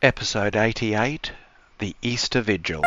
Episode 0.00 0.54
88 0.54 1.32
The 1.80 1.96
Easter 2.02 2.40
Vigil. 2.40 2.84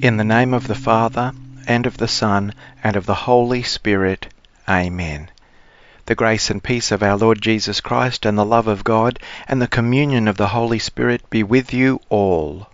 In 0.00 0.18
the 0.18 0.22
name 0.22 0.54
of 0.54 0.68
the 0.68 0.76
Father, 0.76 1.32
and 1.66 1.84
of 1.84 1.96
the 1.96 2.06
Son, 2.06 2.54
and 2.84 2.94
of 2.94 3.06
the 3.06 3.14
Holy 3.14 3.64
Spirit. 3.64 4.32
Amen. 4.68 5.28
The 6.04 6.14
grace 6.14 6.48
and 6.48 6.62
peace 6.62 6.92
of 6.92 7.02
our 7.02 7.16
Lord 7.16 7.42
Jesus 7.42 7.80
Christ, 7.80 8.24
and 8.24 8.38
the 8.38 8.44
love 8.44 8.68
of 8.68 8.84
God, 8.84 9.18
and 9.48 9.60
the 9.60 9.66
communion 9.66 10.28
of 10.28 10.36
the 10.36 10.46
Holy 10.46 10.78
Spirit 10.78 11.28
be 11.28 11.42
with 11.42 11.72
you 11.72 12.00
all. 12.08 12.68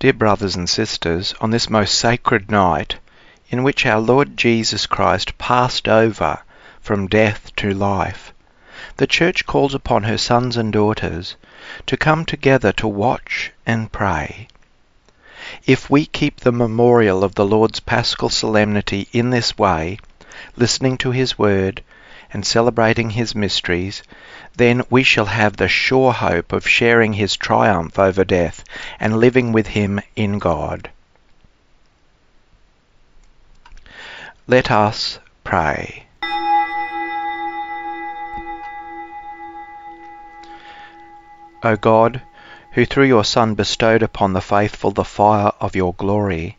Dear 0.00 0.12
brothers 0.12 0.54
and 0.54 0.70
sisters, 0.70 1.34
on 1.40 1.50
this 1.50 1.68
most 1.68 1.98
sacred 1.98 2.52
night, 2.52 2.98
in 3.48 3.64
which 3.64 3.84
our 3.84 3.98
Lord 3.98 4.36
Jesus 4.36 4.86
Christ 4.86 5.36
passed 5.38 5.88
over 5.88 6.38
from 6.80 7.08
death 7.08 7.50
to 7.56 7.74
life, 7.74 8.32
the 8.98 9.08
Church 9.08 9.44
calls 9.44 9.74
upon 9.74 10.04
her 10.04 10.16
sons 10.16 10.56
and 10.56 10.72
daughters 10.72 11.34
to 11.86 11.96
come 11.96 12.24
together 12.24 12.70
to 12.74 12.86
watch 12.86 13.50
and 13.66 13.90
pray. 13.90 14.46
If 15.66 15.90
we 15.90 16.06
keep 16.06 16.38
the 16.38 16.52
memorial 16.52 17.24
of 17.24 17.34
the 17.34 17.44
Lord's 17.44 17.80
Paschal 17.80 18.28
solemnity 18.28 19.08
in 19.10 19.30
this 19.30 19.58
way, 19.58 19.98
listening 20.54 20.96
to 20.98 21.10
His 21.10 21.36
word 21.36 21.82
and 22.32 22.46
celebrating 22.46 23.10
His 23.10 23.34
mysteries, 23.34 24.02
then 24.56 24.82
we 24.90 25.02
shall 25.02 25.26
have 25.26 25.56
the 25.56 25.68
sure 25.68 26.12
hope 26.12 26.52
of 26.52 26.68
sharing 26.68 27.14
His 27.14 27.36
triumph 27.36 27.98
over 27.98 28.24
death 28.24 28.64
and 29.00 29.18
living 29.18 29.52
with 29.52 29.68
Him 29.68 30.00
in 30.16 30.38
God. 30.38 30.90
Let 34.46 34.70
us 34.70 35.18
pray. 35.44 36.06
O 41.62 41.76
God, 41.76 42.22
who 42.72 42.86
through 42.86 43.06
your 43.06 43.24
Son 43.24 43.54
bestowed 43.54 44.02
upon 44.02 44.32
the 44.32 44.40
faithful 44.40 44.92
the 44.92 45.04
fire 45.04 45.50
of 45.60 45.74
your 45.74 45.92
glory, 45.94 46.56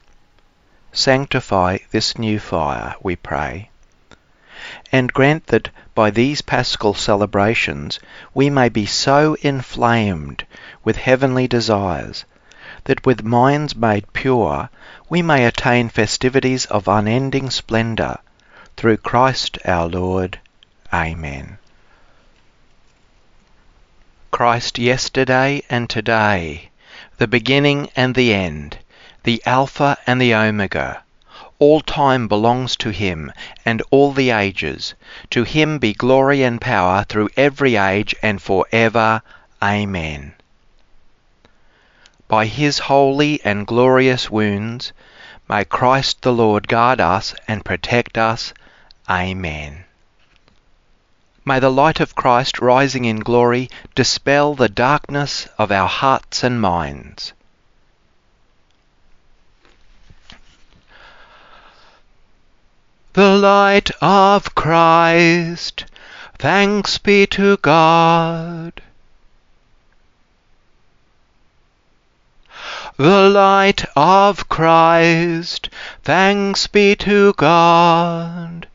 sanctify 0.91 1.77
this 1.91 2.17
new 2.17 2.37
fire, 2.37 2.95
we 3.01 3.15
pray, 3.15 3.68
and 4.91 5.13
grant 5.13 5.47
that 5.47 5.69
by 5.95 6.09
these 6.09 6.41
paschal 6.41 6.93
celebrations 6.93 7.99
we 8.33 8.49
may 8.49 8.69
be 8.69 8.85
so 8.85 9.35
inflamed 9.41 10.45
with 10.83 10.95
heavenly 10.97 11.47
desires 11.47 12.25
that 12.83 13.05
with 13.05 13.23
minds 13.23 13.75
made 13.75 14.11
pure 14.13 14.69
we 15.09 15.21
may 15.21 15.45
attain 15.45 15.89
festivities 15.89 16.65
of 16.67 16.87
unending 16.87 17.49
splendour 17.49 18.19
through 18.77 18.97
Christ 18.97 19.57
our 19.65 19.87
Lord. 19.87 20.39
Amen. 20.93 21.57
Christ 24.31 24.79
yesterday 24.79 25.63
and 25.69 25.89
today, 25.89 26.69
the 27.17 27.27
beginning 27.27 27.89
and 27.95 28.15
the 28.15 28.33
end, 28.33 28.77
the 29.23 29.41
Alpha 29.45 29.97
and 30.07 30.21
the 30.21 30.33
Omega. 30.33 31.03
All 31.59 31.81
time 31.81 32.29
belongs 32.29 32.77
to 32.77 32.89
him 32.89 33.33
and 33.65 33.83
all 33.91 34.13
the 34.13 34.31
ages. 34.31 34.95
To 35.31 35.43
him 35.43 35.77
be 35.77 35.93
glory 35.93 36.41
and 36.41 36.59
power 36.59 37.03
through 37.03 37.29
every 37.35 37.75
age 37.75 38.15
and 38.21 38.41
for 38.41 38.65
ever. 38.71 39.21
Amen. 39.61 40.33
By 42.29 42.45
his 42.45 42.79
holy 42.79 43.41
and 43.43 43.67
glorious 43.67 44.29
wounds, 44.29 44.93
may 45.49 45.65
Christ 45.65 46.21
the 46.21 46.31
Lord 46.31 46.67
guard 46.67 47.01
us 47.01 47.35
and 47.47 47.65
protect 47.65 48.17
us. 48.17 48.53
Amen. 49.09 49.83
May 51.43 51.59
the 51.59 51.71
light 51.71 51.99
of 51.99 52.15
Christ 52.15 52.59
rising 52.59 53.05
in 53.05 53.19
glory 53.19 53.69
dispel 53.95 54.55
the 54.55 54.69
darkness 54.69 55.47
of 55.57 55.71
our 55.71 55.87
hearts 55.87 56.43
and 56.43 56.61
minds. 56.61 57.33
The 63.13 63.35
light 63.37 63.89
of 64.01 64.53
Christ, 64.53 65.85
thanks 66.37 66.99
be 66.99 67.25
to 67.27 67.57
God. 67.57 68.81
The 72.97 73.29
light 73.29 73.85
of 73.95 74.47
Christ, 74.47 75.69
thanks 76.03 76.67
be 76.67 76.95
to 76.97 77.33
God. 77.33 78.67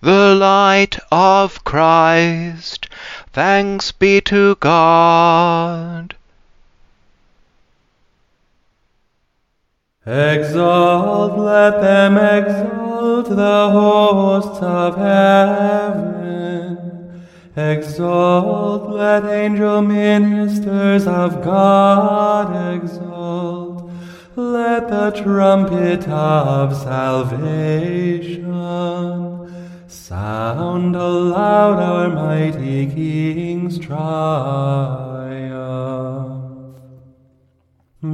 The 0.00 0.34
light 0.34 0.98
of 1.10 1.62
Christ, 1.64 2.88
thanks 3.32 3.92
be 3.92 4.20
to 4.22 4.54
God. 4.54 6.14
Exalt, 10.06 11.36
let 11.36 11.80
them 11.80 12.16
exalt 12.16 13.28
the 13.28 13.70
hosts 13.70 14.62
of 14.62 14.96
heaven. 14.96 16.76
Exalt, 17.56 18.88
let 18.90 19.24
angel 19.24 19.82
ministers 19.82 21.08
of 21.08 21.42
God 21.42 22.76
exalt. 22.76 23.90
Let 24.36 24.88
the 24.90 25.10
trumpet 25.10 26.06
of 26.06 26.76
salvation 26.76 28.46
sound 29.88 30.94
aloud 30.94 31.82
our 31.82 32.08
mighty 32.10 32.86
King's 32.86 33.80
triumph. 33.80 35.55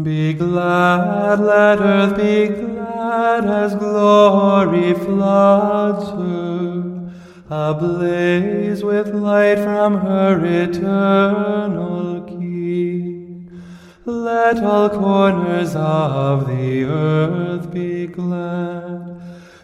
Be 0.00 0.32
glad, 0.32 1.38
let 1.38 1.78
earth 1.80 2.16
be 2.16 2.48
glad 2.48 3.44
as 3.44 3.74
glory 3.76 4.94
floods 4.94 6.08
her, 6.10 7.10
ablaze 7.48 8.82
with 8.82 9.14
light 9.14 9.58
from 9.58 9.98
her 9.98 10.44
eternal 10.44 12.22
King. 12.22 13.62
Let 14.04 14.64
all 14.64 14.88
corners 14.88 15.76
of 15.76 16.48
the 16.48 16.84
earth 16.84 17.70
be 17.70 18.06
glad, 18.06 19.20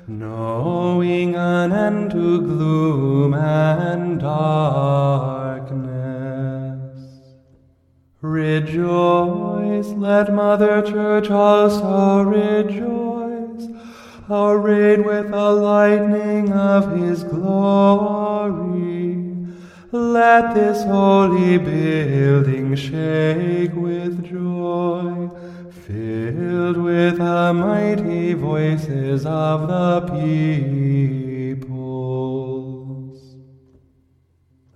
knowing 0.06 1.34
an 1.34 1.72
end 1.72 2.10
to 2.12 2.40
gloom 2.42 3.34
and 3.34 4.20
darkness. 4.20 5.87
Rejoice, 8.20 9.86
let 9.90 10.34
Mother 10.34 10.82
Church 10.82 11.30
also 11.30 12.22
rejoice, 12.22 13.68
arrayed 14.28 15.06
with 15.06 15.30
the 15.30 15.52
lightning 15.52 16.52
of 16.52 16.98
His 16.98 17.22
glory. 17.22 19.24
Let 19.92 20.56
this 20.56 20.82
holy 20.82 21.58
building 21.58 22.74
shake 22.74 23.74
with 23.74 24.28
joy, 24.28 25.30
filled 25.86 26.78
with 26.78 27.18
the 27.18 27.52
mighty 27.54 28.34
voices 28.34 29.24
of 29.26 29.68
the 29.68 30.00
peoples. 31.60 33.20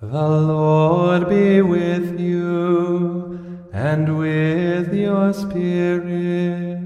The 0.00 0.28
Lord 0.28 1.28
be 1.28 1.60
with 1.60 2.20
you 2.20 3.31
and 3.72 4.18
with 4.18 4.92
your 4.94 5.32
spirit. 5.32 6.78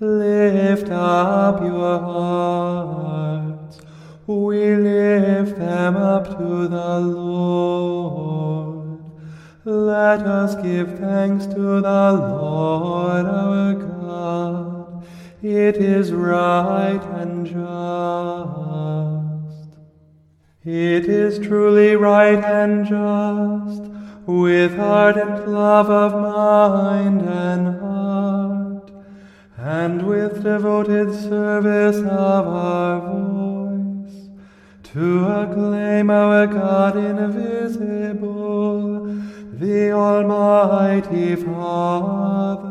Lift 0.00 0.90
up 0.90 1.60
your 1.60 2.00
hearts. 2.00 3.78
We 4.26 4.74
lift 4.76 5.58
them 5.58 5.96
up 5.96 6.26
to 6.38 6.68
the 6.68 7.00
Lord. 7.00 9.00
Let 9.64 10.22
us 10.22 10.56
give 10.56 10.98
thanks 10.98 11.46
to 11.46 11.80
the 11.80 12.12
Lord 12.12 13.26
our 13.26 13.74
God. 13.74 15.06
It 15.42 15.76
is 15.76 16.12
right 16.12 17.02
and 17.20 17.46
just. 17.46 17.62
It 20.64 21.06
is 21.06 21.38
truly 21.44 21.96
right 21.96 22.42
and 22.42 22.86
just, 22.86 23.91
with 24.26 24.78
ardent 24.78 25.48
love 25.48 25.88
of 25.90 26.12
mind 26.12 27.22
and 27.22 27.80
heart, 27.80 28.92
and 29.56 30.06
with 30.06 30.44
devoted 30.44 31.12
service 31.12 31.96
of 31.96 32.46
our 32.46 33.00
voice, 33.00 34.28
to 34.84 35.26
acclaim 35.26 36.10
our 36.10 36.46
God 36.46 36.96
invisible, 36.96 39.06
the 39.54 39.90
Almighty 39.90 41.34
Father, 41.36 42.68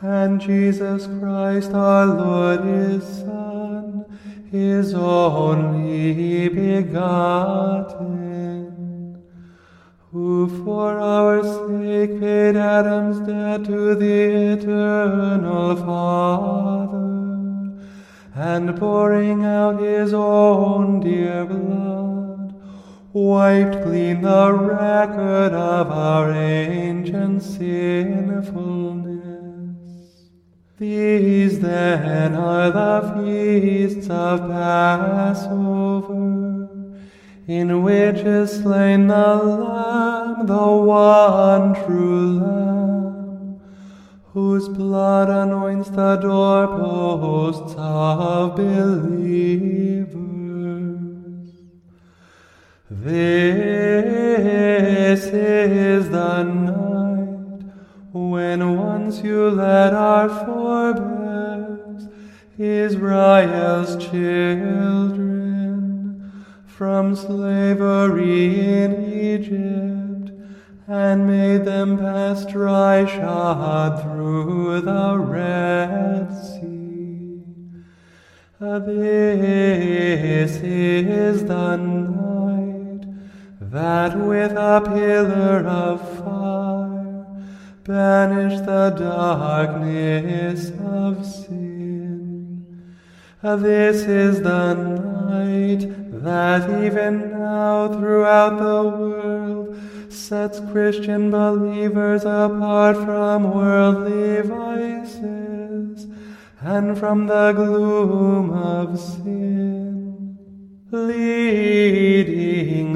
and 0.00 0.40
Jesus 0.40 1.06
Christ 1.20 1.72
our 1.72 2.06
Lord, 2.06 2.64
his 2.64 3.04
Son, 3.04 4.04
his 4.50 4.94
only 4.94 6.48
begotten, 6.48 8.21
who 10.12 10.46
for 10.62 10.98
our 11.00 11.42
sake 11.42 12.20
paid 12.20 12.54
Adam's 12.54 13.18
debt 13.20 13.64
to 13.64 13.94
the 13.94 14.52
eternal 14.52 15.74
Father, 15.74 17.72
and 18.34 18.76
pouring 18.78 19.42
out 19.46 19.80
his 19.80 20.12
own 20.12 21.00
dear 21.00 21.46
blood, 21.46 22.54
wiped 23.14 23.82
clean 23.84 24.20
the 24.20 24.52
record 24.52 25.54
of 25.54 25.90
our 25.90 26.30
ancient 26.30 27.42
sinfulness. 27.42 29.12
These 30.78 31.60
then 31.60 32.34
are 32.34 32.70
the 32.70 33.14
feasts 33.16 34.10
of 34.10 34.40
Passover, 34.40 35.48
in 37.46 37.82
which 37.82 38.18
is 38.18 38.50
slain 38.62 39.08
the 39.08 39.36
Lamb, 39.36 40.46
the 40.46 40.66
one 40.66 41.74
true 41.84 42.38
Lamb, 42.38 43.60
whose 44.32 44.68
blood 44.68 45.28
anoints 45.28 45.90
the 45.90 46.16
doorposts 46.16 47.74
of 47.76 48.56
believers. 48.56 50.22
This 52.90 53.64
is 55.24 56.08
the 56.10 56.42
night 56.44 57.64
when 58.12 58.76
once 58.76 59.20
you 59.22 59.50
led 59.50 59.92
our 59.92 60.28
forebears, 60.28 62.08
Israel's 62.56 63.96
children, 63.96 65.31
from 66.82 67.14
slavery 67.14 68.58
in 68.58 68.90
Egypt, 69.14 70.32
and 70.88 71.28
made 71.28 71.64
them 71.64 71.96
pass 71.96 72.44
dry 72.44 73.06
shod 73.06 74.02
through 74.02 74.80
the 74.80 75.16
Red 75.16 76.28
Sea. 76.42 77.40
Uh, 78.60 78.80
this 78.80 80.56
is 80.56 81.44
the 81.44 81.76
night 81.76 83.06
that 83.60 84.18
with 84.18 84.50
a 84.50 84.80
pillar 84.84 85.64
of 85.64 86.00
fire 86.18 87.26
banished 87.84 88.66
the 88.66 88.90
darkness 88.98 90.72
of 90.80 91.24
sin. 91.24 92.66
Uh, 93.40 93.54
this 93.54 94.02
is 94.02 94.42
the 94.42 94.74
night 94.74 95.12
that 96.22 96.84
even 96.84 97.32
now 97.32 97.88
throughout 97.88 98.56
the 98.58 98.82
world 98.96 99.76
sets 100.08 100.60
Christian 100.70 101.30
believers 101.32 102.22
apart 102.22 102.96
from 102.96 103.52
worldly 103.52 104.42
vices 104.42 106.06
and 106.60 106.96
from 106.96 107.26
the 107.26 107.52
gloom 107.52 108.50
of 108.52 109.00
sin, 109.00 110.38
leading 110.92 112.22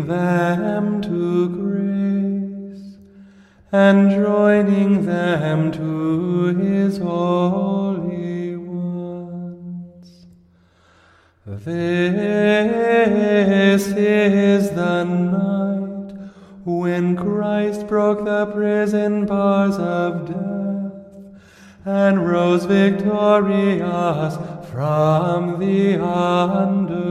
them 0.07 1.03
to 1.03 1.49
grace 1.49 2.97
and 3.73 4.11
joining 4.11 5.05
them 5.05 5.73
to 5.73 6.55
his 6.55 6.99
holy 6.99 7.86
This 11.49 11.63
is 13.93 14.71
the 14.71 15.05
night 15.05 16.13
when 16.65 17.15
Christ 17.17 17.87
broke 17.87 18.25
the 18.25 18.47
prison 18.47 19.27
bars 19.27 19.77
of 19.79 20.27
death 20.27 20.93
and 21.85 22.29
rose 22.29 22.65
victorious 22.65 24.37
from 24.73 25.61
the 25.61 26.03
underworld. 26.05 27.07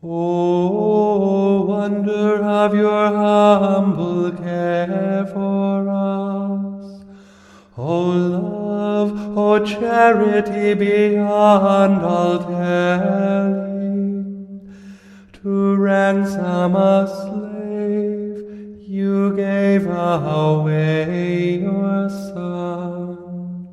Oh, 0.00 1.64
wonder 1.64 2.40
of 2.40 2.72
your 2.72 3.08
humble 3.08 4.30
care 4.30 5.26
for 5.26 5.88
us. 5.88 7.02
O 7.76 8.55
love, 8.86 9.10
O 9.36 9.64
charity 9.64 10.74
beyond 10.74 12.02
all 12.02 12.38
telling, 12.38 14.20
to 15.32 15.76
ransom 15.76 16.76
a 16.76 17.06
slave, 17.20 18.38
you 18.96 19.34
gave 19.34 19.86
away 19.86 21.58
your 21.66 22.08
son. 22.08 23.68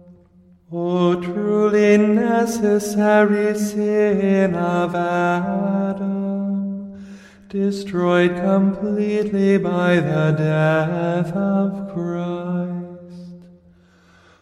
O 0.72 1.22
truly 1.22 1.98
necessary 1.98 3.58
sin 3.58 4.56
of 4.56 4.96
Adam, 4.96 6.14
destroyed 7.50 8.36
completely 8.36 9.58
by 9.60 9.96
the 10.10 10.26
death 10.38 11.32
of 11.36 11.94
Christ. 11.94 12.93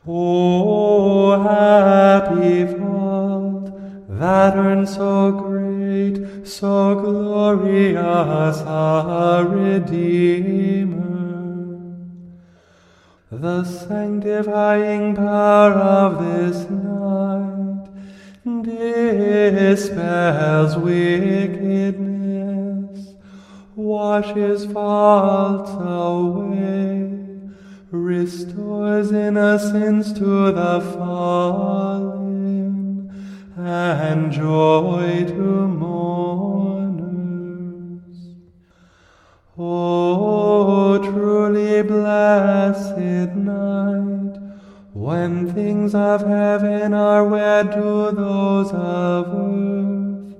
O 0.07 1.39
happy 1.43 2.65
fault 2.65 3.71
that 4.09 4.55
earned 4.57 4.89
so 4.89 5.31
great, 5.31 6.47
so 6.47 6.95
glorious 6.95 8.61
a 8.61 9.45
Redeemer. 9.47 11.01
The 13.29 13.63
sanctifying 13.63 15.15
power 15.15 15.73
of 15.73 16.19
this 16.25 16.67
night 16.67 17.87
dispels 19.53 20.77
wickedness, 20.77 21.93
washes 23.75 24.65
faults 24.65 25.71
away, 25.71 27.20
restores 27.91 29.11
innocence 29.11 30.13
to 30.13 30.51
the 30.53 30.79
fallen, 30.97 32.31
and 33.57 34.31
joy 34.31 35.25
to 35.27 35.67
mourners. 35.67 37.01
Oh, 39.57 40.99
truly 41.03 41.81
blessed 41.83 43.35
night, 43.35 44.39
when 44.93 45.53
things 45.53 45.93
of 45.93 46.25
heaven 46.25 46.93
are 46.93 47.25
wed 47.25 47.73
to 47.73 48.11
those 48.11 48.71
of 48.71 49.27
earth, 49.27 50.35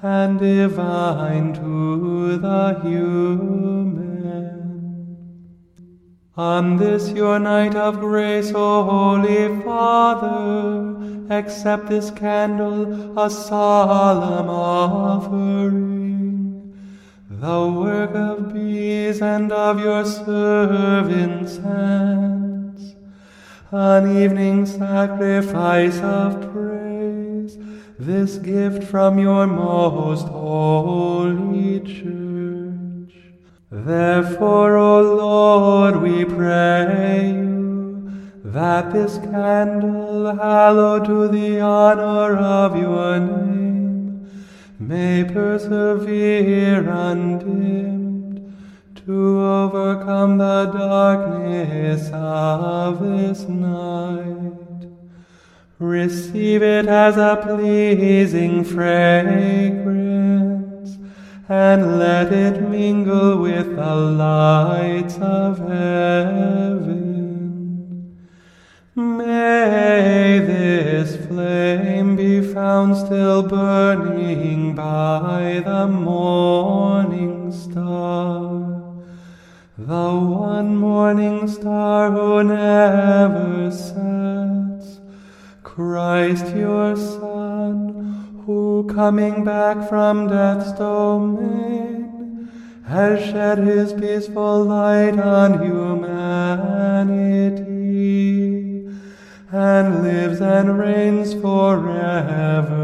and 0.00 0.38
divine 0.38 1.52
to 1.54 2.38
the 2.38 2.78
human. 2.84 4.03
On 6.36 6.78
this 6.78 7.10
your 7.10 7.38
night 7.38 7.76
of 7.76 8.00
grace, 8.00 8.50
O 8.52 8.82
Holy 8.82 9.62
Father, 9.62 10.96
accept 11.32 11.86
this 11.86 12.10
candle, 12.10 13.16
a 13.16 13.30
solemn 13.30 14.48
offering, 14.48 15.94
the 17.30 17.70
work 17.70 18.10
of 18.16 18.52
bees 18.52 19.22
and 19.22 19.52
of 19.52 19.78
your 19.78 20.04
servants' 20.04 21.58
hands, 21.58 22.96
an 23.70 24.16
evening 24.16 24.66
sacrifice 24.66 26.00
of 26.00 26.52
praise, 26.52 27.56
this 27.96 28.38
gift 28.38 28.82
from 28.82 29.20
your 29.20 29.46
most 29.46 30.26
holy 30.26 31.78
church. 31.78 32.23
Therefore, 33.74 34.76
O 34.76 35.02
Lord, 35.16 35.96
we 35.96 36.24
pray 36.24 37.32
you, 37.34 38.30
that 38.44 38.92
this 38.92 39.18
candle, 39.18 40.32
hallowed 40.36 41.06
to 41.06 41.26
the 41.26 41.58
honor 41.58 42.36
of 42.36 42.76
your 42.76 43.18
name, 43.18 44.30
may 44.78 45.24
persevere 45.24 46.88
undimmed 46.88 48.54
to 49.06 49.40
overcome 49.42 50.38
the 50.38 50.66
darkness 50.66 52.10
of 52.12 53.00
this 53.00 53.40
night. 53.48 54.88
Receive 55.80 56.62
it 56.62 56.86
as 56.86 57.16
a 57.16 57.40
pleasing 57.42 58.62
fragrance 58.62 60.03
and 61.48 61.98
let 61.98 62.32
it 62.32 62.62
mingle 62.62 63.36
with 63.38 63.76
the 63.76 63.94
light 63.94 65.20
of 65.20 65.58
heaven. 65.58 67.04
May 68.94 70.38
this 70.38 71.26
flame 71.26 72.16
be 72.16 72.40
found 72.40 72.96
still 72.96 73.42
burning 73.42 74.74
by 74.74 75.60
the 75.64 75.86
morning 75.86 77.52
star, 77.52 78.94
the 79.76 80.14
one 80.14 80.76
morning 80.76 81.46
star 81.46 82.10
who 82.10 82.42
never 82.44 83.70
sets, 83.70 85.00
Christ 85.62 86.54
your 86.56 86.96
Son, 86.96 88.03
who 88.46 88.84
coming 88.94 89.42
back 89.42 89.88
from 89.88 90.28
death's 90.28 90.72
domain 90.72 92.50
has 92.86 93.24
shed 93.24 93.58
his 93.58 93.92
peaceful 93.94 94.64
light 94.64 95.18
on 95.18 95.62
humanity 95.62 96.44
and 99.50 100.02
lives 100.02 100.40
and 100.42 100.78
reigns 100.78 101.32
forever 101.32 102.74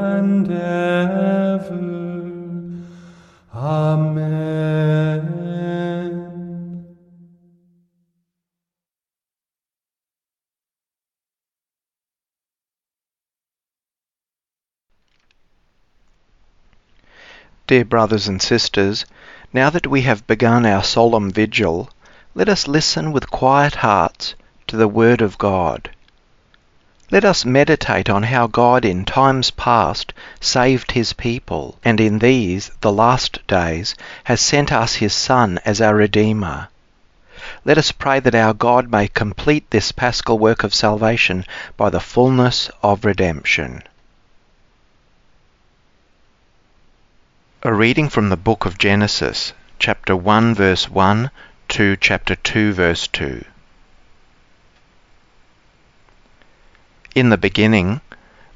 and 0.00 0.50
ever. 0.50 1.82
Amen. 3.54 5.41
Dear 17.72 17.86
brothers 17.86 18.28
and 18.28 18.42
sisters, 18.42 19.06
now 19.50 19.70
that 19.70 19.86
we 19.86 20.02
have 20.02 20.26
begun 20.26 20.66
our 20.66 20.84
solemn 20.84 21.30
vigil, 21.30 21.88
let 22.34 22.46
us 22.46 22.68
listen 22.68 23.12
with 23.12 23.30
quiet 23.30 23.76
hearts 23.76 24.34
to 24.66 24.76
the 24.76 24.86
Word 24.86 25.22
of 25.22 25.38
God. 25.38 25.88
Let 27.10 27.24
us 27.24 27.46
meditate 27.46 28.10
on 28.10 28.24
how 28.24 28.46
God 28.46 28.84
in 28.84 29.06
times 29.06 29.50
past 29.50 30.12
saved 30.38 30.92
his 30.92 31.14
people, 31.14 31.78
and 31.82 31.98
in 31.98 32.18
these, 32.18 32.70
the 32.82 32.92
last 32.92 33.38
days, 33.46 33.94
has 34.24 34.42
sent 34.42 34.70
us 34.70 34.96
his 34.96 35.14
Son 35.14 35.58
as 35.64 35.80
our 35.80 35.94
Redeemer. 35.94 36.68
Let 37.64 37.78
us 37.78 37.90
pray 37.90 38.20
that 38.20 38.34
our 38.34 38.52
God 38.52 38.90
may 38.90 39.08
complete 39.08 39.70
this 39.70 39.92
paschal 39.92 40.38
work 40.38 40.62
of 40.62 40.74
salvation 40.74 41.46
by 41.78 41.88
the 41.88 42.00
fullness 42.00 42.68
of 42.82 43.06
redemption. 43.06 43.82
A 47.64 47.72
reading 47.72 48.08
from 48.08 48.28
the 48.28 48.36
book 48.36 48.64
of 48.66 48.76
Genesis, 48.76 49.52
chapter 49.78 50.16
1, 50.16 50.52
verse 50.52 50.90
1 50.90 51.30
to 51.68 51.96
chapter 51.96 52.34
2, 52.34 52.72
verse 52.72 53.06
2. 53.06 53.44
In 57.14 57.28
the 57.28 57.36
beginning, 57.36 58.00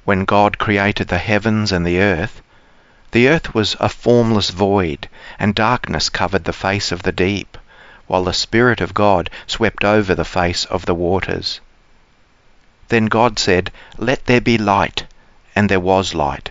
when 0.05 0.25
God 0.25 0.59
created 0.59 1.07
the 1.07 1.19
heavens 1.19 1.71
and 1.71 1.87
the 1.87 2.01
earth, 2.01 2.43
the 3.13 3.29
earth 3.29 3.55
was 3.55 3.77
a 3.79 3.89
formless 3.89 4.51
void, 4.51 5.09
and 5.39 5.55
darkness 5.55 6.09
covered 6.09 6.43
the 6.43 6.53
face 6.53 6.91
of 6.91 7.05
the 7.05 7.13
deep, 7.13 7.57
while 8.09 8.25
the 8.25 8.33
Spirit 8.33 8.81
of 8.81 8.93
God 8.93 9.31
swept 9.47 9.85
over 9.85 10.17
the 10.17 10.25
face 10.25 10.65
of 10.65 10.85
the 10.85 10.97
waters. 10.97 11.61
Then 12.89 13.07
God 13.07 13.39
said, 13.39 13.71
Let 13.99 14.27
there 14.27 14.41
be 14.41 14.59
light, 14.59 15.05
and 15.55 15.69
there 15.69 15.79
was 15.79 16.13
light. 16.13 16.51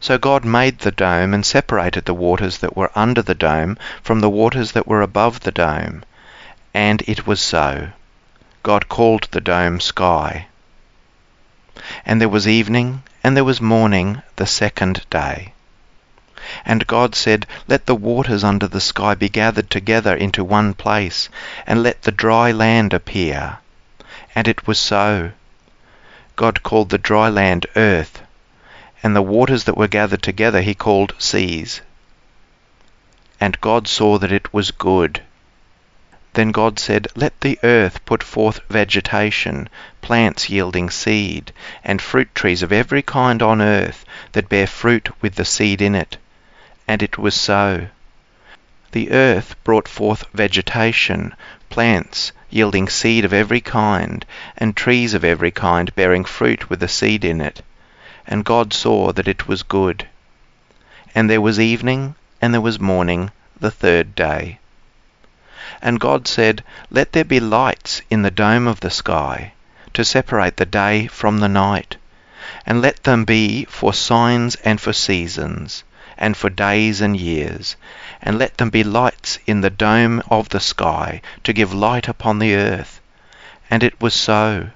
So 0.00 0.18
God 0.18 0.44
made 0.44 0.78
the 0.78 0.90
dome 0.90 1.34
and 1.34 1.44
separated 1.44 2.04
the 2.04 2.14
waters 2.14 2.58
that 2.58 2.76
were 2.76 2.90
under 2.94 3.22
the 3.22 3.34
dome 3.34 3.78
from 4.02 4.20
the 4.20 4.30
waters 4.30 4.72
that 4.72 4.86
were 4.86 5.02
above 5.02 5.40
the 5.40 5.52
dome. 5.52 6.04
And 6.74 7.02
it 7.06 7.26
was 7.26 7.40
so. 7.40 7.88
God 8.62 8.88
called 8.88 9.28
the 9.30 9.40
dome 9.40 9.80
sky. 9.80 10.46
And 12.06 12.20
there 12.20 12.28
was 12.28 12.46
evening, 12.46 13.02
and 13.24 13.36
there 13.36 13.44
was 13.44 13.60
morning, 13.60 14.22
the 14.36 14.46
second 14.46 15.04
day. 15.10 15.52
And 16.64 16.86
God 16.86 17.14
said, 17.14 17.46
Let 17.68 17.86
the 17.86 17.94
waters 17.94 18.42
under 18.42 18.66
the 18.66 18.80
sky 18.80 19.14
be 19.14 19.28
gathered 19.28 19.70
together 19.70 20.14
into 20.14 20.42
one 20.42 20.74
place, 20.74 21.28
and 21.66 21.82
let 21.82 22.02
the 22.02 22.10
dry 22.10 22.50
land 22.50 22.92
appear. 22.92 23.58
And 24.34 24.48
it 24.48 24.66
was 24.66 24.78
so. 24.78 25.32
God 26.34 26.62
called 26.62 26.90
the 26.90 26.98
dry 26.98 27.28
land 27.28 27.66
earth, 27.76 28.21
and 29.02 29.16
the 29.16 29.22
waters 29.22 29.64
that 29.64 29.76
were 29.76 29.88
gathered 29.88 30.22
together 30.22 30.62
he 30.62 30.74
called 30.74 31.12
seas. 31.18 31.80
And 33.40 33.60
God 33.60 33.88
saw 33.88 34.18
that 34.18 34.30
it 34.30 34.54
was 34.54 34.70
good. 34.70 35.20
Then 36.34 36.52
God 36.52 36.78
said, 36.78 37.08
Let 37.16 37.40
the 37.40 37.58
earth 37.64 38.04
put 38.06 38.22
forth 38.22 38.60
vegetation, 38.70 39.68
plants 40.00 40.48
yielding 40.48 40.88
seed, 40.88 41.52
and 41.82 42.00
fruit 42.00 42.34
trees 42.34 42.62
of 42.62 42.72
every 42.72 43.02
kind 43.02 43.42
on 43.42 43.60
earth 43.60 44.04
that 44.32 44.48
bear 44.48 44.66
fruit 44.66 45.10
with 45.20 45.34
the 45.34 45.44
seed 45.44 45.82
in 45.82 45.94
it. 45.94 46.16
And 46.86 47.02
it 47.02 47.18
was 47.18 47.34
so. 47.34 47.88
The 48.92 49.10
earth 49.10 49.56
brought 49.64 49.88
forth 49.88 50.24
vegetation, 50.32 51.34
plants 51.68 52.32
yielding 52.50 52.88
seed 52.88 53.24
of 53.24 53.32
every 53.32 53.60
kind, 53.60 54.24
and 54.56 54.76
trees 54.76 55.12
of 55.12 55.24
every 55.24 55.50
kind 55.50 55.94
bearing 55.94 56.24
fruit 56.24 56.70
with 56.70 56.80
the 56.80 56.88
seed 56.88 57.24
in 57.24 57.40
it. 57.40 57.62
And 58.26 58.44
God 58.44 58.72
saw 58.72 59.12
that 59.12 59.26
it 59.26 59.48
was 59.48 59.62
good. 59.62 60.06
And 61.14 61.28
there 61.28 61.40
was 61.40 61.58
evening, 61.58 62.14
and 62.40 62.54
there 62.54 62.60
was 62.60 62.78
morning, 62.78 63.30
the 63.58 63.70
third 63.70 64.14
day. 64.14 64.58
And 65.80 65.98
God 65.98 66.28
said, 66.28 66.62
Let 66.90 67.12
there 67.12 67.24
be 67.24 67.40
lights 67.40 68.02
in 68.10 68.22
the 68.22 68.30
dome 68.30 68.68
of 68.68 68.80
the 68.80 68.90
sky, 68.90 69.54
to 69.94 70.04
separate 70.04 70.56
the 70.56 70.66
day 70.66 71.08
from 71.08 71.38
the 71.38 71.48
night, 71.48 71.96
and 72.64 72.80
let 72.80 73.02
them 73.02 73.24
be 73.24 73.64
for 73.64 73.92
signs 73.92 74.54
and 74.64 74.80
for 74.80 74.92
seasons, 74.92 75.82
and 76.16 76.36
for 76.36 76.48
days 76.50 77.00
and 77.00 77.16
years, 77.16 77.74
and 78.22 78.38
let 78.38 78.58
them 78.58 78.70
be 78.70 78.84
lights 78.84 79.38
in 79.46 79.60
the 79.60 79.70
dome 79.70 80.22
of 80.30 80.50
the 80.50 80.60
sky, 80.60 81.20
to 81.42 81.52
give 81.52 81.74
light 81.74 82.06
upon 82.06 82.38
the 82.38 82.54
earth. 82.54 83.00
And 83.68 83.82
it 83.82 84.00
was 84.00 84.14
so. 84.14 84.70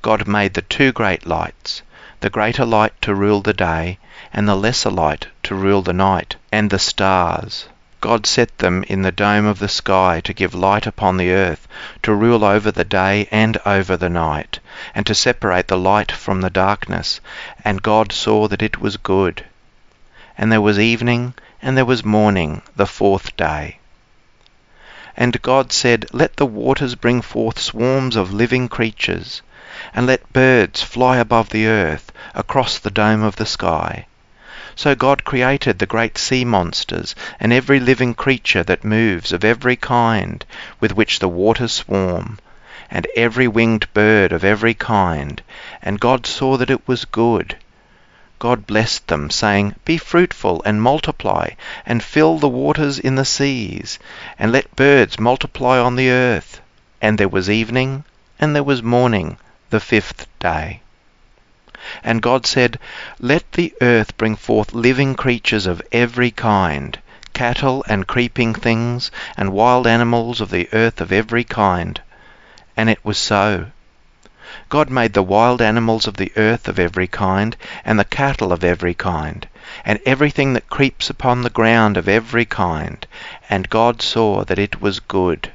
God 0.00 0.26
made 0.26 0.54
the 0.54 0.62
two 0.62 0.92
great 0.92 1.26
lights, 1.26 1.82
the 2.24 2.30
greater 2.30 2.64
light 2.64 2.94
to 3.02 3.14
rule 3.14 3.42
the 3.42 3.52
day, 3.52 3.98
and 4.32 4.48
the 4.48 4.54
lesser 4.54 4.88
light 4.88 5.26
to 5.42 5.54
rule 5.54 5.82
the 5.82 5.92
night, 5.92 6.36
and 6.50 6.70
the 6.70 6.78
stars. 6.78 7.68
God 8.00 8.24
set 8.24 8.56
them 8.56 8.82
in 8.84 9.02
the 9.02 9.12
dome 9.12 9.44
of 9.44 9.58
the 9.58 9.68
sky 9.68 10.22
to 10.24 10.32
give 10.32 10.54
light 10.54 10.86
upon 10.86 11.18
the 11.18 11.30
earth, 11.30 11.68
to 12.02 12.14
rule 12.14 12.42
over 12.42 12.70
the 12.70 12.82
day 12.82 13.28
and 13.30 13.58
over 13.66 13.94
the 13.94 14.08
night, 14.08 14.58
and 14.94 15.04
to 15.04 15.14
separate 15.14 15.68
the 15.68 15.76
light 15.76 16.10
from 16.10 16.40
the 16.40 16.48
darkness. 16.48 17.20
And 17.62 17.82
God 17.82 18.10
saw 18.10 18.48
that 18.48 18.62
it 18.62 18.80
was 18.80 18.96
good. 18.96 19.44
And 20.38 20.50
there 20.50 20.62
was 20.62 20.78
evening, 20.78 21.34
and 21.60 21.76
there 21.76 21.84
was 21.84 22.06
morning, 22.06 22.62
the 22.74 22.86
fourth 22.86 23.36
day. 23.36 23.80
And 25.14 25.42
God 25.42 25.74
said, 25.74 26.06
Let 26.14 26.36
the 26.36 26.46
waters 26.46 26.94
bring 26.94 27.20
forth 27.20 27.58
swarms 27.58 28.16
of 28.16 28.32
living 28.32 28.70
creatures, 28.70 29.42
and 29.94 30.06
let 30.06 30.32
birds 30.32 30.82
fly 30.82 31.16
above 31.18 31.50
the 31.50 31.66
earth, 31.66 32.12
across 32.34 32.78
the 32.78 32.90
dome 32.90 33.22
of 33.22 33.36
the 33.36 33.46
sky. 33.46 34.06
So 34.76 34.96
God 34.96 35.24
created 35.24 35.78
the 35.78 35.86
great 35.86 36.18
sea 36.18 36.44
monsters, 36.44 37.14
and 37.38 37.52
every 37.52 37.78
living 37.78 38.12
creature 38.12 38.64
that 38.64 38.82
moves 38.82 39.32
of 39.32 39.44
every 39.44 39.76
kind, 39.76 40.44
with 40.80 40.96
which 40.96 41.20
the 41.20 41.28
waters 41.28 41.72
swarm, 41.72 42.38
and 42.90 43.06
every 43.16 43.46
winged 43.46 43.86
bird 43.94 44.32
of 44.32 44.44
every 44.44 44.74
kind. 44.74 45.42
And 45.80 46.00
God 46.00 46.26
saw 46.26 46.56
that 46.56 46.70
it 46.70 46.88
was 46.88 47.04
good. 47.04 47.56
God 48.40 48.66
blessed 48.66 49.06
them, 49.06 49.30
saying, 49.30 49.76
Be 49.84 49.96
fruitful 49.96 50.60
and 50.64 50.82
multiply, 50.82 51.50
and 51.86 52.02
fill 52.02 52.38
the 52.38 52.48
waters 52.48 52.98
in 52.98 53.14
the 53.14 53.24
seas, 53.24 53.98
and 54.38 54.50
let 54.50 54.74
birds 54.74 55.20
multiply 55.20 55.78
on 55.78 55.94
the 55.94 56.10
earth. 56.10 56.60
And 57.00 57.16
there 57.16 57.28
was 57.28 57.48
evening, 57.48 58.02
and 58.40 58.56
there 58.56 58.64
was 58.64 58.82
morning, 58.82 59.38
the 59.74 59.80
fifth 59.80 60.28
day. 60.38 60.80
And 62.04 62.22
God 62.22 62.46
said, 62.46 62.78
Let 63.18 63.50
the 63.54 63.74
earth 63.80 64.16
bring 64.16 64.36
forth 64.36 64.72
living 64.72 65.16
creatures 65.16 65.66
of 65.66 65.82
every 65.90 66.30
kind, 66.30 66.96
cattle 67.32 67.84
and 67.88 68.06
creeping 68.06 68.54
things, 68.54 69.10
and 69.36 69.52
wild 69.52 69.88
animals 69.88 70.40
of 70.40 70.50
the 70.50 70.68
earth 70.72 71.00
of 71.00 71.10
every 71.10 71.42
kind. 71.42 72.00
And 72.76 72.88
it 72.88 73.04
was 73.04 73.18
so. 73.18 73.72
God 74.68 74.90
made 74.90 75.12
the 75.12 75.24
wild 75.24 75.60
animals 75.60 76.06
of 76.06 76.18
the 76.18 76.30
earth 76.36 76.68
of 76.68 76.78
every 76.78 77.08
kind, 77.08 77.56
and 77.84 77.98
the 77.98 78.04
cattle 78.04 78.52
of 78.52 78.62
every 78.62 78.94
kind, 78.94 79.48
and 79.84 79.98
everything 80.06 80.52
that 80.52 80.70
creeps 80.70 81.10
upon 81.10 81.42
the 81.42 81.50
ground 81.50 81.96
of 81.96 82.08
every 82.08 82.44
kind. 82.44 83.08
And 83.50 83.68
God 83.68 84.00
saw 84.00 84.44
that 84.44 84.60
it 84.60 84.80
was 84.80 85.00
good. 85.00 85.50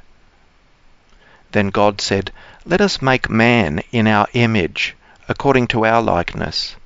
Then 1.52 1.70
God 1.70 2.02
said, 2.02 2.30
Let 2.64 2.80
us 2.80 3.00
make 3.00 3.30
man 3.30 3.82
in 3.90 4.06
our 4.06 4.26
image, 4.32 4.94
according 5.28 5.68
to 5.68 5.86
our 5.86 6.02
likeness 6.02 6.76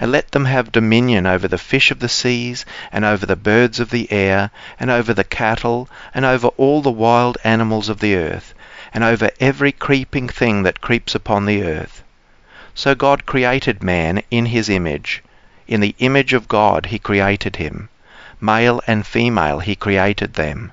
and 0.00 0.10
let 0.10 0.30
them 0.30 0.46
have 0.46 0.72
dominion 0.72 1.26
over 1.26 1.46
the 1.46 1.58
fish 1.58 1.90
of 1.90 1.98
the 1.98 2.08
seas, 2.08 2.64
and 2.90 3.04
over 3.04 3.26
the 3.26 3.36
birds 3.36 3.78
of 3.78 3.90
the 3.90 4.10
air, 4.10 4.50
and 4.78 4.90
over 4.90 5.12
the 5.12 5.24
cattle, 5.24 5.90
and 6.14 6.24
over 6.24 6.48
all 6.56 6.80
the 6.80 6.90
wild 6.90 7.36
animals 7.44 7.90
of 7.90 8.00
the 8.00 8.16
earth, 8.16 8.54
and 8.94 9.04
over 9.04 9.30
every 9.40 9.72
creeping 9.72 10.26
thing 10.26 10.62
that 10.62 10.80
creeps 10.80 11.14
upon 11.14 11.44
the 11.44 11.62
earth. 11.62 12.02
So 12.74 12.94
God 12.94 13.26
created 13.26 13.82
man 13.82 14.22
in 14.30 14.46
his 14.46 14.70
image. 14.70 15.22
In 15.68 15.80
the 15.80 15.94
image 15.98 16.32
of 16.32 16.48
God 16.48 16.86
he 16.86 16.98
created 16.98 17.56
him. 17.56 17.90
Male 18.40 18.80
and 18.86 19.06
female 19.06 19.60
he 19.60 19.76
created 19.76 20.32
them. 20.32 20.72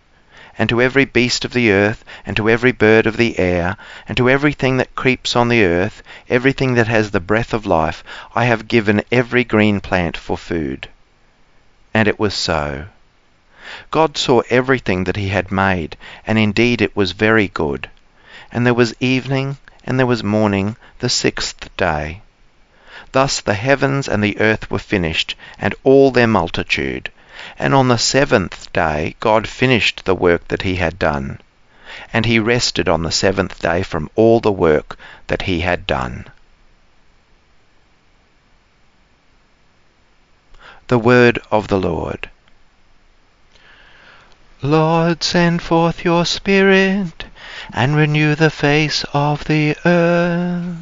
And 0.57 0.67
to 0.69 0.81
every 0.81 1.05
beast 1.05 1.45
of 1.45 1.53
the 1.53 1.71
earth, 1.71 2.03
and 2.25 2.35
to 2.35 2.49
every 2.49 2.71
bird 2.71 3.07
of 3.07 3.17
the 3.17 3.39
air, 3.39 3.77
and 4.07 4.17
to 4.17 4.29
everything 4.29 4.77
that 4.77 4.95
creeps 4.95 5.35
on 5.35 5.47
the 5.47 5.63
earth, 5.63 6.03
everything 6.29 6.73
that 6.73 6.87
has 6.87 7.11
the 7.11 7.19
breath 7.19 7.53
of 7.53 7.65
life, 7.65 8.03
I 8.35 8.45
have 8.45 8.67
given 8.67 9.03
every 9.11 9.43
green 9.43 9.79
plant 9.79 10.17
for 10.17 10.37
food. 10.37 10.89
And 11.93 12.07
it 12.07 12.19
was 12.19 12.33
so. 12.33 12.85
God 13.91 14.17
saw 14.17 14.41
everything 14.49 15.05
that 15.05 15.15
he 15.15 15.29
had 15.29 15.51
made, 15.51 15.95
and 16.27 16.37
indeed 16.37 16.81
it 16.81 16.95
was 16.95 17.13
very 17.13 17.47
good. 17.47 17.89
And 18.51 18.65
there 18.65 18.73
was 18.73 18.93
evening, 18.99 19.57
and 19.85 19.97
there 19.97 20.05
was 20.05 20.23
morning, 20.23 20.75
the 20.99 21.09
sixth 21.09 21.69
day. 21.77 22.21
Thus 23.13 23.39
the 23.39 23.53
heavens 23.53 24.07
and 24.07 24.21
the 24.21 24.39
earth 24.39 24.69
were 24.69 24.79
finished, 24.79 25.35
and 25.57 25.73
all 25.83 26.11
their 26.11 26.27
multitude. 26.27 27.09
And 27.61 27.75
on 27.75 27.89
the 27.89 27.97
seventh 27.99 28.73
day 28.73 29.15
God 29.19 29.47
finished 29.47 30.05
the 30.05 30.15
work 30.15 30.47
that 30.47 30.63
he 30.63 30.77
had 30.77 30.97
done. 30.97 31.39
And 32.11 32.25
he 32.25 32.39
rested 32.39 32.89
on 32.89 33.03
the 33.03 33.11
seventh 33.11 33.59
day 33.61 33.83
from 33.83 34.09
all 34.15 34.39
the 34.39 34.51
work 34.51 34.97
that 35.27 35.43
he 35.43 35.59
had 35.59 35.85
done. 35.85 36.25
The 40.87 40.97
word 40.97 41.37
of 41.51 41.67
the 41.67 41.79
Lord. 41.79 42.31
Lord, 44.63 45.23
send 45.23 45.61
forth 45.61 46.03
your 46.03 46.25
Spirit, 46.25 47.25
and 47.71 47.95
renew 47.95 48.33
the 48.33 48.49
face 48.49 49.05
of 49.13 49.45
the 49.45 49.77
earth. 49.85 50.77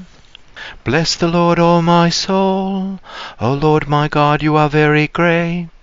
Bless 0.85 1.17
the 1.17 1.27
Lord, 1.27 1.59
O 1.59 1.81
my 1.81 2.09
soul. 2.09 3.01
O 3.41 3.53
Lord 3.53 3.89
my 3.89 4.07
God, 4.07 4.41
you 4.41 4.55
are 4.55 4.69
very 4.69 5.07
great. 5.07 5.78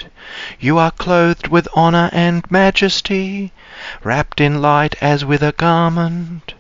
You 0.59 0.77
are 0.79 0.91
clothed 0.91 1.47
with 1.47 1.69
honour 1.77 2.11
and 2.13 2.43
majesty, 2.51 3.53
wrapped 4.03 4.41
in 4.41 4.61
light 4.61 4.97
as 5.01 5.25
with 5.25 5.41
a 5.41 5.53
garment. 5.53 6.55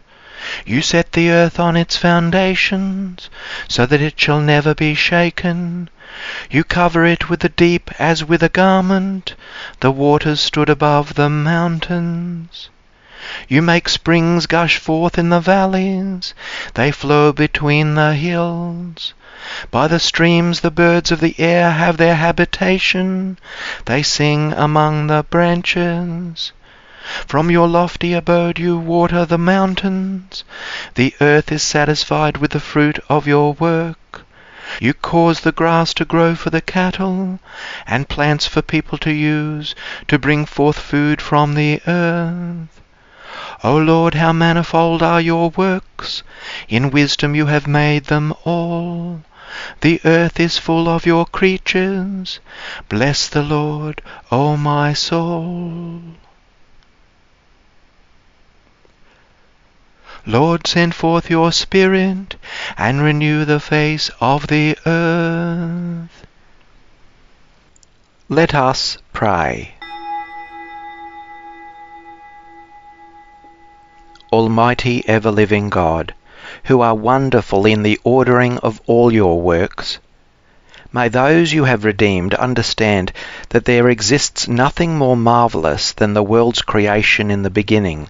You 0.64 0.82
set 0.82 1.10
the 1.10 1.32
earth 1.32 1.58
on 1.58 1.76
its 1.76 1.96
foundations, 1.96 3.28
so 3.66 3.84
that 3.84 4.00
it 4.00 4.20
shall 4.20 4.38
never 4.38 4.72
be 4.72 4.94
shaken. 4.94 5.90
You 6.48 6.62
cover 6.62 7.04
it 7.04 7.28
with 7.28 7.40
the 7.40 7.48
deep 7.48 7.90
as 7.98 8.22
with 8.22 8.44
a 8.44 8.48
garment. 8.48 9.34
The 9.80 9.90
waters 9.90 10.40
stood 10.40 10.68
above 10.68 11.14
the 11.14 11.28
mountains. 11.28 12.68
You 13.48 13.62
make 13.62 13.88
springs 13.88 14.46
gush 14.46 14.76
forth 14.76 15.18
in 15.18 15.30
the 15.30 15.40
valleys. 15.40 16.34
They 16.74 16.92
flow 16.92 17.32
between 17.32 17.96
the 17.96 18.14
hills. 18.14 19.12
By 19.70 19.88
the 19.88 19.98
streams 19.98 20.60
the 20.60 20.70
birds 20.70 21.10
of 21.10 21.20
the 21.20 21.34
air 21.38 21.70
have 21.70 21.96
their 21.96 22.14
habitation. 22.14 23.38
They 23.84 24.02
sing 24.02 24.52
among 24.52 25.06
the 25.08 25.24
branches. 25.28 26.52
From 27.26 27.50
your 27.50 27.68
lofty 27.68 28.12
abode 28.14 28.58
you 28.58 28.78
water 28.78 29.24
the 29.24 29.38
mountains. 29.38 30.44
The 30.94 31.14
earth 31.20 31.52
is 31.52 31.62
satisfied 31.62 32.38
with 32.38 32.52
the 32.52 32.60
fruit 32.60 32.98
of 33.08 33.26
your 33.26 33.54
work. 33.54 34.22
You 34.80 34.94
cause 34.94 35.40
the 35.40 35.52
grass 35.52 35.92
to 35.94 36.04
grow 36.04 36.34
for 36.34 36.50
the 36.50 36.60
cattle, 36.60 37.38
and 37.86 38.08
plants 38.08 38.46
for 38.46 38.62
people 38.62 38.98
to 38.98 39.12
use, 39.12 39.74
to 40.08 40.18
bring 40.18 40.46
forth 40.46 40.78
food 40.78 41.20
from 41.20 41.54
the 41.54 41.80
earth. 41.86 42.80
O 43.62 43.76
Lord, 43.76 44.14
how 44.14 44.32
manifold 44.32 45.02
are 45.02 45.20
your 45.20 45.50
works! 45.50 46.22
In 46.68 46.90
wisdom 46.90 47.34
you 47.34 47.46
have 47.46 47.66
made 47.66 48.04
them 48.06 48.34
all. 48.44 49.22
The 49.80 50.00
earth 50.04 50.40
is 50.40 50.58
full 50.58 50.88
of 50.88 51.06
your 51.06 51.26
creatures. 51.26 52.40
Bless 52.88 53.28
the 53.28 53.42
Lord, 53.42 54.02
O 54.30 54.56
my 54.56 54.92
soul. 54.92 56.02
Lord, 60.26 60.66
send 60.66 60.94
forth 60.94 61.30
your 61.30 61.52
Spirit, 61.52 62.34
and 62.76 63.00
renew 63.00 63.44
the 63.44 63.60
face 63.60 64.10
of 64.20 64.48
the 64.48 64.76
earth. 64.84 66.26
Let 68.28 68.52
us 68.52 68.98
pray. 69.12 69.76
Almighty 74.32 75.08
ever-living 75.08 75.70
God, 75.70 76.12
who 76.66 76.80
are 76.80 76.94
wonderful 76.94 77.66
in 77.66 77.82
the 77.82 77.98
ordering 78.04 78.58
of 78.58 78.80
all 78.86 79.12
your 79.12 79.40
works, 79.40 79.98
May 80.96 81.08
those 81.08 81.52
you 81.52 81.64
have 81.64 81.84
redeemed 81.84 82.32
understand 82.34 83.12
that 83.50 83.66
there 83.66 83.90
exists 83.90 84.48
nothing 84.48 84.96
more 84.96 85.14
marvellous 85.14 85.92
than 85.92 86.14
the 86.14 86.22
world's 86.22 86.62
creation 86.62 87.30
in 87.30 87.42
the 87.42 87.50
beginning, 87.50 88.08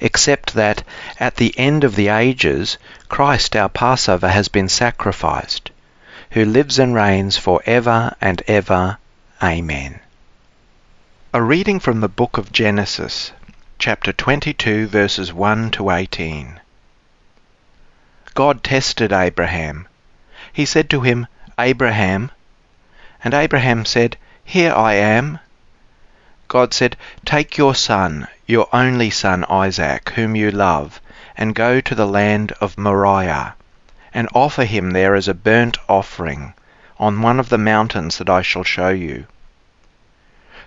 except 0.00 0.52
that, 0.52 0.82
at 1.18 1.36
the 1.36 1.58
end 1.58 1.82
of 1.82 1.94
the 1.96 2.08
ages, 2.08 2.76
Christ 3.08 3.56
our 3.56 3.70
Passover 3.70 4.28
has 4.28 4.48
been 4.48 4.68
sacrificed, 4.68 5.70
who 6.32 6.44
lives 6.44 6.78
and 6.78 6.94
reigns 6.94 7.38
for 7.38 7.62
ever 7.64 8.14
and 8.20 8.42
ever. 8.46 8.98
Amen. 9.42 10.00
A 11.32 11.40
reading 11.40 11.80
from 11.80 12.00
the 12.00 12.08
book 12.08 12.36
of 12.36 12.52
Genesis, 12.52 13.32
chapter 13.78 14.12
22, 14.12 14.88
verses 14.88 15.32
1 15.32 15.70
to 15.70 15.90
18. 15.90 16.60
God 18.36 18.62
tested 18.62 19.14
Abraham. 19.14 19.88
He 20.52 20.66
said 20.66 20.90
to 20.90 21.00
him, 21.00 21.26
Abraham. 21.58 22.30
And 23.24 23.32
Abraham 23.32 23.86
said, 23.86 24.18
Here 24.44 24.74
I 24.74 24.92
am. 24.92 25.38
God 26.46 26.74
said, 26.74 26.98
Take 27.24 27.56
your 27.56 27.74
son, 27.74 28.28
your 28.46 28.68
only 28.74 29.08
son 29.08 29.46
Isaac, 29.48 30.10
whom 30.16 30.36
you 30.36 30.50
love, 30.50 31.00
and 31.34 31.54
go 31.54 31.80
to 31.80 31.94
the 31.94 32.06
land 32.06 32.52
of 32.60 32.76
Moriah, 32.76 33.54
and 34.12 34.28
offer 34.34 34.66
him 34.66 34.90
there 34.90 35.14
as 35.14 35.28
a 35.28 35.32
burnt 35.32 35.78
offering 35.88 36.52
on 36.98 37.22
one 37.22 37.40
of 37.40 37.48
the 37.48 37.56
mountains 37.56 38.18
that 38.18 38.28
I 38.28 38.42
shall 38.42 38.64
show 38.64 38.90
you. 38.90 39.24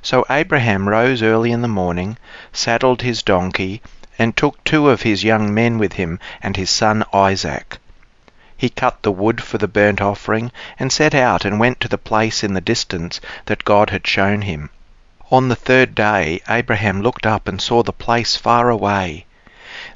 So 0.01 0.25
Abraham 0.27 0.89
rose 0.89 1.21
early 1.21 1.51
in 1.51 1.61
the 1.61 1.67
morning, 1.67 2.17
saddled 2.51 3.03
his 3.03 3.21
donkey, 3.21 3.83
and 4.19 4.35
took 4.35 4.61
two 4.65 4.89
of 4.89 5.01
his 5.01 5.23
young 5.23 5.53
men 5.53 5.77
with 5.77 5.93
him 5.93 6.19
and 6.43 6.57
his 6.57 6.69
son 6.69 7.03
Isaac. 7.13 7.79
He 8.57 8.69
cut 8.69 9.01
the 9.01 9.13
wood 9.13 9.41
for 9.41 9.57
the 9.57 9.69
burnt 9.69 10.01
offering, 10.01 10.51
and 10.77 10.91
set 10.91 11.15
out 11.15 11.45
and 11.45 11.57
went 11.61 11.79
to 11.79 11.87
the 11.87 11.97
place 11.97 12.43
in 12.43 12.53
the 12.53 12.59
distance 12.59 13.21
that 13.45 13.63
God 13.63 13.89
had 13.89 14.05
shown 14.05 14.41
him. 14.41 14.69
On 15.31 15.47
the 15.47 15.55
third 15.55 15.95
day 15.95 16.41
Abraham 16.49 17.01
looked 17.01 17.25
up 17.25 17.47
and 17.47 17.61
saw 17.61 17.83
the 17.83 17.93
place 17.93 18.35
far 18.35 18.69
away. 18.69 19.25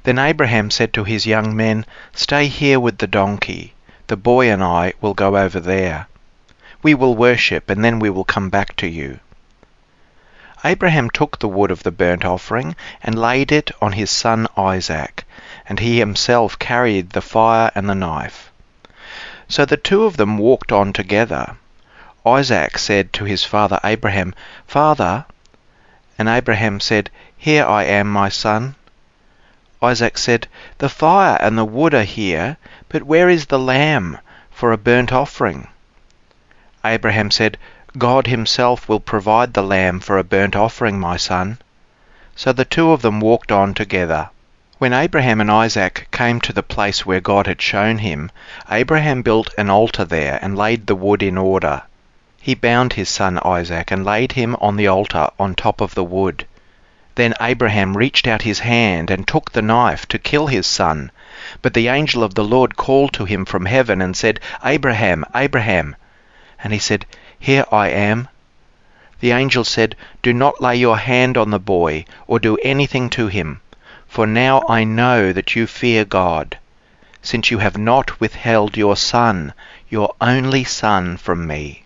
Then 0.04 0.18
Abraham 0.18 0.72
said 0.72 0.94
to 0.94 1.04
his 1.04 1.26
young 1.26 1.54
men, 1.58 1.86
Stay 2.14 2.48
here 2.48 2.80
with 2.80 3.00
the 3.00 3.08
donkey. 3.08 3.74
The 4.08 4.16
boy 4.16 4.50
and 4.50 4.64
I 4.64 4.94
will 5.02 5.14
go 5.14 5.36
over 5.36 5.60
there. 5.60 6.08
We 6.82 6.94
will 6.94 7.16
worship, 7.16 7.70
and 7.70 7.84
then 7.84 8.00
we 8.00 8.10
will 8.10 8.24
come 8.24 8.50
back 8.50 8.78
to 8.78 8.88
you. 8.88 9.20
Abraham 10.66 11.10
took 11.10 11.40
the 11.40 11.50
wood 11.50 11.72
of 11.72 11.84
the 11.84 11.92
burnt 11.92 12.24
offering 12.24 12.76
and 13.02 13.20
laid 13.20 13.52
it 13.52 13.70
on 13.82 13.92
his 13.92 14.10
son 14.10 14.48
Isaac, 14.56 15.26
and 15.68 15.80
he 15.80 16.00
himself 16.00 16.58
carried 16.58 17.10
the 17.10 17.22
fire 17.22 17.70
and 17.76 17.90
the 17.90 17.96
knife. 17.96 18.50
So 19.50 19.66
the 19.66 19.76
two 19.76 20.06
of 20.06 20.16
them 20.16 20.38
walked 20.38 20.72
on 20.72 20.94
together. 20.94 21.58
Isaac 22.26 22.78
said 22.78 23.12
to 23.14 23.26
his 23.26 23.44
father 23.44 23.78
Abraham, 23.84 24.34
Father, 24.66 25.26
and 26.18 26.30
Abraham 26.30 26.80
said, 26.80 27.10
Here 27.38 27.66
I 27.66 27.84
am, 27.84 28.10
my 28.10 28.30
son. 28.30 28.76
Isaac 29.82 30.18
said, 30.18 30.48
The 30.78 30.88
fire 30.88 31.38
and 31.42 31.58
the 31.58 31.66
wood 31.66 31.94
are 31.94 32.04
here, 32.04 32.56
but 32.88 33.04
where 33.04 33.28
is 33.28 33.48
the 33.48 33.60
lamb 33.60 34.18
for 34.50 34.72
a 34.72 34.78
burnt 34.78 35.12
offering? 35.12 35.68
Abraham 36.86 37.32
said, 37.32 37.58
God 37.98 38.26
himself 38.26 38.90
will 38.90 39.00
provide 39.00 39.54
the 39.54 39.62
lamb 39.62 40.00
for 40.00 40.18
a 40.18 40.24
burnt 40.24 40.56
offering, 40.56 41.00
my 41.00 41.16
son. 41.18 41.60
So 42.36 42.52
the 42.52 42.66
two 42.66 42.92
of 42.92 43.04
them 43.04 43.20
walked 43.20 43.52
on 43.52 43.76
together. 43.76 44.30
When 44.80 44.94
Abraham 44.94 45.40
and 45.40 45.52
Isaac 45.52 46.08
came 46.12 46.42
to 46.42 46.52
the 46.52 46.64
place 46.64 47.06
where 47.06 47.22
God 47.22 47.46
had 47.46 47.62
shown 47.62 48.00
him, 48.00 48.32
Abraham 48.70 49.22
built 49.22 49.54
an 49.58 49.70
altar 49.70 50.04
there 50.06 50.40
and 50.42 50.58
laid 50.58 50.88
the 50.88 50.96
wood 50.96 51.22
in 51.22 51.38
order. 51.38 51.84
He 52.42 52.56
bound 52.56 52.94
his 52.94 53.10
son 53.10 53.40
Isaac 53.46 53.92
and 53.92 54.04
laid 54.04 54.32
him 54.32 54.56
on 54.60 54.76
the 54.76 54.88
altar 54.88 55.30
on 55.40 55.54
top 55.54 55.80
of 55.80 55.94
the 55.94 56.04
wood. 56.04 56.48
Then 57.16 57.36
Abraham 57.40 57.96
reached 57.96 58.28
out 58.28 58.42
his 58.42 58.60
hand 58.60 59.12
and 59.12 59.28
took 59.28 59.52
the 59.52 59.62
knife 59.62 60.08
to 60.08 60.18
kill 60.18 60.48
his 60.48 60.66
son. 60.66 61.12
But 61.62 61.76
the 61.76 61.90
angel 61.90 62.24
of 62.24 62.34
the 62.34 62.44
Lord 62.44 62.76
called 62.76 63.14
to 63.14 63.26
him 63.26 63.46
from 63.46 63.66
heaven 63.66 64.02
and 64.02 64.18
said, 64.18 64.40
Abraham, 64.66 65.24
Abraham. 65.36 65.96
And 66.64 66.74
he 66.74 66.80
said, 66.80 67.06
here 67.44 67.66
I 67.74 67.90
am. 67.90 68.30
The 69.20 69.32
angel 69.34 69.66
said, 69.66 69.98
Do 70.22 70.32
not 70.32 70.62
lay 70.62 70.78
your 70.78 70.98
hand 70.98 71.38
on 71.38 71.50
the 71.50 71.60
boy 71.60 72.06
or 72.26 72.40
do 72.40 72.56
anything 72.64 73.10
to 73.10 73.28
him, 73.28 73.60
for 74.08 74.26
now 74.26 74.64
I 74.70 74.86
know 74.86 75.34
that 75.34 75.54
you 75.54 75.68
fear 75.68 76.06
God, 76.06 76.58
since 77.22 77.52
you 77.52 77.58
have 77.58 77.78
not 77.78 78.22
withheld 78.22 78.78
your 78.78 78.96
son, 78.96 79.52
your 79.90 80.16
only 80.22 80.64
son, 80.64 81.18
from 81.18 81.46
me. 81.46 81.84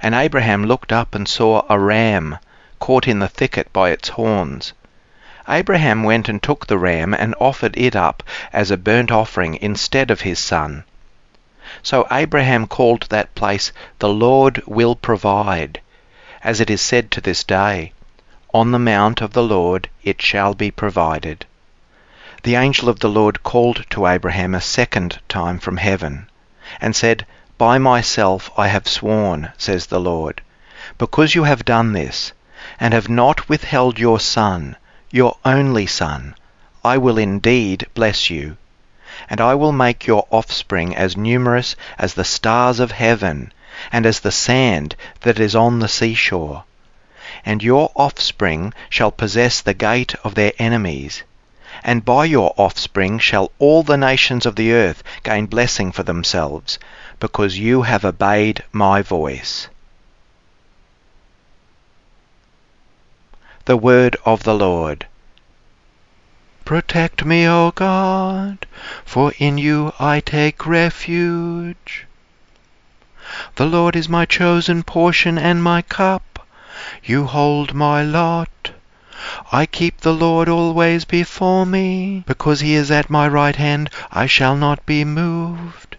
And 0.00 0.12
Abraham 0.12 0.64
looked 0.66 0.92
up 0.92 1.14
and 1.14 1.28
saw 1.28 1.62
a 1.70 1.78
ram 1.78 2.38
caught 2.80 3.06
in 3.06 3.20
the 3.20 3.28
thicket 3.28 3.72
by 3.72 3.90
its 3.90 4.08
horns. 4.08 4.72
Abraham 5.48 6.02
went 6.02 6.28
and 6.28 6.42
took 6.42 6.66
the 6.66 6.78
ram 6.78 7.14
and 7.14 7.36
offered 7.38 7.76
it 7.76 7.94
up 7.94 8.24
as 8.52 8.72
a 8.72 8.76
burnt 8.76 9.12
offering 9.12 9.56
instead 9.62 10.10
of 10.10 10.22
his 10.22 10.40
son. 10.40 10.82
So 11.82 12.06
Abraham 12.12 12.66
called 12.66 13.06
that 13.08 13.34
place, 13.34 13.72
The 13.98 14.10
Lord 14.10 14.62
will 14.66 14.94
provide, 14.94 15.80
as 16.44 16.60
it 16.60 16.68
is 16.68 16.82
said 16.82 17.10
to 17.12 17.22
this 17.22 17.44
day, 17.44 17.94
On 18.52 18.72
the 18.72 18.78
mount 18.78 19.22
of 19.22 19.32
the 19.32 19.42
Lord 19.42 19.88
it 20.04 20.20
shall 20.20 20.52
be 20.52 20.70
provided. 20.70 21.46
The 22.42 22.56
angel 22.56 22.90
of 22.90 22.98
the 22.98 23.08
Lord 23.08 23.42
called 23.42 23.86
to 23.88 24.06
Abraham 24.06 24.54
a 24.54 24.60
second 24.60 25.18
time 25.30 25.58
from 25.58 25.78
heaven, 25.78 26.28
and 26.78 26.94
said, 26.94 27.24
By 27.56 27.78
myself 27.78 28.50
I 28.54 28.68
have 28.68 28.86
sworn, 28.86 29.50
says 29.56 29.86
the 29.86 29.98
Lord, 29.98 30.42
because 30.98 31.34
you 31.34 31.44
have 31.44 31.64
done 31.64 31.94
this, 31.94 32.32
and 32.78 32.92
have 32.92 33.08
not 33.08 33.48
withheld 33.48 33.98
your 33.98 34.20
son, 34.20 34.76
your 35.10 35.38
only 35.42 35.86
son, 35.86 36.34
I 36.84 36.98
will 36.98 37.16
indeed 37.16 37.86
bless 37.94 38.28
you 38.28 38.58
and 39.32 39.40
I 39.40 39.54
will 39.54 39.72
make 39.72 40.06
your 40.06 40.26
offspring 40.30 40.94
as 40.94 41.16
numerous 41.16 41.74
as 41.96 42.12
the 42.12 42.22
stars 42.22 42.78
of 42.78 42.90
heaven, 42.90 43.50
and 43.90 44.04
as 44.04 44.20
the 44.20 44.30
sand 44.30 44.94
that 45.22 45.40
is 45.40 45.56
on 45.56 45.78
the 45.78 45.88
seashore. 45.88 46.64
And 47.42 47.62
your 47.62 47.90
offspring 47.96 48.74
shall 48.90 49.10
possess 49.10 49.62
the 49.62 49.72
gate 49.72 50.14
of 50.22 50.34
their 50.34 50.52
enemies. 50.58 51.22
And 51.82 52.04
by 52.04 52.26
your 52.26 52.52
offspring 52.58 53.18
shall 53.18 53.50
all 53.58 53.82
the 53.82 53.96
nations 53.96 54.44
of 54.44 54.54
the 54.54 54.70
earth 54.72 55.02
gain 55.22 55.46
blessing 55.46 55.92
for 55.92 56.02
themselves, 56.02 56.78
because 57.18 57.56
you 57.56 57.82
have 57.82 58.04
obeyed 58.04 58.62
my 58.70 59.00
voice. 59.00 59.68
The 63.64 63.78
word 63.78 64.18
of 64.26 64.42
the 64.42 64.54
Lord. 64.54 65.06
Protect 66.64 67.24
me, 67.24 67.46
O 67.46 67.72
God, 67.72 68.66
for 69.04 69.32
in 69.38 69.58
you 69.58 69.92
I 69.98 70.20
take 70.20 70.64
refuge. 70.66 72.06
The 73.56 73.66
Lord 73.66 73.96
is 73.96 74.08
my 74.08 74.24
chosen 74.24 74.82
portion 74.82 75.38
and 75.38 75.62
my 75.62 75.82
cup. 75.82 76.46
You 77.02 77.26
hold 77.26 77.74
my 77.74 78.02
lot. 78.02 78.70
I 79.50 79.66
keep 79.66 80.00
the 80.00 80.14
Lord 80.14 80.48
always 80.48 81.04
before 81.04 81.66
me. 81.66 82.24
Because 82.26 82.60
he 82.60 82.74
is 82.74 82.90
at 82.90 83.10
my 83.10 83.26
right 83.26 83.56
hand, 83.56 83.90
I 84.10 84.26
shall 84.26 84.56
not 84.56 84.86
be 84.86 85.04
moved. 85.04 85.96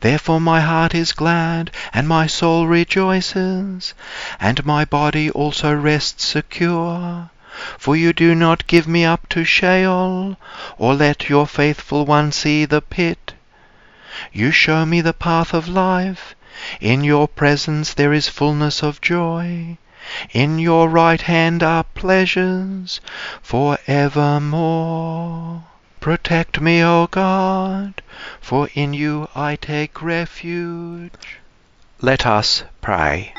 Therefore 0.00 0.40
my 0.40 0.60
heart 0.60 0.94
is 0.94 1.12
glad, 1.12 1.70
and 1.92 2.08
my 2.08 2.26
soul 2.26 2.66
rejoices, 2.66 3.94
and 4.40 4.64
my 4.64 4.84
body 4.84 5.30
also 5.30 5.74
rests 5.74 6.24
secure. 6.24 7.30
For 7.78 7.94
you 7.94 8.12
do 8.12 8.34
not 8.34 8.66
give 8.66 8.88
me 8.88 9.04
up 9.04 9.28
to 9.28 9.44
Sheol, 9.44 10.36
or 10.76 10.94
let 10.94 11.28
your 11.28 11.46
faithful 11.46 12.04
one 12.04 12.32
see 12.32 12.64
the 12.64 12.80
pit. 12.80 13.34
You 14.32 14.50
show 14.50 14.84
me 14.84 15.00
the 15.00 15.12
path 15.12 15.54
of 15.54 15.68
life. 15.68 16.34
In 16.80 17.04
your 17.04 17.28
presence 17.28 17.94
there 17.94 18.12
is 18.12 18.28
fullness 18.28 18.82
of 18.82 19.00
joy. 19.00 19.78
In 20.32 20.58
your 20.58 20.88
right 20.88 21.20
hand 21.20 21.62
are 21.62 21.84
pleasures 21.84 23.00
for 23.42 23.78
evermore. 23.86 25.64
Protect 26.00 26.60
me, 26.60 26.84
O 26.84 27.06
God, 27.06 28.02
for 28.40 28.68
in 28.74 28.92
you 28.92 29.28
I 29.34 29.56
take 29.56 30.02
refuge. 30.02 31.38
Let 32.00 32.26
us 32.26 32.64
pray. 32.82 33.32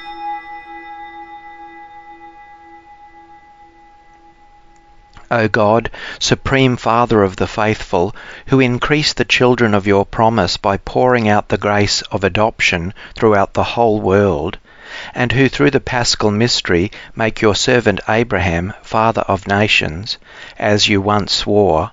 O 5.32 5.48
God, 5.48 5.90
Supreme 6.20 6.78
Father 6.78 7.24
of 7.24 7.36
the 7.38 7.48
faithful, 7.48 8.16
who 8.48 8.60
increase 8.60 9.14
the 9.14 9.26
children 9.26 9.74
of 9.74 9.88
your 9.88 10.06
promise 10.06 10.58
by 10.58 10.78
pouring 10.78 11.28
out 11.28 11.50
the 11.50 11.58
grace 11.58 12.02
of 12.12 12.24
adoption 12.24 12.94
throughout 13.16 13.54
the 13.54 13.64
whole 13.64 14.00
world, 14.00 14.58
and 15.14 15.32
who 15.32 15.50
through 15.50 15.72
the 15.72 15.80
paschal 15.80 16.32
mystery 16.32 16.92
make 17.16 17.42
your 17.42 17.56
servant 17.56 18.00
Abraham 18.08 18.74
father 18.84 19.22
of 19.22 19.48
nations, 19.48 20.18
as 20.60 20.88
you 20.88 21.02
once 21.02 21.34
swore, 21.34 21.92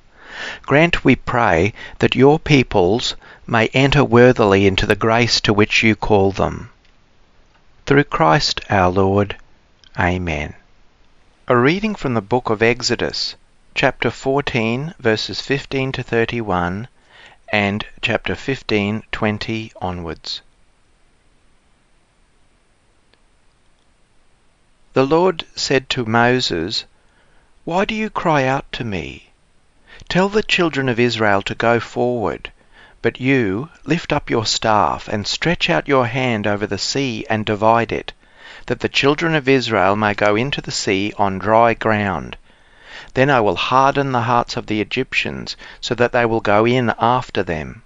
grant, 0.62 1.04
we 1.04 1.16
pray, 1.16 1.72
that 2.00 2.14
your 2.14 2.38
peoples 2.38 3.16
may 3.46 3.68
enter 3.68 4.04
worthily 4.04 4.66
into 4.66 4.86
the 4.86 4.96
grace 4.96 5.40
to 5.40 5.52
which 5.52 5.82
you 5.82 5.96
call 5.96 6.32
them. 6.32 6.70
Through 7.86 8.04
Christ 8.04 8.60
our 8.70 8.90
Lord. 8.90 9.36
Amen. 9.98 10.54
A 11.48 11.56
reading 11.56 11.96
from 11.96 12.14
the 12.14 12.22
book 12.22 12.50
of 12.50 12.62
Exodus, 12.62 13.34
chapter 13.74 14.12
14, 14.12 14.94
verses 15.00 15.40
15 15.40 15.90
to 15.90 16.02
31, 16.04 16.86
and 17.48 17.84
chapter 18.00 18.36
15, 18.36 19.02
20 19.10 19.72
onwards. 19.82 20.40
The 24.92 25.04
Lord 25.04 25.44
said 25.56 25.90
to 25.90 26.04
Moses, 26.04 26.84
Why 27.64 27.86
do 27.86 27.96
you 27.96 28.08
cry 28.08 28.44
out 28.44 28.70
to 28.74 28.84
me? 28.84 29.32
Tell 30.08 30.28
the 30.28 30.44
children 30.44 30.88
of 30.88 31.00
Israel 31.00 31.42
to 31.42 31.56
go 31.56 31.80
forward. 31.80 32.52
But 33.02 33.20
you 33.20 33.68
lift 33.84 34.12
up 34.12 34.30
your 34.30 34.46
staff 34.46 35.08
and 35.08 35.26
stretch 35.26 35.68
out 35.68 35.88
your 35.88 36.06
hand 36.06 36.46
over 36.46 36.68
the 36.68 36.78
sea 36.78 37.26
and 37.28 37.44
divide 37.44 37.90
it 37.90 38.12
that 38.66 38.80
the 38.80 38.88
children 38.88 39.34
of 39.34 39.48
Israel 39.48 39.96
may 39.96 40.14
go 40.14 40.36
into 40.36 40.60
the 40.60 40.70
sea 40.70 41.12
on 41.18 41.38
dry 41.38 41.74
ground. 41.74 42.36
Then 43.14 43.30
I 43.30 43.40
will 43.40 43.56
harden 43.56 44.12
the 44.12 44.22
hearts 44.22 44.56
of 44.56 44.66
the 44.66 44.80
Egyptians, 44.80 45.56
so 45.80 45.94
that 45.94 46.12
they 46.12 46.24
will 46.24 46.40
go 46.40 46.64
in 46.64 46.94
after 46.98 47.42
them. 47.42 47.82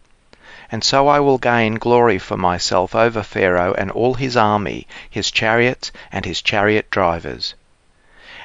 And 0.70 0.84
so 0.84 1.08
I 1.08 1.20
will 1.20 1.38
gain 1.38 1.76
glory 1.76 2.18
for 2.18 2.36
myself 2.36 2.94
over 2.94 3.22
Pharaoh 3.22 3.74
and 3.74 3.90
all 3.90 4.14
his 4.14 4.36
army, 4.36 4.86
his 5.08 5.30
chariots, 5.30 5.92
and 6.12 6.24
his 6.24 6.42
chariot 6.42 6.90
drivers. 6.90 7.54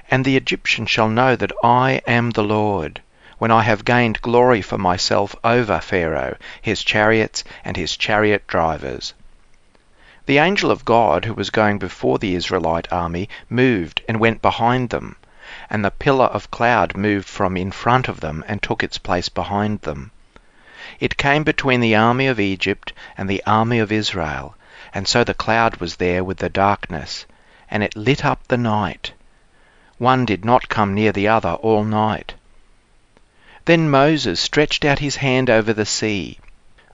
And 0.09 0.23
the 0.23 0.37
Egyptians 0.37 0.89
shall 0.89 1.09
know 1.09 1.35
that 1.35 1.51
I 1.63 2.01
am 2.07 2.31
the 2.31 2.43
Lord, 2.43 3.01
when 3.39 3.49
I 3.49 3.63
have 3.63 3.85
gained 3.85 4.21
glory 4.21 4.61
for 4.61 4.77
myself 4.77 5.35
over 5.43 5.79
Pharaoh, 5.79 6.37
his 6.61 6.83
chariots, 6.83 7.43
and 7.65 7.75
his 7.75 7.97
chariot 7.97 8.45
drivers. 8.45 9.13
The 10.27 10.37
angel 10.37 10.69
of 10.69 10.85
God 10.85 11.25
who 11.25 11.33
was 11.33 11.49
going 11.49 11.79
before 11.79 12.19
the 12.19 12.35
Israelite 12.35 12.87
army 12.93 13.27
moved 13.49 14.03
and 14.07 14.19
went 14.19 14.39
behind 14.41 14.91
them, 14.91 15.15
and 15.67 15.83
the 15.83 15.89
pillar 15.89 16.27
of 16.27 16.51
cloud 16.51 16.95
moved 16.95 17.27
from 17.27 17.57
in 17.57 17.71
front 17.71 18.07
of 18.07 18.19
them 18.19 18.43
and 18.47 18.61
took 18.61 18.83
its 18.83 18.99
place 18.99 19.29
behind 19.29 19.81
them. 19.81 20.11
It 20.99 21.17
came 21.17 21.43
between 21.43 21.79
the 21.79 21.95
army 21.95 22.27
of 22.27 22.39
Egypt 22.39 22.93
and 23.17 23.27
the 23.27 23.41
army 23.47 23.79
of 23.79 23.91
Israel, 23.91 24.55
and 24.93 25.07
so 25.07 25.23
the 25.23 25.33
cloud 25.33 25.77
was 25.77 25.95
there 25.95 26.23
with 26.23 26.37
the 26.37 26.49
darkness, 26.49 27.25
and 27.67 27.81
it 27.81 27.95
lit 27.95 28.23
up 28.23 28.47
the 28.47 28.57
night. 28.57 29.13
One 29.97 30.25
did 30.25 30.45
not 30.45 30.69
come 30.69 30.93
near 30.93 31.11
the 31.11 31.27
other 31.27 31.53
all 31.53 31.83
night. 31.83 32.35
Then 33.65 33.89
Moses 33.89 34.39
stretched 34.39 34.85
out 34.85 34.99
his 34.99 35.15
hand 35.15 35.49
over 35.49 35.73
the 35.73 35.85
sea. 35.85 36.37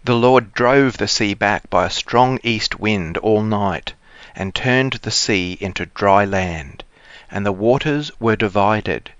The 0.08 0.16
Lord 0.16 0.54
drove 0.54 0.96
the 0.96 1.08
sea 1.10 1.34
back 1.34 1.70
by 1.70 1.86
a 1.86 1.90
strong 1.90 2.40
east 2.42 2.80
wind 2.80 3.18
all 3.18 3.44
night, 3.44 3.92
and 4.38 4.56
turned 4.56 4.94
the 4.94 5.12
sea 5.12 5.58
into 5.60 5.88
dry 5.88 6.24
land, 6.24 6.86
and 7.30 7.46
the 7.46 7.52
waters 7.52 8.10
were 8.18 8.38
divided. 8.38 9.12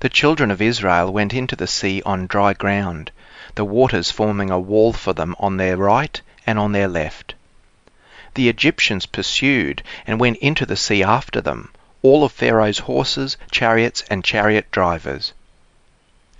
The 0.00 0.08
children 0.08 0.50
of 0.50 0.62
Israel 0.62 1.12
went 1.12 1.34
into 1.34 1.56
the 1.56 1.66
sea 1.66 2.00
on 2.06 2.26
dry 2.26 2.54
ground, 2.54 3.10
the 3.54 3.66
waters 3.66 4.10
forming 4.10 4.50
a 4.50 4.58
wall 4.58 4.94
for 4.94 5.12
them 5.12 5.36
on 5.38 5.58
their 5.58 5.76
right 5.76 6.18
and 6.46 6.58
on 6.58 6.72
their 6.72 6.88
left. 6.88 7.34
The 8.32 8.48
Egyptians 8.48 9.04
pursued 9.04 9.82
and 10.06 10.18
went 10.18 10.38
into 10.38 10.64
the 10.64 10.74
sea 10.74 11.02
after 11.02 11.42
them, 11.42 11.70
all 12.00 12.24
of 12.24 12.32
Pharaoh's 12.32 12.78
horses, 12.78 13.36
chariots, 13.50 14.04
and 14.08 14.24
chariot 14.24 14.70
drivers. 14.70 15.34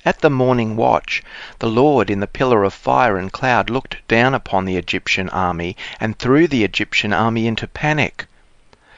At 0.04 0.18
the 0.18 0.30
morning 0.30 0.74
watch, 0.74 1.22
the 1.60 1.68
Lord 1.70 2.10
in 2.10 2.18
the 2.18 2.26
pillar 2.26 2.64
of 2.64 2.74
fire 2.74 3.16
and 3.16 3.30
cloud 3.32 3.70
looked 3.70 3.98
down 4.08 4.34
upon 4.34 4.64
the 4.64 4.76
Egyptian 4.76 5.28
army 5.28 5.76
and 6.00 6.18
threw 6.18 6.48
the 6.48 6.64
Egyptian 6.64 7.12
army 7.12 7.46
into 7.46 7.68
panic. 7.68 8.26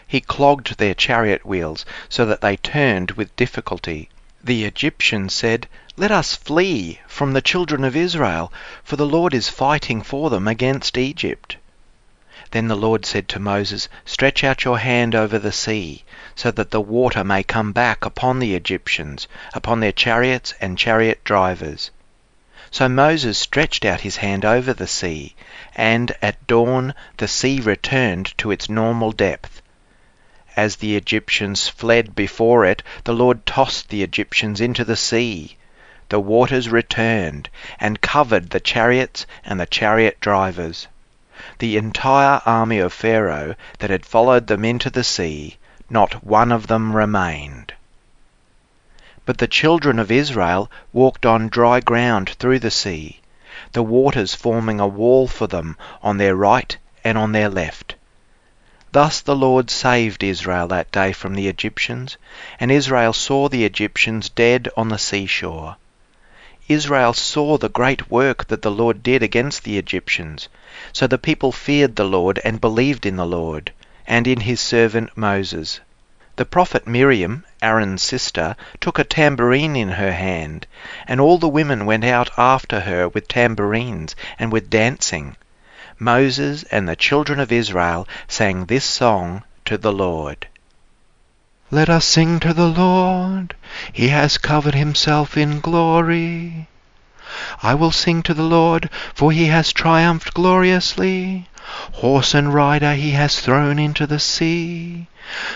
He 0.07 0.23
clogged 0.23 0.79
their 0.79 0.95
chariot 0.95 1.45
wheels 1.45 1.85
so 2.09 2.25
that 2.25 2.41
they 2.41 2.57
turned 2.57 3.11
with 3.11 3.37
difficulty. 3.37 4.09
The 4.43 4.65
Egyptians 4.65 5.35
said, 5.35 5.69
Let 5.99 6.11
us 6.11 6.35
flee 6.35 7.01
from 7.07 7.35
the 7.35 7.43
children 7.43 7.85
of 7.85 7.95
Israel, 7.95 8.51
for 8.83 8.97
the 8.97 9.05
Lord 9.05 9.35
is 9.35 9.51
fighting 9.51 10.01
for 10.01 10.31
them 10.31 10.49
against 10.49 10.97
Egypt. 10.97 11.57
Then 12.55 12.69
the 12.69 12.77
Lord 12.77 13.05
said 13.05 13.27
to 13.31 13.41
Moses, 13.41 13.89
Stretch 14.05 14.45
out 14.45 14.63
your 14.63 14.79
hand 14.79 15.17
over 15.17 15.41
the 15.41 15.51
sea, 15.51 16.05
so 16.37 16.53
that 16.53 16.71
the 16.71 16.81
water 16.81 17.25
may 17.25 17.43
come 17.43 17.73
back 17.73 18.05
upon 18.05 18.39
the 18.39 18.55
Egyptians, 18.55 19.27
upon 19.55 19.81
their 19.81 19.91
chariots 19.91 20.55
and 20.61 20.79
chariot 20.79 21.25
drivers. 21.25 21.91
So 22.71 22.89
Moses 22.89 23.39
stretched 23.39 23.85
out 23.85 24.03
his 24.03 24.19
hand 24.19 24.45
over 24.45 24.73
the 24.73 24.87
sea, 24.87 25.35
and 25.75 26.13
at 26.23 26.47
dawn 26.47 26.95
the 27.17 27.27
sea 27.27 27.59
returned 27.59 28.39
to 28.39 28.53
its 28.53 28.69
normal 28.69 29.11
depth. 29.11 29.61
As 30.55 30.77
the 30.77 30.95
Egyptians 30.95 31.67
fled 31.67 32.15
before 32.15 32.65
it, 32.65 32.85
the 33.03 33.15
Lord 33.15 33.47
tossed 33.47 33.89
the 33.89 34.05
Egyptians 34.05 34.61
into 34.61 34.85
the 34.85 34.95
sea. 34.95 35.57
The 36.09 36.21
waters 36.21 36.69
returned 36.69 37.51
and 37.81 38.01
covered 38.01 38.51
the 38.51 38.61
chariots 38.61 39.27
and 39.45 39.59
the 39.59 39.67
chariot 39.67 40.21
drivers. 40.21 40.87
The 41.59 41.77
entire 41.77 42.41
army 42.47 42.79
of 42.79 42.93
Pharaoh 42.93 43.57
that 43.81 43.91
had 43.91 44.07
followed 44.07 44.47
them 44.47 44.65
into 44.65 44.89
the 44.89 45.03
sea, 45.03 45.57
not 45.91 46.23
one 46.25 46.53
of 46.53 46.69
them 46.69 46.95
remained. 46.95 47.75
But 49.27 49.39
the 49.39 49.49
children 49.49 49.99
of 49.99 50.13
Israel 50.13 50.71
walked 50.93 51.27
on 51.27 51.49
dry 51.49 51.81
ground 51.81 52.31
through 52.39 52.61
the 52.61 52.71
sea, 52.71 53.19
the 53.73 53.83
waters 53.83 54.37
forming 54.37 54.79
a 54.79 54.87
wall 54.87 55.27
for 55.27 55.49
them 55.49 55.77
on 56.05 56.19
their 56.19 56.37
right 56.37 56.77
and 57.03 57.19
on 57.19 57.33
their 57.33 57.49
left. 57.49 57.97
Thus 58.93 59.21
the 59.21 59.35
Lord 59.35 59.71
saved 59.71 60.23
Israel 60.23 60.69
that 60.69 60.93
day 60.93 61.11
from 61.13 61.35
the 61.35 61.49
Egyptians, 61.49 62.17
and 62.61 62.71
Israel 62.71 63.13
saw 63.13 63.49
the 63.49 63.65
Egyptians 63.65 64.29
dead 64.29 64.69
on 64.77 64.89
the 64.89 64.99
seashore. 64.99 65.75
Israel 66.67 67.13
saw 67.13 67.59
the 67.59 67.69
great 67.69 68.11
work 68.11 68.49
that 68.49 68.63
the 68.63 68.71
Lord 68.71 69.03
did 69.03 69.23
against 69.23 69.65
the 69.65 69.77
Egyptians, 69.77 70.49
so 70.95 71.07
the 71.07 71.19
people 71.19 71.53
feared 71.53 71.97
the 71.97 72.05
Lord 72.07 72.41
and 72.43 72.59
believed 72.61 73.05
in 73.05 73.17
the 73.17 73.27
Lord, 73.27 73.71
and 74.07 74.27
in 74.27 74.41
his 74.41 74.61
servant 74.61 75.15
Moses. 75.15 75.81
The 76.37 76.47
prophet 76.47 76.87
Miriam, 76.87 77.45
Aaron's 77.61 78.03
sister, 78.03 78.57
took 78.81 78.99
a 78.99 79.05
tambourine 79.05 79.77
in 79.77 79.91
her 79.91 80.13
hand, 80.13 80.67
and 81.07 81.21
all 81.21 81.37
the 81.37 81.49
women 81.49 81.85
went 81.85 82.05
out 82.05 82.31
after 82.39 82.81
her 82.81 83.09
with 83.09 83.29
tambourines 83.29 84.17
and 84.39 84.51
with 84.51 84.71
dancing. 84.71 85.37
Moses 85.99 86.65
and 86.71 86.89
the 86.89 86.97
children 86.97 87.41
of 87.41 87.53
Israel 87.53 88.09
sang 88.27 88.65
this 88.65 88.87
song 88.87 89.45
to 89.67 89.77
the 89.77 89.93
Lord. 89.93 90.49
Let 91.75 91.91
us 91.91 92.05
sing 92.05 92.39
to 92.39 92.55
the 92.55 92.69
Lord. 92.69 93.57
He 93.93 94.11
has 94.11 94.39
covered 94.39 94.77
himself 94.77 95.37
in 95.37 95.59
glory. 95.59 96.69
I 97.65 97.75
will 97.75 97.91
sing 97.91 98.23
to 98.23 98.33
the 98.33 98.45
Lord, 98.45 98.89
for 99.13 99.33
he 99.33 99.47
has 99.47 99.73
triumphed 99.73 100.35
gloriously. 100.35 101.49
Horse 101.95 102.33
and 102.33 102.55
rider 102.55 102.95
he 102.95 103.11
has 103.11 103.41
thrown 103.41 103.81
into 103.81 104.07
the 104.07 104.21
sea. 104.21 105.09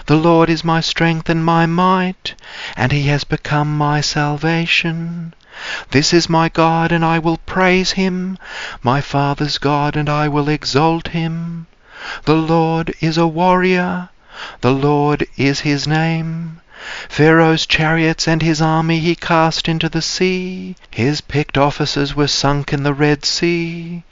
The 0.07 0.17
Lord 0.17 0.51
is 0.51 0.65
my 0.65 0.81
strength 0.81 1.29
and 1.29 1.45
my 1.45 1.67
might, 1.67 2.35
and 2.77 2.91
he 2.91 3.03
has 3.03 3.23
become 3.23 3.79
my 3.79 4.01
salvation. 4.01 5.35
This 5.93 6.13
is 6.13 6.29
my 6.29 6.49
God, 6.49 6.91
and 6.91 7.05
I 7.05 7.21
will 7.21 7.39
praise 7.47 7.93
him, 7.93 8.39
my 8.83 9.01
father's 9.01 9.59
God, 9.59 9.95
and 9.95 10.09
I 10.09 10.27
will 10.27 10.49
exalt 10.49 11.07
him. 11.15 11.69
The 12.25 12.35
Lord 12.35 12.93
is 13.01 13.17
a 13.17 13.29
warrior, 13.29 14.09
the 14.61 14.71
Lord 14.73 15.27
is 15.37 15.61
his 15.61 15.89
name. 15.89 16.61
Pharaoh's 17.09 17.67
chariots 17.67 18.29
and 18.29 18.41
his 18.41 18.63
army 18.63 19.01
he 19.01 19.17
cast 19.17 19.69
into 19.69 19.89
the 19.89 20.01
sea. 20.01 20.77
His 20.91 21.21
picked 21.21 21.59
officers 21.59 22.15
were 22.15 22.29
sunk 22.29 22.73
in 22.73 22.85
the 22.85 22.95
Red 22.95 23.25
Sea. 23.25 24.05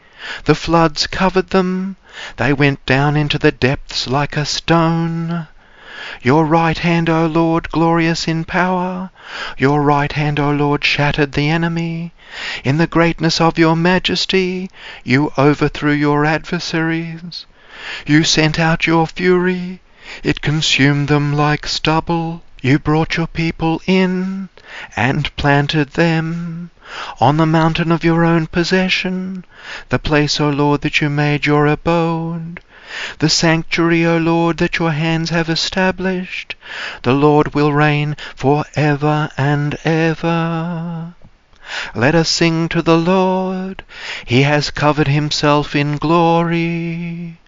The 0.46 0.56
floods 0.56 1.06
covered 1.06 1.50
them. 1.50 1.94
They 2.38 2.52
went 2.52 2.84
down 2.84 3.16
into 3.16 3.38
the 3.38 3.52
depths 3.52 4.08
like 4.08 4.36
a 4.36 4.44
stone. 4.44 5.46
Your 6.22 6.44
right 6.44 6.76
hand, 6.76 7.08
O 7.08 7.26
Lord, 7.26 7.70
glorious 7.70 8.26
in 8.26 8.44
power. 8.44 9.10
Your 9.56 9.80
right 9.80 10.10
hand, 10.10 10.40
O 10.40 10.50
Lord, 10.50 10.84
shattered 10.84 11.32
the 11.32 11.48
enemy. 11.48 12.12
In 12.64 12.78
the 12.78 12.86
greatness 12.88 13.40
of 13.40 13.58
your 13.58 13.76
majesty, 13.76 14.70
you 15.04 15.32
overthrew 15.38 15.92
your 15.92 16.24
adversaries. 16.24 17.46
You 18.06 18.24
sent 18.24 18.58
out 18.58 18.88
your 18.88 19.06
fury. 19.06 19.80
It 20.22 20.40
consumed 20.40 21.08
them 21.08 21.32
like 21.34 21.66
stubble. 21.66 22.42
You 22.62 22.78
brought 22.78 23.16
your 23.16 23.26
people 23.26 23.82
in 23.86 24.48
and 24.96 25.34
planted 25.36 25.90
them 25.90 26.70
on 27.20 27.36
the 27.36 27.46
mountain 27.46 27.92
of 27.92 28.04
your 28.04 28.24
own 28.24 28.46
possession, 28.46 29.44
the 29.88 29.98
place, 29.98 30.40
O 30.40 30.48
Lord, 30.48 30.80
that 30.80 31.00
you 31.00 31.10
made 31.10 31.46
your 31.46 31.66
abode. 31.66 32.60
The 33.18 33.28
sanctuary, 33.28 34.06
O 34.06 34.16
Lord, 34.16 34.58
that 34.58 34.78
your 34.78 34.92
hands 34.92 35.30
have 35.30 35.50
established. 35.50 36.54
The 37.02 37.12
Lord 37.12 37.54
will 37.54 37.72
reign 37.72 38.16
for 38.34 38.64
ever 38.74 39.28
and 39.36 39.76
ever. 39.84 41.14
Let 41.94 42.14
us 42.14 42.28
sing 42.28 42.68
to 42.70 42.80
the 42.80 42.96
Lord. 42.96 43.82
He 44.24 44.42
has 44.42 44.70
covered 44.70 45.08
himself 45.08 45.74
in 45.74 45.96
glory. 45.96 47.38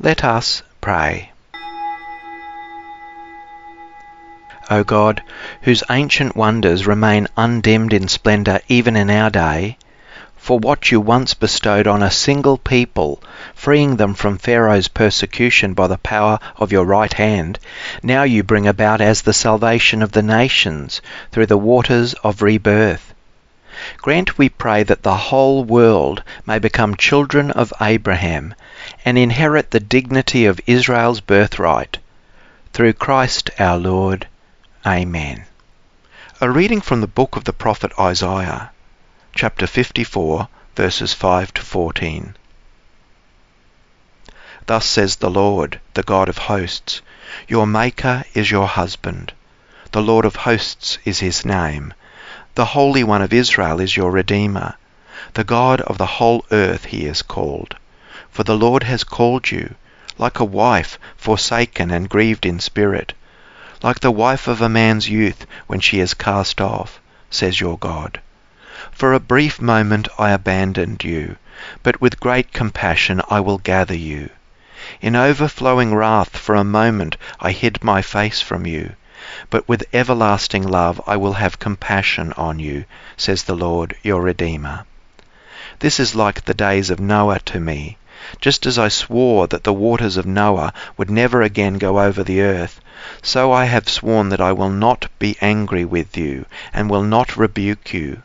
Let 0.00 0.24
us 0.24 0.62
pray. 0.82 1.30
O 4.68 4.82
God, 4.82 5.22
whose 5.62 5.84
ancient 5.88 6.34
wonders 6.34 6.86
remain 6.86 7.28
undimmed 7.36 7.92
in 7.92 8.08
splendour 8.08 8.60
even 8.68 8.96
in 8.96 9.08
our 9.08 9.30
day, 9.30 9.78
for 10.36 10.58
what 10.58 10.90
you 10.90 11.00
once 11.00 11.34
bestowed 11.34 11.86
on 11.86 12.02
a 12.02 12.10
single 12.10 12.58
people, 12.58 13.22
freeing 13.54 13.94
them 13.94 14.12
from 14.12 14.38
Pharaoh's 14.38 14.88
persecution 14.88 15.72
by 15.72 15.86
the 15.86 15.98
power 15.98 16.40
of 16.56 16.72
your 16.72 16.84
right 16.84 17.12
hand, 17.12 17.60
now 18.02 18.24
you 18.24 18.42
bring 18.42 18.66
about 18.66 19.00
as 19.00 19.22
the 19.22 19.32
salvation 19.32 20.02
of 20.02 20.10
the 20.10 20.22
nations 20.22 21.00
through 21.30 21.46
the 21.46 21.56
waters 21.56 22.14
of 22.24 22.42
rebirth. 22.42 23.14
Grant, 23.98 24.36
we 24.36 24.48
pray, 24.48 24.82
that 24.82 25.02
the 25.02 25.16
whole 25.16 25.64
world 25.64 26.22
may 26.44 26.58
become 26.58 26.96
children 26.96 27.50
of 27.52 27.72
Abraham 27.80 28.54
and 29.04 29.18
inherit 29.18 29.70
the 29.70 29.80
dignity 29.80 30.46
of 30.46 30.60
Israel's 30.66 31.20
birthright. 31.20 31.98
Through 32.72 32.92
Christ 32.94 33.50
our 33.58 33.76
Lord. 33.76 34.26
Amen. 34.86 35.44
A 36.40 36.50
reading 36.50 36.80
from 36.80 37.00
the 37.00 37.06
book 37.06 37.36
of 37.36 37.44
the 37.44 37.52
prophet 37.52 37.92
Isaiah, 37.98 38.70
chapter 39.34 39.66
54, 39.66 40.48
verses 40.76 41.12
5 41.12 41.54
to 41.54 41.62
14. 41.62 42.36
Thus 44.66 44.86
says 44.86 45.16
the 45.16 45.30
Lord, 45.30 45.80
the 45.94 46.02
God 46.02 46.28
of 46.28 46.38
hosts, 46.38 47.02
Your 47.48 47.66
Maker 47.66 48.24
is 48.34 48.50
your 48.50 48.68
husband. 48.68 49.32
The 49.90 50.02
Lord 50.02 50.24
of 50.24 50.36
hosts 50.36 50.98
is 51.04 51.18
his 51.18 51.44
name. 51.44 51.92
The 52.54 52.66
Holy 52.66 53.02
One 53.02 53.22
of 53.22 53.32
Israel 53.32 53.80
is 53.80 53.96
your 53.96 54.10
Redeemer. 54.10 54.76
The 55.34 55.44
God 55.44 55.80
of 55.80 55.98
the 55.98 56.06
whole 56.06 56.44
earth 56.50 56.86
he 56.86 57.06
is 57.06 57.22
called. 57.22 57.76
For 58.32 58.42
the 58.42 58.56
Lord 58.56 58.82
has 58.82 59.04
called 59.04 59.52
you, 59.52 59.76
like 60.18 60.40
a 60.40 60.44
wife 60.44 60.98
forsaken 61.16 61.92
and 61.92 62.08
grieved 62.08 62.44
in 62.44 62.58
spirit 62.58 63.14
like 63.82 63.98
the 63.98 64.12
wife 64.12 64.46
of 64.46 64.60
a 64.60 64.68
man's 64.68 65.08
youth 65.08 65.44
when 65.66 65.80
she 65.80 65.98
is 65.98 66.14
cast 66.14 66.60
off, 66.60 67.00
says 67.30 67.58
your 67.58 67.76
God. 67.76 68.20
For 68.92 69.12
a 69.12 69.18
brief 69.18 69.60
moment 69.60 70.06
I 70.18 70.30
abandoned 70.30 71.02
you, 71.02 71.36
but 71.82 72.00
with 72.00 72.20
great 72.20 72.52
compassion 72.52 73.20
I 73.28 73.40
will 73.40 73.58
gather 73.58 73.96
you. 73.96 74.30
In 75.00 75.16
overflowing 75.16 75.94
wrath 75.94 76.36
for 76.36 76.54
a 76.54 76.62
moment 76.62 77.16
I 77.40 77.50
hid 77.50 77.82
my 77.82 78.02
face 78.02 78.40
from 78.40 78.66
you, 78.66 78.92
but 79.50 79.68
with 79.68 79.84
everlasting 79.92 80.62
love 80.62 81.00
I 81.04 81.16
will 81.16 81.34
have 81.34 81.58
compassion 81.58 82.32
on 82.34 82.60
you, 82.60 82.84
says 83.16 83.42
the 83.42 83.56
Lord 83.56 83.96
your 84.04 84.22
Redeemer. 84.22 84.84
This 85.80 85.98
is 85.98 86.14
like 86.14 86.44
the 86.44 86.54
days 86.54 86.88
of 86.90 87.00
Noah 87.00 87.40
to 87.46 87.58
me. 87.58 87.96
Just 88.40 88.66
as 88.66 88.76
I 88.76 88.88
swore 88.88 89.46
that 89.46 89.62
the 89.62 89.72
waters 89.72 90.16
of 90.16 90.26
Noah 90.26 90.72
would 90.96 91.08
never 91.08 91.42
again 91.42 91.78
go 91.78 92.00
over 92.00 92.24
the 92.24 92.40
earth, 92.40 92.80
so 93.22 93.52
I 93.52 93.66
have 93.66 93.88
sworn 93.88 94.30
that 94.30 94.40
I 94.40 94.50
will 94.50 94.70
not 94.70 95.06
be 95.20 95.36
angry 95.40 95.84
with 95.84 96.16
you, 96.16 96.46
and 96.72 96.90
will 96.90 97.04
not 97.04 97.36
rebuke 97.36 97.92
you. 97.92 98.22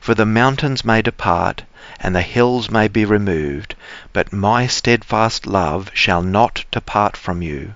For 0.00 0.14
the 0.14 0.26
mountains 0.26 0.84
may 0.84 1.00
depart, 1.00 1.62
and 1.98 2.14
the 2.14 2.20
hills 2.20 2.70
may 2.70 2.88
be 2.88 3.06
removed, 3.06 3.74
but 4.12 4.34
my 4.34 4.66
steadfast 4.66 5.46
love 5.46 5.90
shall 5.94 6.20
not 6.20 6.66
depart 6.70 7.16
from 7.16 7.40
you, 7.40 7.74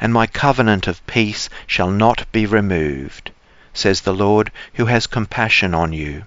and 0.00 0.12
my 0.12 0.28
covenant 0.28 0.86
of 0.86 1.04
peace 1.08 1.48
shall 1.66 1.90
not 1.90 2.30
be 2.30 2.46
removed, 2.46 3.32
says 3.74 4.02
the 4.02 4.14
Lord 4.14 4.52
who 4.74 4.86
has 4.86 5.08
compassion 5.08 5.74
on 5.74 5.92
you. 5.92 6.26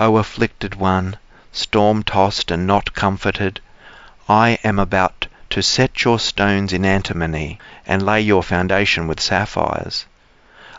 O 0.00 0.16
afflicted 0.16 0.74
one, 0.74 1.16
storm-tossed 1.52 2.50
and 2.50 2.66
not 2.66 2.92
comforted, 2.94 3.60
I 4.28 4.58
am 4.64 4.78
about 4.78 5.26
to 5.50 5.62
set 5.62 6.02
your 6.02 6.18
stones 6.18 6.72
in 6.72 6.86
antimony, 6.86 7.58
and 7.86 8.02
lay 8.02 8.22
your 8.22 8.42
foundation 8.42 9.06
with 9.06 9.20
sapphires. 9.20 10.06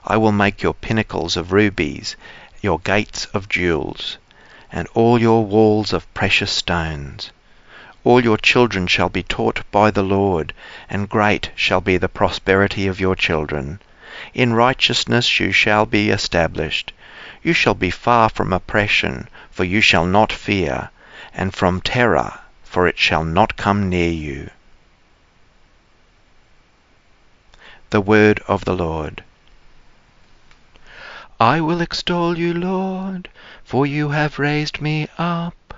I 0.04 0.18
will 0.18 0.32
make 0.32 0.64
your 0.64 0.74
pinnacles 0.74 1.38
of 1.38 1.52
rubies, 1.52 2.16
your 2.64 2.80
gates 2.80 3.26
of 3.36 3.48
jewels, 3.48 4.18
and 4.72 4.88
all 4.96 5.22
your 5.22 5.46
walls 5.46 5.94
of 5.94 6.12
precious 6.16 6.50
stones. 6.50 7.32
All 8.04 8.20
your 8.24 8.38
children 8.38 8.88
shall 8.88 9.10
be 9.10 9.22
taught 9.22 9.62
by 9.72 9.92
the 9.92 10.02
Lord, 10.02 10.52
and 10.90 11.08
great 11.08 11.52
shall 11.56 11.82
be 11.82 11.98
the 11.98 12.10
prosperity 12.10 12.88
of 12.88 13.00
your 13.00 13.16
children. 13.16 13.80
In 14.34 14.54
righteousness 14.54 15.40
you 15.40 15.52
shall 15.52 15.86
be 15.86 16.10
established. 16.10 16.94
You 17.44 17.54
shall 17.54 17.76
be 17.76 17.92
far 17.92 18.30
from 18.30 18.52
oppression, 18.52 19.30
for 19.52 19.64
you 19.66 19.82
shall 19.82 20.08
not 20.08 20.34
fear, 20.34 20.90
and 21.32 21.54
from 21.54 21.80
terror, 21.80 22.40
for 22.76 22.88
it 22.90 23.00
shall 23.00 23.24
not 23.24 23.56
come 23.56 23.88
near 23.88 24.12
you. 24.12 24.50
The 27.92 28.02
word 28.02 28.42
of 28.50 28.66
the 28.66 28.76
Lord. 28.76 29.24
I 31.40 31.62
will 31.62 31.80
extol 31.80 32.38
you, 32.38 32.54
Lord, 32.54 33.30
for 33.64 33.86
you 33.86 34.10
have 34.10 34.40
raised 34.40 34.82
me 34.82 35.08
up. 35.18 35.74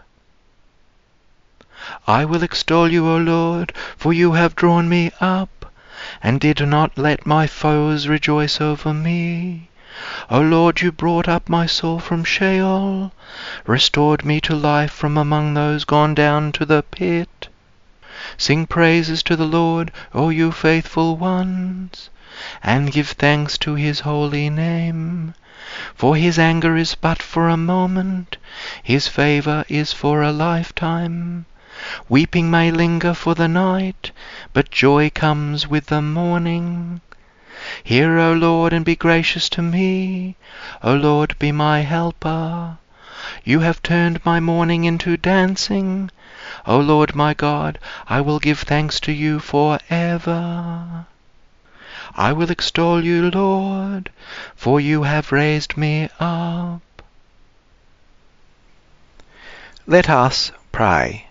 I 2.07 2.25
will 2.25 2.41
extol 2.41 2.91
you, 2.91 3.07
O 3.07 3.17
Lord, 3.17 3.73
for 3.95 4.11
you 4.11 4.31
have 4.31 4.55
drawn 4.55 4.89
me 4.89 5.11
up, 5.21 5.71
and 6.23 6.39
did 6.39 6.67
not 6.67 6.97
let 6.97 7.27
my 7.27 7.45
foes 7.45 8.07
rejoice 8.07 8.59
over 8.59 8.91
me. 8.91 9.69
O 10.29 10.39
Lord, 10.39 10.81
you 10.81 10.91
brought 10.91 11.27
up 11.27 11.49
my 11.49 11.65
soul 11.65 11.97
from 11.97 12.23
Sheol, 12.23 13.11
restored 13.65 14.23
me 14.23 14.39
to 14.41 14.53
life 14.53 14.91
from 14.91 15.17
among 15.17 15.55
those 15.55 15.85
gone 15.85 16.13
down 16.13 16.51
to 16.51 16.67
the 16.67 16.83
pit. 16.83 17.47
Sing 18.37 18.67
praises 18.67 19.23
to 19.23 19.35
the 19.35 19.47
Lord, 19.47 19.91
O 20.13 20.29
you 20.29 20.51
faithful 20.51 21.17
ones, 21.17 22.11
and 22.61 22.91
give 22.91 23.09
thanks 23.09 23.57
to 23.57 23.73
his 23.73 24.01
holy 24.01 24.51
name. 24.51 25.33
For 25.95 26.15
his 26.15 26.37
anger 26.37 26.77
is 26.77 26.93
but 26.93 27.23
for 27.23 27.49
a 27.49 27.57
moment, 27.57 28.37
his 28.83 29.07
favor 29.07 29.65
is 29.67 29.93
for 29.93 30.21
a 30.21 30.31
lifetime. 30.31 31.47
Weeping 32.07 32.51
may 32.51 32.69
linger 32.69 33.15
for 33.15 33.33
the 33.33 33.47
night, 33.47 34.11
but 34.53 34.69
joy 34.69 35.09
comes 35.09 35.67
with 35.67 35.87
the 35.87 36.03
morning. 36.03 37.01
Hear, 37.83 38.17
O 38.17 38.33
Lord, 38.33 38.73
and 38.73 38.83
be 38.83 38.95
gracious 38.95 39.49
to 39.49 39.61
me. 39.61 40.35
O 40.83 40.93
Lord, 40.93 41.35
be 41.39 41.51
my 41.51 41.81
helper. 41.81 42.77
You 43.43 43.59
have 43.59 43.83
turned 43.83 44.25
my 44.25 44.39
mourning 44.39 44.83
into 44.83 45.17
dancing. 45.17 46.11
O 46.65 46.79
Lord 46.79 47.13
my 47.15 47.33
God, 47.33 47.77
I 48.07 48.21
will 48.21 48.39
give 48.39 48.59
thanks 48.59 48.99
to 49.01 49.11
you 49.11 49.39
for 49.39 49.79
ever. 49.89 51.05
I 52.15 52.33
will 52.33 52.49
extol 52.49 53.03
you, 53.03 53.29
Lord, 53.29 54.09
for 54.55 54.79
you 54.79 55.03
have 55.03 55.31
raised 55.31 55.77
me 55.77 56.09
up. 56.19 56.81
Let 59.85 60.09
us 60.09 60.51
pray. 60.71 61.26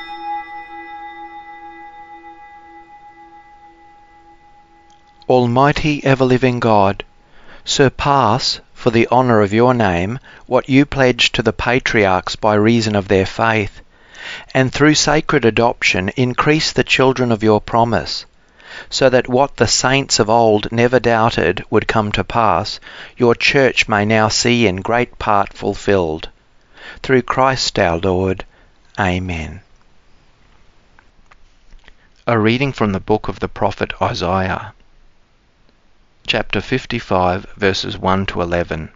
Almighty 5.28 6.04
ever-living 6.04 6.60
God, 6.60 7.04
surpass, 7.64 8.60
for 8.72 8.92
the 8.92 9.08
honour 9.08 9.40
of 9.40 9.52
your 9.52 9.74
name, 9.74 10.20
what 10.46 10.68
you 10.68 10.86
pledged 10.86 11.34
to 11.34 11.42
the 11.42 11.52
patriarchs 11.52 12.36
by 12.36 12.54
reason 12.54 12.94
of 12.94 13.08
their 13.08 13.26
faith, 13.26 13.80
and 14.54 14.72
through 14.72 14.94
sacred 14.94 15.44
adoption 15.44 16.10
increase 16.10 16.70
the 16.70 16.84
children 16.84 17.32
of 17.32 17.42
your 17.42 17.60
promise, 17.60 18.24
so 18.88 19.10
that 19.10 19.26
what 19.26 19.56
the 19.56 19.66
saints 19.66 20.20
of 20.20 20.30
old 20.30 20.70
never 20.70 21.00
doubted 21.00 21.64
would 21.70 21.88
come 21.88 22.12
to 22.12 22.22
pass, 22.22 22.78
your 23.16 23.34
church 23.34 23.88
may 23.88 24.04
now 24.04 24.28
see 24.28 24.64
in 24.64 24.76
great 24.76 25.18
part 25.18 25.52
fulfilled. 25.52 26.28
Through 27.02 27.22
Christ 27.22 27.80
our 27.80 27.98
Lord. 27.98 28.44
Amen. 28.96 29.60
A 32.28 32.38
reading 32.38 32.72
from 32.72 32.92
the 32.92 33.00
book 33.00 33.26
of 33.26 33.40
the 33.40 33.48
prophet 33.48 33.92
Isaiah 34.00 34.72
chapter 36.28 36.60
55, 36.60 37.46
verses 37.56 37.96
1 37.96 38.26
to 38.26 38.42
11. 38.42 38.90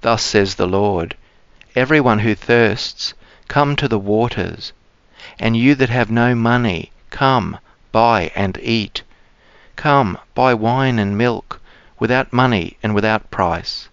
Thus 0.00 0.20
says 0.24 0.56
the 0.56 0.66
Lord, 0.66 1.16
Everyone 1.76 2.18
who 2.18 2.34
thirsts, 2.34 3.14
come 3.46 3.76
to 3.76 3.86
the 3.86 4.00
waters, 4.00 4.72
and 5.38 5.56
you 5.56 5.76
that 5.76 5.90
have 5.90 6.10
no 6.10 6.34
money, 6.34 6.90
come, 7.10 7.58
buy 7.92 8.32
and 8.34 8.58
eat. 8.60 9.02
Come, 9.76 10.18
buy 10.34 10.54
wine 10.54 10.98
and 10.98 11.16
milk, 11.16 11.60
without 12.00 12.32
money 12.32 12.76
and 12.82 12.96
without 12.96 13.30
price. 13.30 13.88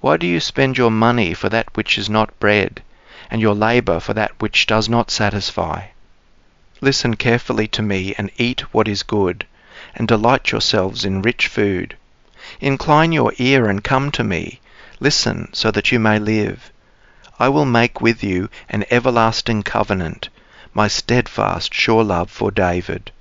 Why 0.00 0.16
do 0.16 0.26
you 0.26 0.40
spend 0.40 0.76
your 0.76 0.90
money 0.90 1.32
for 1.32 1.48
that 1.48 1.76
which 1.76 1.96
is 1.96 2.10
not 2.10 2.40
bread, 2.40 2.82
and 3.30 3.40
your 3.40 3.54
labour 3.54 4.00
for 4.00 4.14
that 4.14 4.32
which 4.40 4.66
does 4.66 4.88
not 4.88 5.12
satisfy? 5.12 5.86
Listen 6.84 7.14
carefully 7.14 7.68
to 7.68 7.80
me 7.80 8.12
and 8.18 8.28
eat 8.38 8.62
what 8.74 8.88
is 8.88 9.04
good, 9.04 9.46
and 9.94 10.08
delight 10.08 10.50
yourselves 10.50 11.04
in 11.04 11.22
rich 11.22 11.46
food. 11.46 11.96
Incline 12.60 13.12
your 13.12 13.32
ear 13.38 13.68
and 13.68 13.84
come 13.84 14.10
to 14.10 14.24
me. 14.24 14.58
Listen 14.98 15.48
so 15.52 15.70
that 15.70 15.92
you 15.92 16.00
may 16.00 16.18
live. 16.18 16.72
I 17.38 17.50
will 17.50 17.66
make 17.66 18.00
with 18.00 18.24
you 18.24 18.48
an 18.68 18.84
everlasting 18.90 19.62
covenant, 19.62 20.28
my 20.74 20.88
steadfast, 20.88 21.72
sure 21.72 22.02
love 22.02 22.32
for 22.32 22.50
David. 22.50 23.12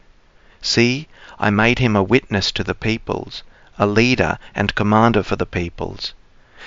See, 0.64 1.08
I 1.38 1.52
made 1.52 1.78
him 1.78 1.96
a 1.96 2.02
witness 2.02 2.52
to 2.54 2.64
the 2.64 2.74
peoples, 2.74 3.44
a 3.78 3.86
leader 3.86 4.40
and 4.56 4.74
commander 4.74 5.22
for 5.22 5.36
the 5.36 5.46
peoples. 5.46 6.16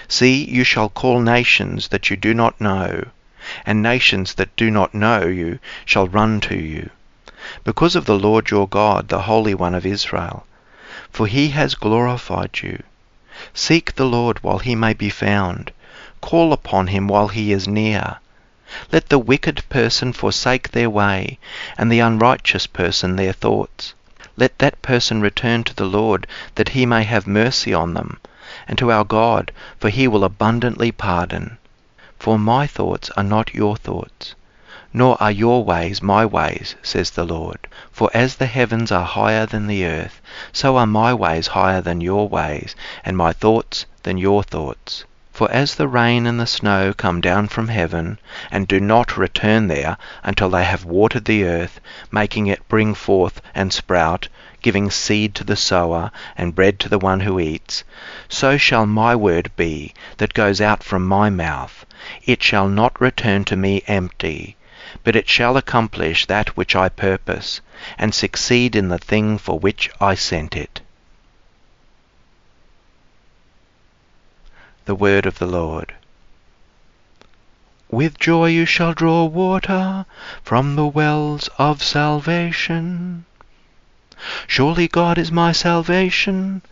See, 0.07 0.49
you 0.49 0.63
shall 0.63 0.89
call 0.89 1.21
nations 1.21 1.89
that 1.89 2.09
you 2.09 2.17
do 2.17 2.35
not 2.35 2.61
know 2.61 3.07
and 3.67 3.83
nations 3.83 4.35
that 4.35 4.57
do 4.57 4.71
not 4.71 4.95
know 4.95 5.27
you 5.27 5.59
shall 5.85 6.09
run 6.09 6.41
to 6.41 6.57
you, 6.57 6.91
because 7.63 7.95
of 7.95 8.07
the 8.07 8.19
Lord 8.19 8.51
your 8.51 8.67
God, 8.67 9.09
the 9.09 9.23
Holy 9.23 9.55
One 9.55 9.75
of 9.75 9.85
Israel. 9.85 10.47
For 11.11 11.27
he 11.27 11.49
has 11.51 11.75
glorified 11.75 12.61
you. 12.63 12.83
Seek 13.53 13.95
the 13.95 14.07
Lord 14.07 14.43
while 14.43 14.61
he 14.61 14.75
may 14.75 14.95
be 14.95 15.11
found. 15.11 15.73
Call 16.21 16.53
upon 16.53 16.87
him 16.87 17.07
while 17.07 17.29
he 17.29 17.53
is 17.53 17.69
near. 17.69 18.17
Let 18.91 19.09
the 19.09 19.19
wicked 19.19 19.63
person 19.69 20.13
forsake 20.13 20.71
their 20.71 20.89
way, 20.89 21.39
and 21.77 21.93
the 21.93 22.01
unrighteous 22.01 22.67
person 22.67 23.17
their 23.17 23.33
thoughts. 23.33 23.95
Let 24.37 24.59
that 24.59 24.83
person 24.83 25.21
return 25.21 25.65
to 25.65 25.75
the 25.75 25.85
Lord, 25.85 26.27
that 26.55 26.71
he 26.71 26.87
may 26.87 27.05
have 27.05 27.27
mercy 27.27 27.75
on 27.75 27.95
them, 27.95 28.19
and 28.67 28.79
to 28.79 28.91
our 28.91 29.05
God, 29.05 29.53
for 29.79 29.91
he 29.91 30.09
will 30.09 30.25
abundantly 30.25 30.91
pardon. 30.91 31.59
For 32.25 32.39
my 32.39 32.67
thoughts 32.67 33.11
are 33.19 33.23
not 33.23 33.53
your 33.53 33.77
thoughts, 33.77 34.35
nor 34.95 35.23
are 35.23 35.31
your 35.31 35.63
ways 35.63 36.01
my 36.01 36.25
ways, 36.25 36.75
says 36.83 37.11
the 37.11 37.27
Lord. 37.27 37.69
For 37.93 38.11
as 38.15 38.37
the 38.37 38.47
heavens 38.47 38.91
are 38.91 39.05
higher 39.05 39.45
than 39.45 39.67
the 39.67 39.85
earth, 39.85 40.23
so 40.51 40.79
are 40.79 40.87
my 40.87 41.13
ways 41.13 41.49
higher 41.49 41.83
than 41.83 42.01
your 42.01 42.27
ways, 42.27 42.75
and 43.05 43.15
my 43.15 43.35
thoughts 43.35 43.85
than 44.05 44.17
your 44.17 44.43
thoughts. 44.43 45.05
For 45.35 45.51
as 45.51 45.75
the 45.75 45.87
rain 45.87 46.25
and 46.27 46.41
the 46.41 46.47
snow 46.47 46.95
come 46.95 47.21
down 47.21 47.49
from 47.49 47.69
heaven, 47.69 48.19
and 48.51 48.67
do 48.67 48.81
not 48.81 49.19
return 49.19 49.69
there 49.69 49.99
until 50.23 50.49
they 50.49 50.65
have 50.65 50.87
watered 50.87 51.27
the 51.27 51.45
earth, 51.45 51.79
making 52.11 52.47
it 52.47 52.67
bring 52.69 52.95
forth 52.95 53.43
and 53.55 53.71
sprout, 53.71 54.29
giving 54.65 54.91
seed 54.91 55.35
to 55.35 55.45
the 55.45 55.57
sower, 55.57 56.11
and 56.39 56.55
bread 56.55 56.81
to 56.81 56.89
the 56.89 56.99
one 56.99 57.21
who 57.21 57.39
eats, 57.39 57.85
so 58.31 58.57
shall 58.57 58.87
my 58.87 59.15
word 59.15 59.51
be 59.57 59.93
that 60.17 60.33
goes 60.33 60.59
out 60.59 60.83
from 60.83 61.07
my 61.07 61.29
mouth. 61.29 61.85
It 62.25 62.43
shall 62.43 62.67
not 62.67 62.99
return 62.99 63.45
to 63.45 63.57
me 63.57 63.83
empty, 63.87 64.57
but 65.03 65.15
it 65.15 65.29
shall 65.29 65.59
accomplish 65.59 66.25
that 66.25 66.57
which 66.57 66.75
I 66.75 66.89
purpose, 66.89 67.61
and 67.99 68.15
succeed 68.15 68.75
in 68.75 68.89
the 68.89 68.97
thing 68.97 69.37
for 69.37 69.59
which 69.59 69.91
I 70.01 70.15
sent 70.15 70.57
it. 70.57 70.81
The 74.87 74.95
Word 74.95 75.27
of 75.27 75.39
the 75.39 75.47
Lord. 75.47 75.93
With 77.91 78.19
joy 78.19 78.47
you 78.47 78.65
shall 78.65 78.95
draw 78.95 79.27
water 79.27 80.07
from 80.43 80.77
the 80.77 80.87
wells 80.87 81.51
of 81.59 81.83
salvation. 81.83 83.27
Surely 84.47 84.89
God 84.89 85.19
is 85.19 85.31
my 85.31 85.53
salvation. 85.53 86.63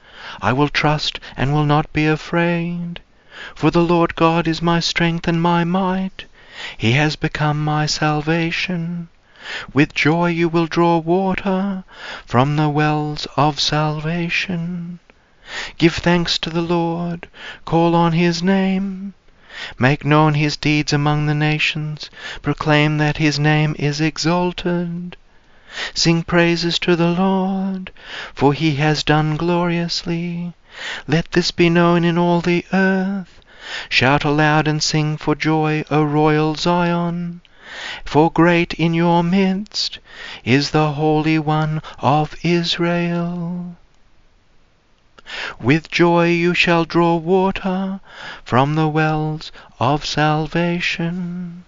I 0.41 0.55
will 0.55 0.71
trust 0.71 1.21
and 1.37 1.53
will 1.53 1.67
not 1.67 1.93
be 1.93 2.07
afraid. 2.07 3.01
For 3.55 3.71
the 3.71 3.83
Lord 3.83 4.15
God 4.15 4.49
is 4.49 4.63
my 4.63 4.81
strength 4.81 5.29
and 5.29 5.43
my 5.43 5.63
might. 5.63 6.25
He 6.79 6.93
has 6.93 7.15
become 7.15 7.63
my 7.63 7.85
salvation. 7.85 9.09
With 9.75 9.95
joy 9.95 10.29
you 10.31 10.49
will 10.49 10.67
draw 10.67 10.97
water 10.97 11.85
from 12.25 12.57
the 12.57 12.71
wells 12.71 13.27
of 13.37 13.61
salvation. 13.61 15.01
Give 15.77 15.95
thanks 15.95 16.39
to 16.39 16.49
the 16.49 16.63
Lord, 16.63 17.29
call 17.67 17.95
on 17.95 18.13
his 18.13 18.43
name. 18.43 19.13
Make 19.79 20.05
known 20.05 20.35
his 20.35 20.57
deeds 20.57 20.93
among 20.93 21.27
the 21.27 21.35
nations, 21.35 22.09
proclaim 22.41 22.97
that 22.99 23.19
his 23.19 23.39
name 23.39 23.77
is 23.79 24.01
exalted. 24.01 25.17
Sing 25.95 26.23
praises 26.23 26.79
to 26.81 26.97
the 26.97 27.13
Lord, 27.13 27.93
for 28.35 28.53
he 28.53 28.75
has 28.75 29.03
done 29.03 29.39
gloriously. 29.39 30.53
Let 31.09 31.33
this 31.33 31.51
be 31.51 31.71
known 31.71 32.05
in 32.05 32.19
all 32.19 32.43
the 32.43 32.67
earth. 32.75 33.41
Shout 33.89 34.23
aloud 34.23 34.69
and 34.69 34.83
sing 34.83 35.17
for 35.17 35.35
joy, 35.35 35.83
O 35.91 36.03
royal 36.03 36.57
Zion. 36.57 37.41
For 38.05 38.31
great 38.31 38.75
in 38.75 38.93
your 38.93 39.25
midst 39.25 39.99
is 40.45 40.73
the 40.73 40.93
Holy 40.93 41.39
One 41.39 41.81
of 42.01 42.35
Israel. 42.43 43.77
With 45.59 45.91
joy 45.91 46.29
you 46.29 46.53
shall 46.53 46.85
draw 46.85 47.17
water 47.17 48.01
from 48.45 48.75
the 48.75 48.89
wells 48.89 49.51
of 49.81 50.05
salvation. 50.05 51.65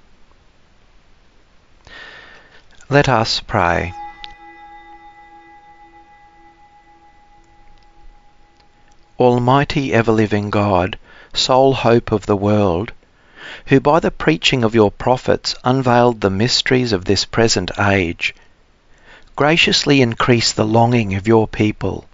Let 2.89 3.09
us 3.09 3.41
pray. 3.41 3.95
Almighty 9.18 9.93
ever-living 9.93 10.51
God, 10.51 10.99
sole 11.32 11.74
hope 11.74 12.12
of 12.12 12.26
the 12.26 12.37
world, 12.37 12.93
who 13.66 13.80
by 13.80 14.01
the 14.01 14.11
preaching 14.11 14.64
of 14.64 14.74
your 14.74 14.91
prophets 14.91 15.55
unveiled 15.64 16.20
the 16.20 16.30
mysteries 16.30 16.93
of 16.93 17.05
this 17.05 17.24
present 17.24 17.70
age, 17.78 18.35
graciously 19.37 20.03
increase 20.03 20.53
the 20.53 20.66
longing 20.66 21.14
of 21.14 21.26
your 21.26 21.49
people 21.49 22.07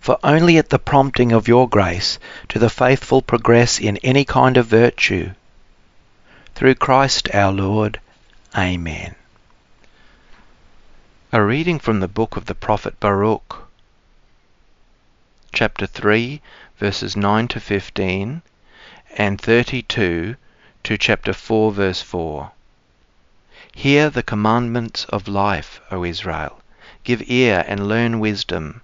for 0.00 0.18
only 0.22 0.56
at 0.56 0.70
the 0.70 0.78
prompting 0.78 1.32
of 1.32 1.48
your 1.48 1.68
grace 1.68 2.18
do 2.48 2.58
the 2.58 2.70
faithful 2.70 3.20
progress 3.20 3.78
in 3.80 3.96
any 3.98 4.24
kind 4.24 4.56
of 4.56 4.66
virtue. 4.66 5.30
Through 6.54 6.76
Christ 6.76 7.28
our 7.34 7.52
Lord. 7.52 8.00
Amen. 8.56 9.14
A 11.36 11.42
reading 11.42 11.80
from 11.80 11.98
the 11.98 12.06
book 12.06 12.36
of 12.36 12.44
the 12.44 12.54
prophet 12.54 13.00
Baruch, 13.00 13.66
chapter 15.52 15.84
3, 15.84 16.40
verses 16.78 17.16
9 17.16 17.48
to 17.48 17.58
15, 17.58 18.40
and 19.16 19.40
32 19.40 20.36
to 20.84 20.96
chapter 20.96 21.32
4, 21.32 21.72
verse 21.72 22.00
4. 22.02 22.52
Hear 23.74 24.10
the 24.10 24.22
commandments 24.22 25.06
of 25.06 25.26
life, 25.26 25.80
O 25.90 26.04
Israel. 26.04 26.60
Give 27.02 27.28
ear 27.28 27.64
and 27.66 27.88
learn 27.88 28.20
wisdom. 28.20 28.82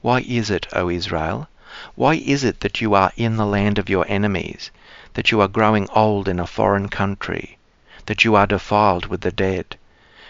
Why 0.00 0.20
is 0.20 0.48
it, 0.48 0.66
O 0.72 0.88
Israel? 0.88 1.46
Why 1.94 2.14
is 2.14 2.42
it 2.42 2.60
that 2.60 2.80
you 2.80 2.94
are 2.94 3.12
in 3.18 3.36
the 3.36 3.44
land 3.44 3.78
of 3.78 3.90
your 3.90 4.06
enemies, 4.08 4.70
that 5.12 5.30
you 5.30 5.42
are 5.42 5.48
growing 5.48 5.90
old 5.90 6.26
in 6.26 6.40
a 6.40 6.46
foreign 6.46 6.88
country, 6.88 7.58
that 8.06 8.24
you 8.24 8.34
are 8.34 8.46
defiled 8.46 9.08
with 9.08 9.20
the 9.20 9.30
dead, 9.30 9.76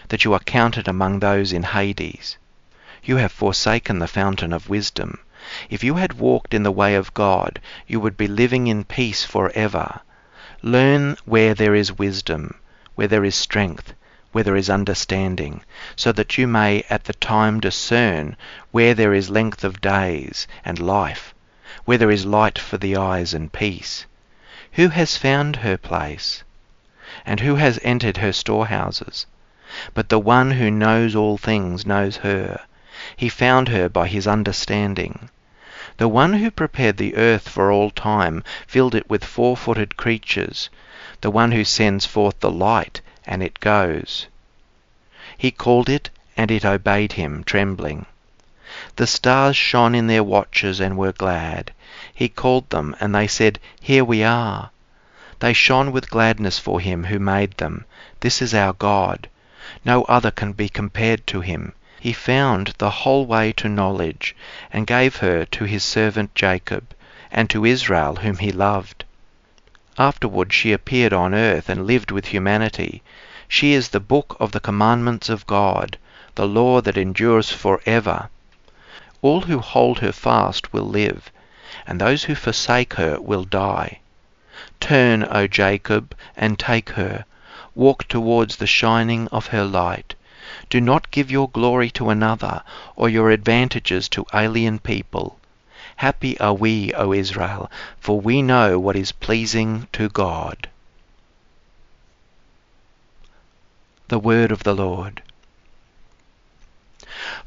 that 0.09 0.23
you 0.23 0.33
are 0.33 0.39
counted 0.39 0.87
among 0.87 1.19
those 1.19 1.53
in 1.53 1.63
Hades? 1.63 2.37
You 3.03 3.17
have 3.17 3.31
forsaken 3.31 3.99
the 3.99 4.07
fountain 4.07 4.53
of 4.53 4.69
wisdom. 4.69 5.19
If 5.69 5.83
you 5.83 5.95
had 5.95 6.19
walked 6.19 6.53
in 6.53 6.63
the 6.63 6.71
way 6.71 6.95
of 6.95 7.13
God, 7.13 7.59
you 7.85 7.99
would 7.99 8.15
be 8.15 8.27
living 8.27 8.67
in 8.67 8.85
peace 8.85 9.25
forever. 9.25 10.01
Learn 10.61 11.17
where 11.25 11.53
there 11.53 11.75
is 11.75 11.97
wisdom, 11.97 12.55
where 12.95 13.09
there 13.09 13.25
is 13.25 13.35
strength, 13.35 13.93
where 14.31 14.43
there 14.43 14.55
is 14.55 14.69
understanding, 14.69 15.61
so 15.95 16.11
that 16.13 16.37
you 16.37 16.47
may 16.47 16.83
at 16.89 17.03
the 17.03 17.13
time 17.13 17.59
discern 17.59 18.37
where 18.71 18.93
there 18.93 19.13
is 19.13 19.29
length 19.29 19.63
of 19.63 19.81
days 19.81 20.47
and 20.63 20.79
life, 20.79 21.35
where 21.85 21.97
there 21.97 22.11
is 22.11 22.25
light 22.25 22.57
for 22.57 22.77
the 22.77 22.95
eyes 22.95 23.33
and 23.33 23.51
peace. 23.51 24.05
Who 24.73 24.87
has 24.87 25.17
found 25.17 25.57
her 25.57 25.77
place? 25.77 26.43
And 27.25 27.41
who 27.41 27.55
has 27.55 27.79
entered 27.83 28.17
her 28.17 28.33
storehouses? 28.33 29.27
But 29.95 30.09
the 30.09 30.19
one 30.19 30.51
who 30.51 30.69
knows 30.69 31.15
all 31.15 31.39
things 31.39 31.83
knows 31.83 32.17
her. 32.17 32.61
He 33.15 33.27
found 33.27 33.69
her 33.69 33.89
by 33.89 34.07
his 34.07 34.27
understanding. 34.27 35.31
The 35.97 36.07
one 36.07 36.33
who 36.33 36.51
prepared 36.51 36.97
the 36.97 37.15
earth 37.15 37.49
for 37.49 37.71
all 37.71 37.89
time 37.89 38.43
filled 38.67 38.93
it 38.93 39.09
with 39.09 39.25
four-footed 39.25 39.97
creatures. 39.97 40.69
The 41.21 41.31
one 41.31 41.53
who 41.53 41.63
sends 41.63 42.05
forth 42.05 42.39
the 42.39 42.51
light 42.51 43.01
and 43.25 43.41
it 43.41 43.59
goes. 43.59 44.27
He 45.37 45.49
called 45.49 45.89
it, 45.89 46.11
and 46.37 46.51
it 46.51 46.65
obeyed 46.65 47.13
him, 47.13 47.43
trembling. 47.43 48.05
The 48.95 49.07
stars 49.07 49.55
shone 49.55 49.95
in 49.95 50.07
their 50.07 50.23
watches 50.23 50.79
and 50.79 50.97
were 50.97 51.13
glad. 51.13 51.71
He 52.13 52.29
called 52.29 52.69
them, 52.69 52.95
and 52.99 53.15
they 53.15 53.27
said, 53.27 53.59
Here 53.79 54.03
we 54.03 54.23
are. 54.23 54.69
They 55.39 55.53
shone 55.53 55.91
with 55.91 56.09
gladness 56.09 56.59
for 56.59 56.79
him 56.79 57.05
who 57.05 57.17
made 57.17 57.57
them. 57.57 57.85
This 58.19 58.41
is 58.41 58.53
our 58.53 58.73
God. 58.73 59.27
No 59.85 60.03
other 60.09 60.29
can 60.29 60.51
be 60.51 60.67
compared 60.67 61.25
to 61.27 61.39
him. 61.39 61.71
He 61.97 62.11
found 62.11 62.73
the 62.79 62.89
whole 62.89 63.25
way 63.25 63.53
to 63.53 63.69
knowledge, 63.69 64.35
and 64.73 64.85
gave 64.85 65.15
her 65.23 65.45
to 65.45 65.63
his 65.63 65.85
servant 65.85 66.35
Jacob, 66.35 66.93
and 67.31 67.49
to 67.49 67.63
Israel 67.63 68.17
whom 68.17 68.39
he 68.39 68.51
loved. 68.51 69.05
Afterward 69.97 70.51
she 70.51 70.73
appeared 70.73 71.13
on 71.13 71.33
earth 71.33 71.69
and 71.69 71.87
lived 71.87 72.11
with 72.11 72.25
humanity. 72.25 73.01
She 73.47 73.71
is 73.71 73.87
the 73.87 74.01
book 74.01 74.35
of 74.37 74.51
the 74.51 74.59
commandments 74.59 75.29
of 75.29 75.47
God, 75.47 75.97
the 76.35 76.45
law 76.45 76.81
that 76.81 76.97
endures 76.97 77.49
for 77.49 77.79
ever. 77.85 78.27
All 79.21 79.39
who 79.43 79.59
hold 79.59 79.99
her 79.99 80.11
fast 80.11 80.73
will 80.73 80.89
live, 80.89 81.31
and 81.87 82.01
those 82.01 82.25
who 82.25 82.35
forsake 82.35 82.95
her 82.95 83.17
will 83.21 83.45
die. 83.45 83.99
Turn, 84.81 85.25
O 85.31 85.47
Jacob, 85.47 86.13
and 86.35 86.59
take 86.59 86.89
her. 86.89 87.23
Walk 87.75 88.07
towards 88.07 88.57
the 88.57 88.67
shining 88.67 89.27
of 89.29 89.47
her 89.47 89.65
light. 89.65 90.13
Do 90.69 90.79
not 90.79 91.09
give 91.09 91.31
your 91.31 91.49
glory 91.49 91.89
to 91.91 92.09
another, 92.11 92.61
or 92.95 93.09
your 93.09 93.31
advantages 93.31 94.07
to 94.09 94.27
alien 94.33 94.77
people. 94.77 95.39
Happy 95.95 96.39
are 96.39 96.53
we, 96.53 96.93
O 96.93 97.13
Israel, 97.13 97.71
for 97.99 98.19
we 98.19 98.41
know 98.41 98.77
what 98.77 98.95
is 98.95 99.11
pleasing 99.11 99.87
to 99.93 100.09
God. 100.09 100.69
The 104.09 104.19
Word 104.19 104.51
of 104.51 104.63
the 104.63 104.75
Lord. 104.75 105.23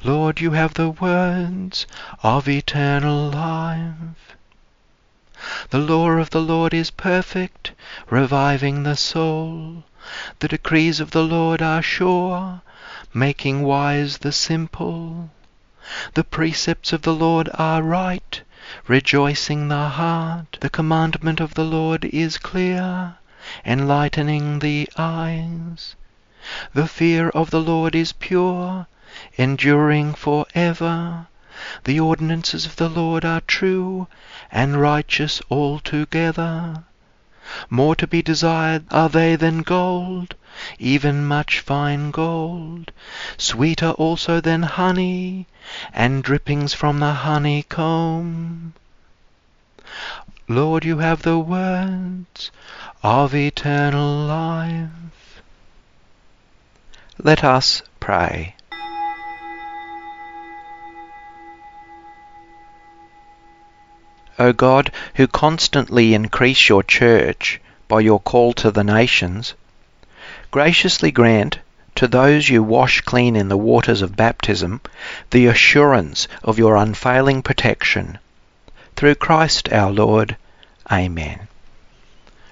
Lord, 0.02 0.40
you 0.40 0.52
have 0.52 0.74
the 0.74 0.90
words 0.90 1.86
of 2.22 2.48
eternal 2.48 3.30
life. 3.30 4.36
The 5.70 5.78
law 5.78 6.10
of 6.10 6.30
the 6.30 6.40
Lord 6.40 6.72
is 6.72 6.90
perfect, 6.90 7.72
reviving 8.08 8.82
the 8.82 8.96
soul. 8.96 9.84
The 10.38 10.46
decrees 10.46 11.00
of 11.00 11.10
the 11.10 11.24
Lord 11.24 11.60
are 11.60 11.82
sure, 11.82 12.60
making 13.12 13.64
wise 13.64 14.18
the 14.18 14.30
simple. 14.30 15.30
The 16.14 16.22
precepts 16.22 16.92
of 16.92 17.02
the 17.02 17.12
Lord 17.12 17.48
are 17.54 17.82
right, 17.82 18.40
rejoicing 18.86 19.66
the 19.66 19.88
heart. 19.88 20.58
The 20.60 20.70
commandment 20.70 21.40
of 21.40 21.54
the 21.54 21.64
Lord 21.64 22.04
is 22.04 22.38
clear, 22.38 23.16
enlightening 23.64 24.60
the 24.60 24.88
eyes. 24.96 25.96
The 26.72 26.86
fear 26.86 27.30
of 27.30 27.50
the 27.50 27.60
Lord 27.60 27.96
is 27.96 28.12
pure, 28.12 28.86
enduring 29.36 30.14
for 30.14 30.46
ever. 30.54 31.26
The 31.82 31.98
ordinances 31.98 32.64
of 32.64 32.76
the 32.76 32.88
Lord 32.88 33.24
are 33.24 33.40
true 33.40 34.06
and 34.52 34.80
righteous 34.80 35.42
altogether. 35.50 36.84
More 37.70 37.94
to 37.94 38.06
be 38.06 38.22
desired 38.22 38.86
are 38.90 39.08
they 39.08 39.36
than 39.36 39.62
gold, 39.62 40.34
even 40.78 41.24
much 41.26 41.60
fine 41.60 42.10
gold, 42.10 42.90
sweeter 43.36 43.90
also 43.90 44.40
than 44.40 44.64
honey, 44.64 45.46
and 45.92 46.24
drippings 46.24 46.74
from 46.74 46.98
the 46.98 47.12
honeycomb. 47.12 48.74
Lord, 50.48 50.84
you 50.84 50.98
have 50.98 51.22
the 51.22 51.38
words 51.38 52.50
of 53.02 53.34
eternal 53.34 54.26
life. 54.26 55.42
Let 57.22 57.44
us 57.44 57.82
pray. 58.00 58.55
O 64.38 64.52
God, 64.52 64.92
who 65.14 65.26
constantly 65.26 66.12
increase 66.12 66.68
your 66.68 66.82
church 66.82 67.58
by 67.88 68.00
your 68.00 68.20
call 68.20 68.52
to 68.54 68.70
the 68.70 68.84
nations, 68.84 69.54
graciously 70.50 71.10
grant 71.10 71.58
to 71.94 72.06
those 72.06 72.50
you 72.50 72.62
wash 72.62 73.00
clean 73.00 73.34
in 73.34 73.48
the 73.48 73.56
waters 73.56 74.02
of 74.02 74.14
baptism 74.14 74.82
the 75.30 75.46
assurance 75.46 76.28
of 76.44 76.58
your 76.58 76.76
unfailing 76.76 77.40
protection. 77.40 78.18
Through 78.94 79.14
Christ 79.14 79.72
our 79.72 79.90
Lord. 79.90 80.36
Amen. 80.92 81.48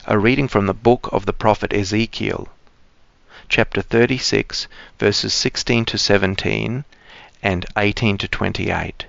A 0.07 0.18
reading 0.18 0.49
from 0.49 0.66
the 0.66 0.72
book 0.72 1.11
of 1.12 1.26
the 1.26 1.35
prophet 1.35 1.74
Ezekiel, 1.74 2.49
chapter 3.49 3.82
36, 3.82 4.68
verses 4.99 5.35
16 5.35 5.85
to 5.85 5.99
17 5.99 6.85
and 7.43 7.66
18 7.76 8.18
to 8.18 8.28
28. 8.28 9.05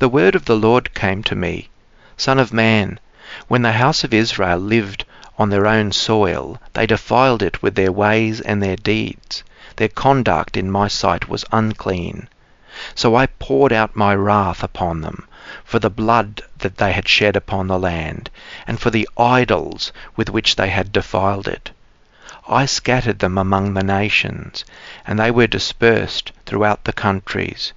The 0.00 0.08
word 0.08 0.34
of 0.34 0.46
the 0.46 0.56
Lord 0.56 0.92
came 0.92 1.22
to 1.22 1.36
me, 1.36 1.68
Son 2.16 2.40
of 2.40 2.52
man, 2.52 2.98
when 3.46 3.62
the 3.62 3.70
house 3.70 4.02
of 4.02 4.12
Israel 4.12 4.58
lived 4.58 5.04
on 5.38 5.50
their 5.50 5.68
own 5.68 5.92
soil, 5.92 6.60
they 6.72 6.84
defiled 6.84 7.44
it 7.44 7.62
with 7.62 7.76
their 7.76 7.92
ways 7.92 8.40
and 8.40 8.60
their 8.60 8.74
deeds. 8.74 9.44
Their 9.76 9.86
conduct 9.86 10.56
in 10.56 10.68
my 10.68 10.88
sight 10.88 11.28
was 11.28 11.44
unclean. 11.52 12.28
So 12.96 13.14
I 13.14 13.26
poured 13.26 13.72
out 13.72 13.94
my 13.94 14.16
wrath 14.16 14.64
upon 14.64 15.00
them, 15.00 15.28
for 15.64 15.78
the 15.78 15.90
blood 15.90 16.42
that 16.58 16.78
they 16.78 16.90
had 16.92 17.06
shed 17.06 17.36
upon 17.36 17.68
the 17.68 17.78
land, 17.78 18.30
and 18.66 18.80
for 18.80 18.90
the 18.90 19.08
idols 19.16 19.92
with 20.16 20.28
which 20.28 20.56
they 20.56 20.70
had 20.70 20.90
defiled 20.90 21.46
it. 21.46 21.70
I 22.48 22.66
scattered 22.66 23.20
them 23.20 23.38
among 23.38 23.74
the 23.74 23.84
nations, 23.84 24.64
and 25.06 25.20
they 25.20 25.30
were 25.30 25.46
dispersed 25.46 26.32
throughout 26.46 26.82
the 26.82 26.92
countries. 26.92 27.72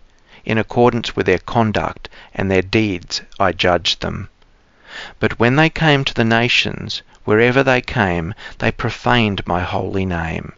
In 0.50 0.58
accordance 0.58 1.14
with 1.14 1.26
their 1.26 1.40
conduct 1.40 2.08
and 2.34 2.50
their 2.50 2.62
deeds 2.62 3.22
I 3.38 3.52
judged 3.52 4.00
them. 4.00 4.30
But 5.20 5.38
when 5.40 5.58
they 5.58 5.70
came 5.70 6.06
to 6.06 6.14
the 6.14 6.24
nations, 6.24 7.02
wherever 7.26 7.64
they 7.64 7.82
came, 7.82 8.34
they 8.60 8.72
profaned 8.72 9.46
my 9.46 9.60
holy 9.60 10.06
name. 10.06 10.54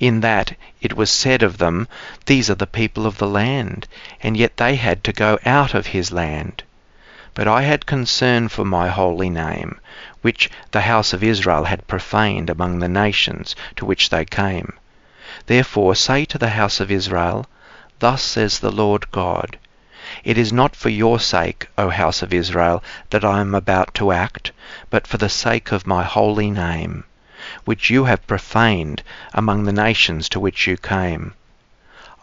In 0.00 0.20
that 0.22 0.56
it 0.80 0.96
was 0.96 1.10
said 1.10 1.42
of 1.42 1.58
them, 1.58 1.86
These 2.24 2.48
are 2.48 2.54
the 2.54 2.66
people 2.66 3.04
of 3.04 3.18
the 3.18 3.26
land, 3.26 3.86
and 4.22 4.38
yet 4.38 4.56
they 4.56 4.76
had 4.76 5.04
to 5.04 5.12
go 5.12 5.38
out 5.44 5.74
of 5.74 5.88
his 5.88 6.10
land. 6.10 6.62
But 7.34 7.46
I 7.46 7.60
had 7.60 7.84
concern 7.84 8.48
for 8.48 8.64
my 8.64 8.88
holy 8.88 9.28
name, 9.28 9.78
which 10.22 10.48
the 10.70 10.80
house 10.80 11.12
of 11.12 11.22
Israel 11.22 11.64
had 11.64 11.86
profaned 11.86 12.48
among 12.48 12.78
the 12.78 12.88
nations 12.88 13.54
to 13.76 13.84
which 13.84 14.08
they 14.08 14.24
came. 14.24 14.72
Therefore 15.44 15.94
say 15.94 16.24
to 16.24 16.38
the 16.38 16.56
house 16.56 16.80
of 16.80 16.90
Israel, 16.90 17.44
Thus 17.98 18.22
says 18.22 18.58
the 18.58 18.70
Lord 18.70 19.10
God, 19.10 19.58
It 20.22 20.36
is 20.36 20.52
not 20.52 20.76
for 20.76 20.90
your 20.90 21.18
sake, 21.18 21.68
O 21.78 21.88
house 21.88 22.20
of 22.20 22.34
Israel, 22.34 22.84
that 23.08 23.24
I 23.24 23.40
am 23.40 23.54
about 23.54 23.94
to 23.94 24.12
act, 24.12 24.52
but 24.90 25.06
for 25.06 25.16
the 25.16 25.30
sake 25.30 25.72
of 25.72 25.86
my 25.86 26.02
holy 26.04 26.50
name, 26.50 27.04
which 27.64 27.88
you 27.88 28.04
have 28.04 28.26
profaned 28.26 29.02
among 29.32 29.64
the 29.64 29.72
nations 29.72 30.28
to 30.28 30.38
which 30.38 30.66
you 30.66 30.76
came. 30.76 31.32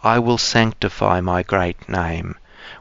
I 0.04 0.20
will 0.20 0.38
sanctify 0.38 1.22
my 1.22 1.42
great 1.42 1.90
name, 1.90 2.36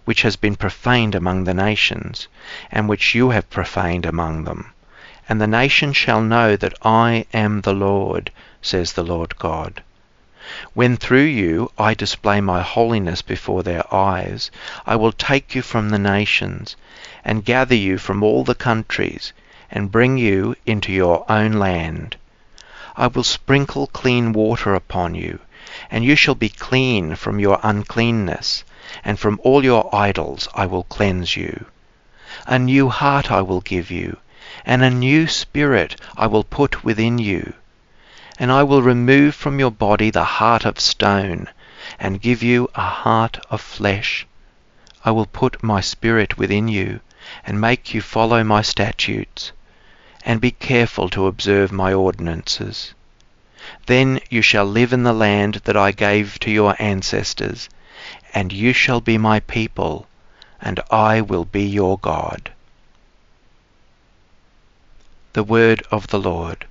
which 0.04 0.20
has 0.20 0.36
been 0.36 0.56
profaned 0.56 1.14
among 1.14 1.44
the 1.44 1.54
nations, 1.54 2.28
and 2.70 2.90
which 2.90 3.14
you 3.14 3.30
have 3.30 3.48
profaned 3.48 4.04
among 4.04 4.44
them. 4.44 4.70
And 5.30 5.40
the 5.40 5.46
nations 5.46 5.96
shall 5.96 6.20
know 6.20 6.56
that 6.56 6.74
I 6.82 7.24
am 7.32 7.62
the 7.62 7.72
Lord, 7.72 8.30
says 8.60 8.92
the 8.92 9.02
Lord 9.02 9.38
God. 9.38 9.82
When 10.74 10.98
through 10.98 11.22
you 11.22 11.72
I 11.78 11.94
display 11.94 12.42
my 12.42 12.60
holiness 12.60 13.22
before 13.22 13.62
their 13.62 13.84
eyes, 13.90 14.50
I 14.84 14.96
will 14.96 15.12
take 15.12 15.54
you 15.54 15.62
from 15.62 15.88
the 15.88 15.98
nations, 15.98 16.76
and 17.24 17.42
gather 17.42 17.74
you 17.74 17.96
from 17.96 18.22
all 18.22 18.44
the 18.44 18.54
countries, 18.54 19.32
and 19.70 19.90
bring 19.90 20.18
you 20.18 20.54
into 20.66 20.92
your 20.92 21.24
own 21.26 21.54
land. 21.54 22.16
I 22.96 23.06
will 23.06 23.24
sprinkle 23.24 23.86
clean 23.86 24.34
water 24.34 24.74
upon 24.74 25.14
you, 25.14 25.38
and 25.90 26.04
you 26.04 26.16
shall 26.16 26.34
be 26.34 26.50
clean 26.50 27.16
from 27.16 27.38
your 27.40 27.58
uncleanness, 27.62 28.62
and 29.02 29.18
from 29.18 29.40
all 29.42 29.64
your 29.64 29.88
idols 29.94 30.48
I 30.54 30.66
will 30.66 30.84
cleanse 30.84 31.34
you. 31.34 31.64
A 32.46 32.58
new 32.58 32.90
heart 32.90 33.32
I 33.32 33.40
will 33.40 33.62
give 33.62 33.90
you, 33.90 34.18
and 34.66 34.84
a 34.84 34.90
new 34.90 35.28
spirit 35.28 35.98
I 36.14 36.26
will 36.26 36.44
put 36.44 36.84
within 36.84 37.16
you 37.16 37.54
and 38.42 38.50
I 38.50 38.64
will 38.64 38.82
remove 38.82 39.36
from 39.36 39.60
your 39.60 39.70
body 39.70 40.10
the 40.10 40.24
heart 40.24 40.64
of 40.64 40.80
stone, 40.80 41.48
and 41.96 42.20
give 42.20 42.42
you 42.42 42.68
a 42.74 42.80
heart 42.80 43.38
of 43.50 43.60
flesh. 43.60 44.26
I 45.04 45.12
will 45.12 45.26
put 45.26 45.62
my 45.62 45.80
spirit 45.80 46.36
within 46.36 46.66
you, 46.66 46.98
and 47.46 47.60
make 47.60 47.94
you 47.94 48.00
follow 48.00 48.42
my 48.42 48.60
statutes, 48.60 49.52
and 50.24 50.40
be 50.40 50.50
careful 50.50 51.08
to 51.10 51.28
observe 51.28 51.70
my 51.70 51.92
ordinances. 51.92 52.94
Then 53.86 54.18
you 54.28 54.42
shall 54.42 54.66
live 54.66 54.92
in 54.92 55.04
the 55.04 55.12
land 55.12 55.60
that 55.62 55.76
I 55.76 55.92
gave 55.92 56.40
to 56.40 56.50
your 56.50 56.74
ancestors, 56.80 57.68
and 58.34 58.52
you 58.52 58.72
shall 58.72 59.00
be 59.00 59.18
my 59.18 59.38
people, 59.38 60.08
and 60.60 60.80
I 60.90 61.20
will 61.20 61.44
be 61.44 61.62
your 61.62 61.96
God. 61.96 62.50
The 65.32 65.44
word 65.44 65.84
of 65.92 66.08
the 66.08 66.18
Lord. 66.18 66.66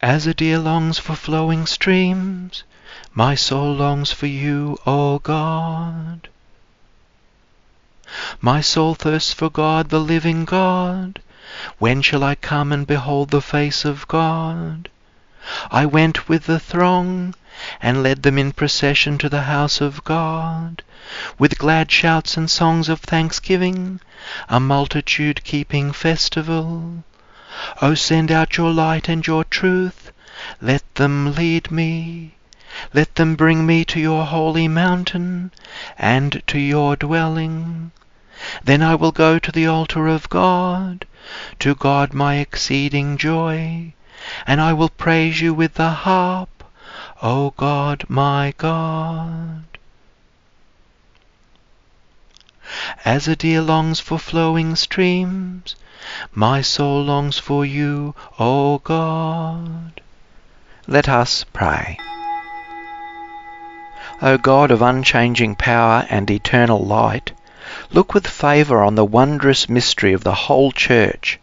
As 0.00 0.28
a 0.28 0.34
deer 0.34 0.60
longs 0.60 0.98
for 0.98 1.16
flowing 1.16 1.66
streams, 1.66 2.62
my 3.12 3.34
soul 3.34 3.74
longs 3.74 4.12
for 4.12 4.26
you, 4.26 4.78
O 4.86 5.18
God. 5.18 6.28
My 8.40 8.60
soul 8.60 8.94
thirsts 8.94 9.32
for 9.32 9.50
God, 9.50 9.88
the 9.88 9.98
living 9.98 10.44
God. 10.44 11.20
When 11.78 12.00
shall 12.00 12.22
I 12.22 12.36
come 12.36 12.70
and 12.70 12.86
behold 12.86 13.30
the 13.30 13.42
face 13.42 13.84
of 13.84 14.06
God? 14.06 14.88
I 15.70 15.84
went 15.84 16.28
with 16.28 16.44
the 16.44 16.60
throng, 16.60 17.34
and 17.82 18.00
led 18.00 18.22
them 18.22 18.38
in 18.38 18.52
procession 18.52 19.18
to 19.18 19.28
the 19.28 19.42
house 19.50 19.80
of 19.80 20.04
God, 20.04 20.84
with 21.40 21.58
glad 21.58 21.90
shouts 21.90 22.36
and 22.36 22.48
songs 22.48 22.88
of 22.88 23.00
thanksgiving, 23.00 23.98
a 24.48 24.60
multitude 24.60 25.42
keeping 25.42 25.90
festival. 25.90 27.02
O 27.82 27.94
send 27.94 28.30
out 28.30 28.56
your 28.56 28.70
light 28.72 29.08
and 29.08 29.26
your 29.26 29.42
truth. 29.42 30.12
Let 30.60 30.82
them 30.94 31.34
lead 31.34 31.70
me. 31.72 32.34
Let 32.94 33.16
them 33.16 33.34
bring 33.34 33.66
me 33.66 33.84
to 33.86 33.98
your 33.98 34.24
holy 34.26 34.68
mountain 34.68 35.50
and 35.98 36.42
to 36.46 36.58
your 36.58 36.94
dwelling. 36.94 37.90
Then 38.62 38.82
I 38.82 38.94
will 38.94 39.10
go 39.10 39.40
to 39.40 39.50
the 39.50 39.66
altar 39.66 40.06
of 40.06 40.28
God, 40.28 41.04
to 41.58 41.74
God 41.74 42.14
my 42.14 42.36
exceeding 42.36 43.16
joy, 43.16 43.94
and 44.46 44.60
I 44.60 44.72
will 44.72 44.90
praise 44.90 45.40
you 45.40 45.52
with 45.52 45.74
the 45.74 45.90
harp, 45.90 46.62
O 47.22 47.50
God 47.56 48.04
my 48.08 48.54
God. 48.56 49.77
As 53.06 53.26
a 53.26 53.34
deer 53.34 53.62
longs 53.62 53.98
for 53.98 54.18
flowing 54.18 54.76
streams, 54.76 55.74
my 56.34 56.60
soul 56.60 57.02
longs 57.02 57.38
for 57.38 57.64
you, 57.64 58.14
O 58.38 58.76
God. 58.84 60.02
Let 60.86 61.08
us 61.08 61.44
pray. 61.54 61.98
O 64.20 64.36
God 64.36 64.70
of 64.70 64.82
unchanging 64.82 65.54
power 65.54 66.06
and 66.10 66.30
eternal 66.30 66.84
light, 66.84 67.32
look 67.90 68.12
with 68.12 68.26
favour 68.26 68.82
on 68.82 68.96
the 68.96 69.04
wondrous 69.04 69.68
mystery 69.70 70.12
of 70.12 70.22
the 70.22 70.34
whole 70.34 70.70
Church, 70.70 71.38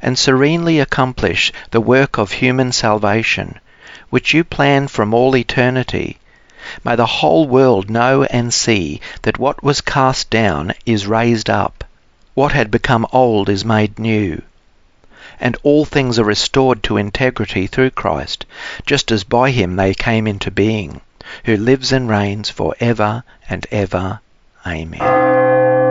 and 0.00 0.18
serenely 0.18 0.80
accomplish 0.80 1.52
the 1.72 1.80
work 1.82 2.16
of 2.16 2.32
human 2.32 2.72
salvation, 2.72 3.60
which 4.08 4.32
you 4.32 4.44
planned 4.44 4.90
from 4.90 5.12
all 5.12 5.36
eternity. 5.36 6.18
May 6.82 6.96
the 6.96 7.06
whole 7.06 7.46
world 7.46 7.90
know 7.90 8.24
and 8.24 8.52
see 8.52 9.00
that 9.22 9.38
what 9.38 9.62
was 9.62 9.80
cast 9.80 10.30
down 10.30 10.72
is 10.86 11.06
raised 11.06 11.50
up 11.50 11.84
what 12.34 12.52
had 12.52 12.70
become 12.70 13.06
old 13.12 13.48
is 13.48 13.64
made 13.64 13.98
new. 13.98 14.42
And 15.40 15.56
all 15.62 15.84
things 15.84 16.18
are 16.18 16.24
restored 16.24 16.82
to 16.84 16.96
integrity 16.96 17.66
through 17.66 17.90
Christ, 17.90 18.44
just 18.86 19.10
as 19.10 19.24
by 19.24 19.50
him 19.50 19.76
they 19.76 19.94
came 19.94 20.26
into 20.26 20.50
being, 20.50 21.00
who 21.44 21.56
lives 21.56 21.92
and 21.92 22.08
reigns 22.08 22.50
for 22.50 22.74
ever 22.80 23.24
and 23.48 23.66
ever. 23.70 24.20
Amen. 24.66 25.83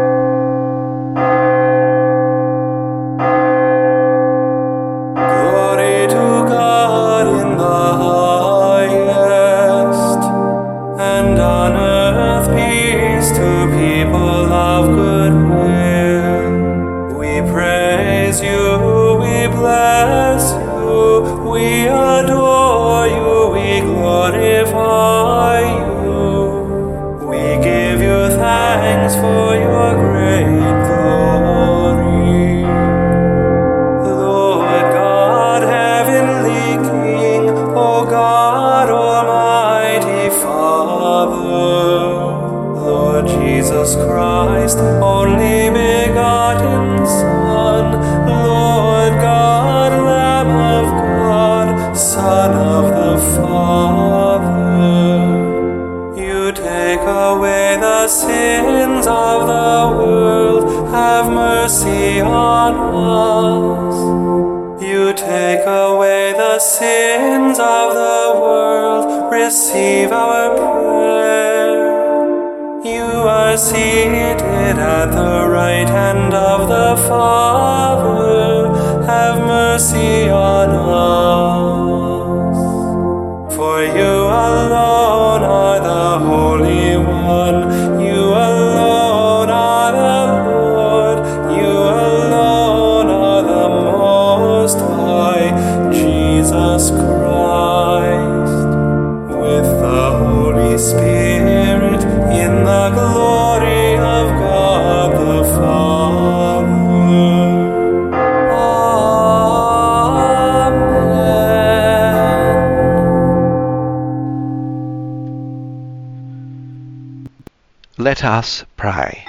Let 118.24 118.32
us 118.32 118.64
pray. 118.78 119.26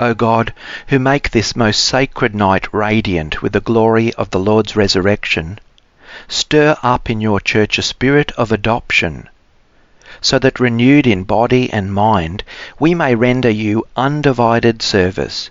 O 0.00 0.14
God, 0.14 0.52
who 0.88 0.98
make 0.98 1.30
this 1.30 1.54
most 1.54 1.84
sacred 1.84 2.34
night 2.34 2.66
radiant 2.74 3.40
with 3.40 3.52
the 3.52 3.60
glory 3.60 4.12
of 4.14 4.30
the 4.30 4.40
Lord's 4.40 4.74
resurrection, 4.74 5.60
stir 6.26 6.76
up 6.82 7.08
in 7.08 7.20
your 7.20 7.38
church 7.38 7.78
a 7.78 7.82
spirit 7.82 8.32
of 8.32 8.50
adoption, 8.50 9.28
so 10.20 10.40
that 10.40 10.58
renewed 10.58 11.06
in 11.06 11.22
body 11.22 11.72
and 11.72 11.94
mind 11.94 12.42
we 12.80 12.96
may 12.96 13.14
render 13.14 13.50
you 13.50 13.86
undivided 13.96 14.82
service. 14.82 15.50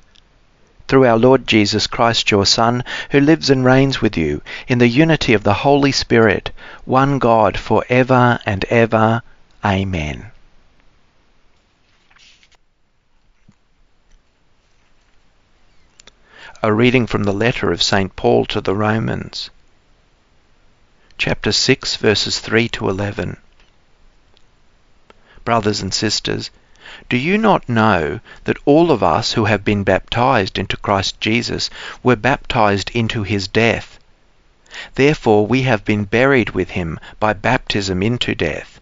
Through 0.92 1.08
our 1.08 1.18
Lord 1.18 1.48
Jesus 1.48 1.88
Christ, 1.88 2.32
your 2.32 2.46
Son, 2.46 2.84
who 3.12 3.22
lives 3.22 3.50
and 3.50 3.64
reigns 3.64 4.02
with 4.02 4.18
you 4.18 4.42
in 4.68 4.80
the 4.80 4.90
unity 4.90 5.34
of 5.34 5.44
the 5.44 5.54
Holy 5.54 5.94
Spirit, 5.94 6.52
one 6.84 7.18
God, 7.18 7.58
for 7.58 7.86
ever 7.88 8.40
and 8.46 8.66
ever. 8.66 9.22
Amen. 9.64 10.32
A 16.62 16.74
reading 16.74 17.08
from 17.08 17.24
the 17.24 17.32
letter 17.32 17.72
of 17.72 17.82
St. 17.82 18.14
Paul 18.18 18.46
to 18.48 18.60
the 18.60 18.76
Romans, 18.76 19.50
chapter 21.18 21.54
6, 21.54 21.96
verses 21.96 22.40
3 22.40 22.68
to 22.68 22.90
11. 22.90 23.38
Brothers 25.46 25.82
and 25.82 25.94
sisters, 25.94 26.52
do 27.10 27.16
you 27.16 27.38
not 27.38 27.70
know 27.70 28.20
that 28.44 28.58
all 28.66 28.92
of 28.92 29.02
us 29.02 29.32
who 29.32 29.46
have 29.46 29.64
been 29.64 29.84
baptized 29.84 30.60
into 30.60 30.76
Christ 30.76 31.22
Jesus 31.22 31.70
were 32.04 32.18
baptized 32.18 32.92
into 32.94 33.24
his 33.24 33.48
death? 33.48 33.98
Therefore 34.96 35.48
we 35.48 35.62
have 35.62 35.86
been 35.86 36.04
buried 36.04 36.50
with 36.50 36.72
him 36.72 37.00
by 37.20 37.34
baptism 37.34 38.04
into 38.04 38.36
death, 38.36 38.82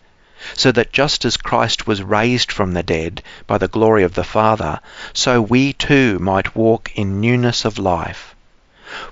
so 0.55 0.71
that 0.71 0.91
just 0.91 1.23
as 1.25 1.37
Christ 1.37 1.85
was 1.85 2.01
raised 2.01 2.51
from 2.51 2.73
the 2.73 2.81
dead 2.81 3.21
by 3.45 3.57
the 3.57 3.67
glory 3.67 4.03
of 4.03 4.15
the 4.15 4.23
Father, 4.23 4.79
so 5.13 5.41
we 5.41 5.73
too 5.73 6.17
might 6.17 6.55
walk 6.55 6.91
in 6.95 7.21
newness 7.21 7.63
of 7.63 7.77
life. 7.77 8.35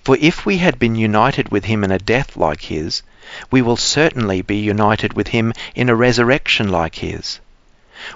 For 0.04 0.18
if 0.20 0.44
we 0.44 0.58
had 0.58 0.80
been 0.80 0.96
united 0.96 1.50
with 1.50 1.66
him 1.66 1.84
in 1.84 1.92
a 1.92 2.00
death 2.00 2.36
like 2.36 2.62
his, 2.62 3.04
we 3.52 3.62
will 3.62 3.78
certainly 3.78 4.42
be 4.42 4.58
united 4.58 5.14
with 5.14 5.28
him 5.28 5.54
in 5.76 5.90
a 5.90 5.96
resurrection 5.96 6.70
like 6.70 6.96
his. 6.96 7.40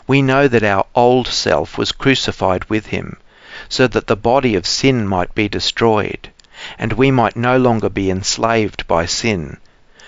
We 0.07 0.21
know 0.21 0.47
that 0.47 0.63
our 0.63 0.85
old 0.95 1.27
self 1.27 1.77
was 1.77 1.91
crucified 1.91 2.63
with 2.69 2.85
him, 2.87 3.17
so 3.67 3.87
that 3.87 4.07
the 4.07 4.15
body 4.15 4.55
of 4.55 4.65
sin 4.65 5.05
might 5.05 5.35
be 5.35 5.49
destroyed, 5.49 6.29
and 6.79 6.93
we 6.93 7.11
might 7.11 7.35
no 7.35 7.57
longer 7.57 7.89
be 7.89 8.09
enslaved 8.09 8.87
by 8.87 9.05
sin. 9.05 9.57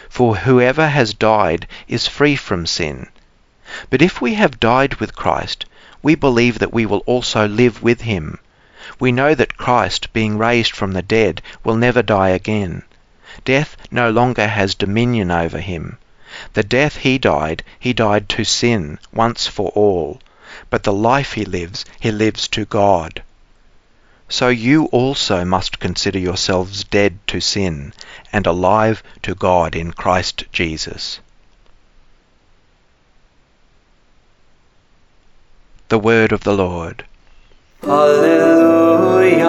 For 0.09 0.37
whoever 0.37 0.87
has 0.87 1.13
died 1.13 1.67
is 1.87 2.07
free 2.07 2.37
from 2.37 2.65
sin. 2.65 3.07
But 3.89 4.01
if 4.01 4.21
we 4.21 4.35
have 4.35 4.59
died 4.59 4.95
with 4.95 5.15
Christ, 5.15 5.65
we 6.01 6.15
believe 6.15 6.59
that 6.59 6.71
we 6.73 6.85
will 6.85 7.03
also 7.05 7.47
live 7.47 7.83
with 7.83 8.01
him. 8.01 8.39
We 8.99 9.11
know 9.11 9.35
that 9.35 9.57
Christ, 9.57 10.13
being 10.13 10.37
raised 10.37 10.75
from 10.75 10.93
the 10.93 11.01
dead, 11.01 11.41
will 11.63 11.75
never 11.75 12.01
die 12.01 12.29
again. 12.29 12.83
Death 13.43 13.75
no 13.89 14.11
longer 14.11 14.47
has 14.47 14.75
dominion 14.75 15.31
over 15.31 15.59
him. 15.59 15.97
The 16.53 16.63
death 16.63 16.97
he 16.97 17.17
died, 17.17 17.63
he 17.79 17.93
died 17.93 18.29
to 18.29 18.43
sin 18.43 18.99
once 19.13 19.47
for 19.47 19.69
all, 19.69 20.19
but 20.69 20.83
the 20.83 20.93
life 20.93 21.33
he 21.33 21.45
lives, 21.45 21.85
he 21.99 22.11
lives 22.11 22.47
to 22.49 22.65
God. 22.65 23.23
So 24.29 24.47
you 24.49 24.85
also 24.85 25.45
must 25.45 25.79
consider 25.79 26.17
yourselves 26.17 26.83
dead 26.85 27.19
to 27.27 27.39
sin 27.39 27.93
and 28.31 28.47
alive 28.47 29.03
to 29.21 29.35
God 29.35 29.75
in 29.75 29.91
Christ 29.91 30.45
Jesus. 30.51 31.19
The 35.89 35.99
Word 35.99 36.31
of 36.31 36.43
the 36.43 36.53
Lord. 36.53 37.05
Alleluia, 37.83 39.45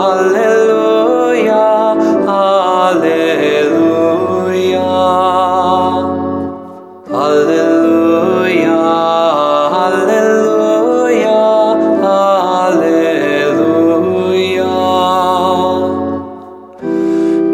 Alleluia, 0.00 1.52
Alleluia. 2.26 3.23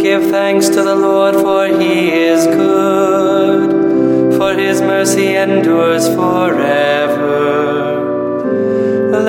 Give 0.02 0.22
thanks 0.30 0.68
to 0.70 0.82
the 0.82 0.94
Lord, 0.94 1.34
for 1.34 1.66
he 1.66 2.10
is 2.10 2.46
good, 2.46 3.70
for 4.38 4.54
his 4.54 4.80
mercy 4.80 5.36
endures 5.36 6.08
forever. 6.08 7.40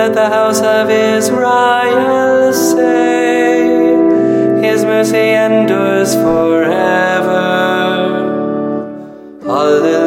Let 0.02 0.14
the 0.16 0.30
house 0.30 0.62
of 0.62 0.90
Israel 0.90 2.54
say, 2.54 3.68
His 4.66 4.84
mercy 4.84 5.28
endures 5.48 6.16
forever. 6.16 7.42
Alleluia, 9.46 10.01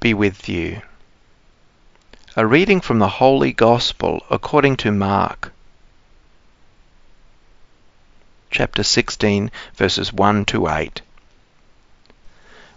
be 0.00 0.14
with 0.14 0.48
you. 0.48 0.80
A 2.34 2.46
reading 2.46 2.80
from 2.80 3.00
the 3.00 3.08
Holy 3.20 3.52
Gospel 3.52 4.24
according 4.30 4.78
to 4.78 4.90
Mark, 4.90 5.52
chapter 8.50 8.82
16, 8.82 9.50
verses 9.74 10.10
1 10.10 10.46
to 10.46 10.68
8. 10.68 11.02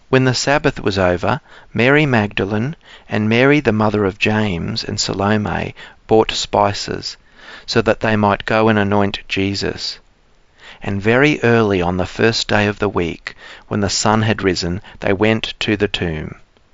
When 0.09 0.25
the 0.25 0.33
Sabbath 0.33 0.81
was 0.81 0.99
over, 0.99 1.39
Mary 1.73 2.05
Magdalene 2.05 2.75
and 3.07 3.29
Mary 3.29 3.61
the 3.61 3.71
mother 3.71 4.03
of 4.03 4.19
James 4.19 4.83
and 4.83 4.99
Salome 4.99 5.75
bought 6.07 6.31
spices, 6.31 7.15
so 7.65 7.81
that 7.81 8.01
they 8.01 8.17
might 8.17 8.43
go 8.43 8.67
and 8.67 8.77
anoint 8.77 9.19
Jesus. 9.29 9.99
And 10.81 11.01
very 11.01 11.41
early 11.41 11.81
on 11.81 11.95
the 11.95 12.05
first 12.05 12.49
day 12.49 12.67
of 12.67 12.79
the 12.79 12.89
week, 12.89 13.33
when 13.69 13.79
the 13.79 13.89
sun 13.89 14.23
had 14.23 14.41
risen, 14.41 14.81
they 14.99 15.13
went 15.13 15.53
to 15.61 15.77
the 15.77 15.87
tomb. 15.87 16.35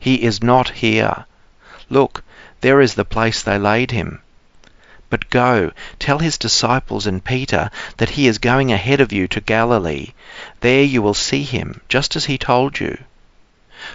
He 0.00 0.22
is 0.24 0.42
not 0.42 0.70
here. 0.70 1.26
Look, 1.90 2.24
there 2.62 2.80
is 2.80 2.94
the 2.94 3.04
place 3.04 3.42
they 3.42 3.58
laid 3.58 3.90
him. 3.90 4.22
But 5.10 5.28
go, 5.28 5.72
tell 5.98 6.20
his 6.20 6.38
disciples 6.38 7.06
and 7.06 7.22
Peter 7.22 7.70
that 7.98 8.10
he 8.10 8.26
is 8.26 8.38
going 8.38 8.72
ahead 8.72 9.02
of 9.02 9.12
you 9.12 9.28
to 9.28 9.42
Galilee. 9.42 10.14
There 10.60 10.84
you 10.84 11.02
will 11.02 11.14
see 11.14 11.42
him, 11.42 11.82
just 11.88 12.16
as 12.16 12.24
he 12.24 12.38
told 12.38 12.80
you. 12.80 12.96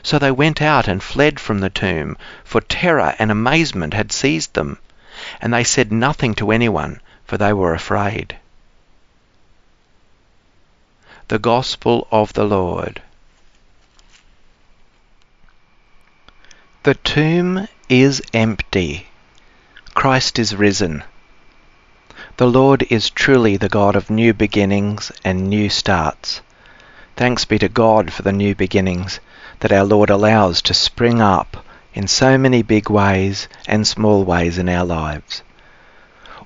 So 0.04 0.20
they 0.20 0.32
went 0.32 0.62
out 0.62 0.88
and 0.88 1.02
fled 1.02 1.40
from 1.40 1.60
the 1.60 1.72
tomb, 1.72 2.18
for 2.44 2.62
terror 2.62 3.16
and 3.18 3.32
amazement 3.32 3.96
had 3.96 4.12
seized 4.12 4.54
them. 4.54 4.78
And 5.42 5.54
they 5.54 5.64
said 5.64 5.92
nothing 5.92 6.36
to 6.36 6.52
anyone, 6.52 7.02
for 7.26 7.38
they 7.38 7.54
were 7.54 7.74
afraid. 7.74 8.36
The 11.30 11.40
Gospel 11.40 12.08
of 12.12 12.34
the 12.34 12.46
Lord. 12.46 13.02
The 16.86 16.94
tomb 16.94 17.68
is 17.90 18.22
empty. 18.32 19.08
Christ 19.96 20.38
is 20.38 20.56
risen. 20.56 21.04
The 22.38 22.46
Lord 22.46 22.86
is 22.92 23.10
truly 23.10 23.58
the 23.58 23.70
God 23.70 23.96
of 23.96 24.12
new 24.12 24.36
beginnings 24.36 25.12
and 25.24 25.50
new 25.50 25.68
starts. 25.68 26.42
Thanks 27.16 27.44
be 27.44 27.58
to 27.58 27.70
God 27.70 28.14
for 28.14 28.22
the 28.22 28.32
new 28.32 28.54
beginnings 28.54 29.20
that 29.62 29.72
our 29.72 29.84
Lord 29.84 30.12
allows 30.12 30.62
to 30.62 30.76
spring 30.76 31.22
up 31.22 31.66
in 31.96 32.06
so 32.06 32.38
many 32.38 32.62
big 32.62 32.88
ways 32.88 33.48
and 33.68 33.88
small 33.88 34.24
ways 34.24 34.60
in 34.60 34.70
our 34.70 34.86
lives. 34.86 35.42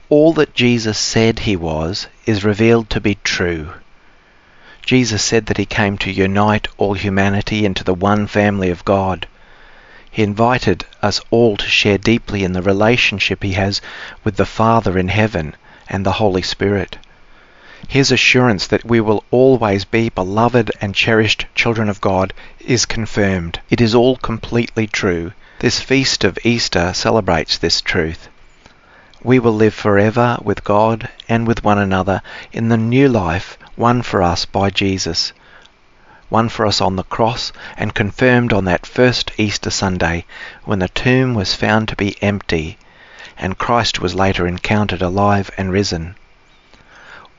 All 0.08 0.32
that 0.36 0.56
Jesus 0.56 0.98
said 0.98 1.40
he 1.40 1.58
was 1.58 2.08
is 2.26 2.46
revealed 2.46 2.90
to 2.92 3.02
be 3.02 3.18
true. 3.26 3.72
Jesus 4.84 5.22
said 5.22 5.48
that 5.48 5.58
he 5.58 5.66
came 5.66 5.98
to 5.98 6.10
unite 6.10 6.70
all 6.78 6.94
humanity 6.94 7.66
into 7.66 7.84
the 7.84 7.94
one 7.94 8.26
family 8.26 8.70
of 8.70 8.86
God. 8.86 9.28
He 10.12 10.24
invited 10.24 10.86
us 11.02 11.22
all 11.30 11.56
to 11.58 11.68
share 11.68 11.98
deeply 11.98 12.44
in 12.44 12.54
the 12.54 12.62
relationship 12.62 13.44
he 13.44 13.54
has 13.54 13.80
with 14.24 14.38
the 14.38 14.46
Father 14.46 14.98
in 14.98 15.08
heaven 15.08 15.56
and 15.88 16.06
the 16.06 16.14
Holy 16.14 16.42
Spirit. 16.42 16.98
His 17.88 18.12
assurance 18.12 18.68
that 18.68 18.84
we 18.84 19.00
will 19.00 19.24
always 19.32 19.86
be 19.86 20.10
beloved 20.10 20.72
and 20.82 20.94
cherished 20.94 21.46
children 21.56 21.90
of 21.90 22.02
God 22.02 22.34
is 22.60 22.86
confirmed. 22.86 23.60
It 23.70 23.80
is 23.82 23.96
all 23.96 24.18
completely 24.18 24.88
true. 24.88 25.32
This 25.60 25.80
feast 25.80 26.24
of 26.24 26.38
Easter 26.44 26.94
celebrates 26.94 27.58
this 27.58 27.80
truth. 27.80 28.28
We 29.24 29.40
will 29.40 29.54
live 29.54 29.74
forever 29.74 30.38
with 30.42 30.64
God 30.64 31.10
and 31.28 31.46
with 31.46 31.64
one 31.64 31.78
another 31.78 32.22
in 32.52 32.70
the 32.70 32.78
new 32.78 33.10
life 33.10 33.58
won 33.78 34.02
for 34.02 34.22
us 34.22 34.46
by 34.46 34.70
Jesus, 34.70 35.34
won 36.30 36.50
for 36.50 36.66
us 36.66 36.82
on 36.82 36.96
the 36.96 37.04
cross 37.04 37.52
and 37.78 37.94
confirmed 37.94 38.54
on 38.54 38.66
that 38.66 38.86
first 38.86 39.32
Easter 39.38 39.70
Sunday 39.70 40.26
when 40.66 40.80
the 40.80 40.90
tomb 40.90 41.34
was 41.34 41.56
found 41.56 41.88
to 41.88 41.96
be 41.96 42.22
empty 42.22 42.78
and 43.38 43.58
Christ 43.58 44.00
was 44.00 44.16
later 44.16 44.46
encountered 44.46 45.02
alive 45.02 45.50
and 45.58 45.72
risen 45.72 46.16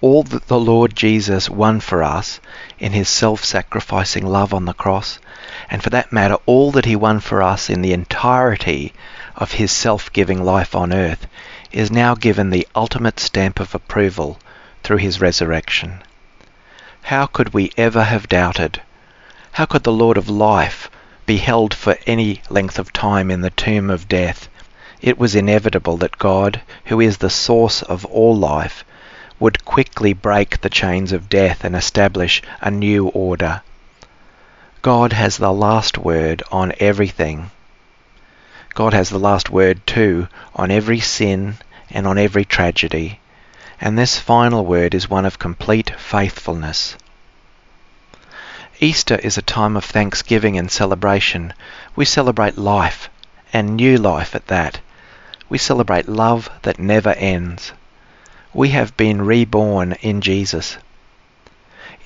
all 0.03 0.23
that 0.23 0.47
the 0.49 0.59
Lord 0.59 0.97
Jesus 0.97 1.51
won 1.51 1.79
for 1.79 2.03
us 2.03 2.41
in 2.79 2.93
his 2.93 3.09
self-sacrificing 3.09 4.25
love 4.25 4.55
on 4.55 4.65
the 4.65 4.73
cross, 4.73 5.19
and 5.69 5.83
for 5.83 5.91
that 5.91 6.11
matter, 6.11 6.37
all 6.47 6.71
that 6.73 6.87
he 6.87 6.97
won 6.97 7.21
for 7.21 7.43
us 7.43 7.69
in 7.69 7.83
the 7.83 7.93
entirety 7.93 8.95
of 9.37 9.53
his 9.53 9.71
self-giving 9.71 10.43
life 10.43 10.75
on 10.75 10.93
earth, 10.95 11.27
is 11.71 11.91
now 11.91 12.15
given 12.15 12.49
the 12.49 12.67
ultimate 12.75 13.21
stamp 13.21 13.61
of 13.61 13.75
approval 13.75 14.39
through 14.83 14.97
his 14.97 15.21
resurrection. 15.21 16.03
How 17.03 17.27
could 17.27 17.53
we 17.55 17.73
ever 17.77 18.05
have 18.05 18.29
doubted? 18.29 18.81
How 19.53 19.67
could 19.67 19.83
the 19.83 19.93
Lord 19.93 20.17
of 20.17 20.29
life 20.29 20.91
be 21.27 21.39
held 21.39 21.75
for 21.75 21.97
any 22.07 22.43
length 22.51 22.79
of 22.79 22.93
time 22.93 23.31
in 23.31 23.41
the 23.41 23.51
tomb 23.51 23.91
of 23.91 24.09
death? 24.09 24.49
It 25.01 25.19
was 25.19 25.35
inevitable 25.35 25.97
that 25.99 26.19
God, 26.19 26.61
who 26.87 27.01
is 27.01 27.19
the 27.19 27.31
source 27.31 27.83
of 27.83 28.05
all 28.07 28.37
life, 28.37 28.85
would 29.39 29.65
quickly 29.65 30.13
break 30.13 30.61
the 30.61 30.69
chains 30.69 31.13
of 31.13 31.29
death 31.29 31.65
and 31.65 31.75
establish 31.75 32.43
a 32.61 32.71
new 32.71 33.09
order. 33.09 33.63
God 34.83 35.13
has 35.13 35.37
the 35.39 35.53
last 35.53 35.99
word 35.99 36.43
on 36.51 36.73
everything. 36.81 37.51
God 38.75 38.93
has 38.93 39.09
the 39.11 39.19
last 39.19 39.51
word 39.51 39.87
too 39.87 40.29
on 40.55 40.71
every 40.71 41.01
sin 41.01 41.57
and 41.91 42.07
on 42.07 42.19
every 42.19 42.45
tragedy. 42.45 43.20
And 43.81 43.99
this 43.99 44.19
final 44.19 44.65
word 44.65 44.95
is 44.95 45.09
one 45.09 45.25
of 45.25 45.39
complete 45.39 45.99
faithfulness. 45.99 46.97
Easter 48.79 49.17
is 49.17 49.39
a 49.39 49.43
time 49.43 49.77
of 49.77 49.85
thanksgiving 49.85 50.59
and 50.59 50.71
celebration. 50.71 51.55
We 51.97 52.05
celebrate 52.05 52.59
life, 52.59 53.09
and 53.53 53.77
new 53.77 53.97
life 53.97 54.35
at 54.35 54.47
that. 54.49 54.81
We 55.49 55.59
celebrate 55.59 56.09
love 56.09 56.51
that 56.63 56.79
never 56.79 57.11
ends 57.11 57.73
we 58.53 58.71
have 58.71 58.97
been 58.97 59.23
reborn 59.23 59.93
in 60.01 60.21
Jesus. 60.21 60.77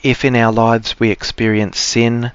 If 0.02 0.24
in 0.24 0.36
our 0.36 0.52
lives 0.52 1.00
we 1.00 1.10
experience 1.10 1.78
sin, 1.78 2.32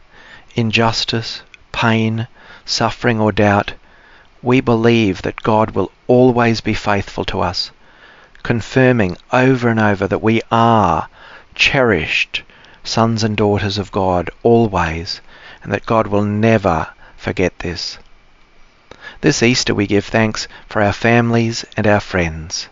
injustice, 0.55 1.43
pain, 1.71 2.27
suffering, 2.65 3.19
or 3.19 3.31
doubt, 3.31 3.73
we 4.41 4.61
believe 4.61 5.21
that 5.21 5.43
God 5.43 5.71
will 5.71 5.91
always 6.07 6.61
be 6.61 6.73
faithful 6.73 7.23
to 7.25 7.41
us, 7.41 7.69
confirming 8.43 9.17
over 9.31 9.69
and 9.69 9.79
over 9.79 10.07
that 10.07 10.21
we 10.21 10.41
are 10.51 11.07
cherished 11.55 12.43
sons 12.83 13.23
and 13.23 13.35
daughters 13.35 13.77
of 13.77 13.91
God 13.91 14.29
always, 14.43 15.21
and 15.63 15.71
that 15.73 15.85
God 15.85 16.07
will 16.07 16.23
never 16.23 16.87
forget 17.17 17.59
this. 17.59 17.97
This 19.21 19.43
Easter 19.43 19.75
we 19.75 19.87
give 19.87 20.05
thanks 20.05 20.47
for 20.67 20.81
our 20.81 20.93
families 20.93 21.65
and 21.75 21.85
our 21.85 21.99
friends 21.99 22.69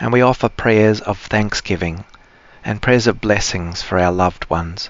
and 0.00 0.12
we 0.14 0.22
offer 0.22 0.48
prayers 0.48 1.02
of 1.02 1.18
thanksgiving 1.18 2.04
and 2.64 2.80
prayers 2.80 3.06
of 3.06 3.20
blessings 3.20 3.82
for 3.82 3.98
our 3.98 4.10
loved 4.10 4.48
ones. 4.48 4.88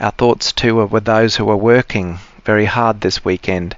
Our 0.00 0.12
thoughts 0.12 0.50
too 0.50 0.80
are 0.80 0.86
with 0.86 1.04
those 1.04 1.36
who 1.36 1.50
are 1.50 1.56
working 1.56 2.18
very 2.44 2.64
hard 2.64 3.02
this 3.02 3.22
weekend, 3.22 3.76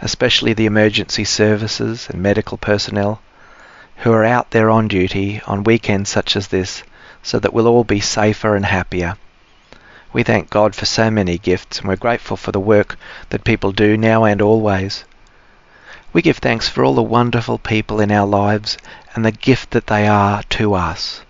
especially 0.00 0.52
the 0.52 0.66
emergency 0.66 1.24
services 1.24 2.08
and 2.10 2.20
medical 2.20 2.58
personnel 2.58 3.22
who 3.98 4.12
are 4.12 4.24
out 4.24 4.50
there 4.50 4.70
on 4.70 4.88
duty 4.88 5.40
on 5.46 5.64
weekends 5.64 6.10
such 6.10 6.36
as 6.36 6.48
this 6.48 6.82
so 7.22 7.38
that 7.38 7.52
we'll 7.52 7.66
all 7.66 7.84
be 7.84 8.00
safer 8.00 8.54
and 8.54 8.66
happier. 8.66 9.16
We 10.12 10.22
thank 10.22 10.50
God 10.50 10.74
for 10.74 10.86
so 10.86 11.10
many 11.10 11.38
gifts 11.38 11.78
and 11.78 11.88
we're 11.88 11.96
grateful 11.96 12.36
for 12.36 12.52
the 12.52 12.60
work 12.60 12.96
that 13.30 13.44
people 13.44 13.72
do 13.72 13.96
now 13.96 14.24
and 14.24 14.40
always. 14.40 15.04
We 16.12 16.22
give 16.22 16.38
thanks 16.38 16.68
for 16.68 16.84
all 16.84 16.94
the 16.94 17.02
wonderful 17.02 17.58
people 17.58 18.00
in 18.00 18.10
our 18.10 18.26
lives 18.26 18.78
and 19.14 19.24
the 19.24 19.32
gift 19.32 19.72
that 19.72 19.88
they 19.88 20.06
are 20.06 20.42
to 20.50 20.74
us. 20.74 21.22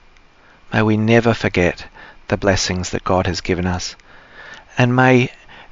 May 0.73 0.83
we 0.83 0.97
never 0.97 1.35
forget 1.35 1.87
the 2.29 2.37
blessings 2.37 2.91
that 2.91 3.05
God 3.05 3.27
has 3.27 3.41
given 3.41 3.67
us. 3.67 3.97
And 4.77 4.95
may 4.95 5.31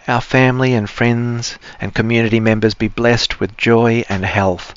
our 0.09 0.21
family 0.21 0.75
and 0.75 0.89
friends 0.89 1.59
and 1.81 1.95
community 1.95 2.41
members 2.41 2.75
be 2.75 2.89
blessed 2.89 3.41
with 3.41 3.57
joy 3.57 4.05
and 4.09 4.25
health. 4.25 4.75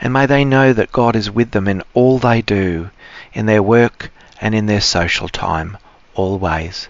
And 0.00 0.12
may 0.12 0.26
they 0.26 0.44
know 0.44 0.72
that 0.72 0.92
God 0.92 1.16
is 1.16 1.30
with 1.30 1.52
them 1.52 1.68
in 1.68 1.82
all 1.94 2.18
they 2.18 2.42
do, 2.42 2.90
in 3.32 3.46
their 3.46 3.62
work 3.62 4.10
and 4.40 4.54
in 4.54 4.66
their 4.66 4.80
social 4.80 5.28
time, 5.28 5.78
always. 6.14 6.88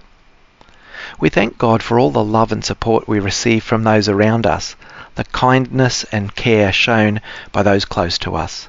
We 1.20 1.28
thank 1.28 1.58
God 1.58 1.82
for 1.82 1.98
all 1.98 2.10
the 2.10 2.24
love 2.24 2.50
and 2.50 2.64
support 2.64 3.06
we 3.06 3.20
receive 3.20 3.62
from 3.62 3.84
those 3.84 4.08
around 4.08 4.46
us 4.46 4.74
the 5.14 5.24
kindness 5.24 6.04
and 6.10 6.34
care 6.34 6.72
shown 6.72 7.20
by 7.52 7.62
those 7.62 7.84
close 7.84 8.18
to 8.18 8.34
us. 8.34 8.68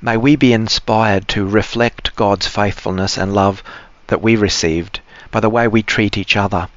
May 0.00 0.16
we 0.16 0.36
be 0.36 0.52
inspired 0.52 1.28
to 1.28 1.46
reflect 1.46 2.16
God's 2.16 2.46
faithfulness 2.46 3.18
and 3.18 3.34
love 3.34 3.62
that 4.06 4.22
we 4.22 4.34
received 4.36 5.00
by 5.30 5.40
the 5.40 5.50
way 5.50 5.68
we 5.68 5.82
treat 5.82 6.16
each 6.16 6.36
other. 6.36 6.68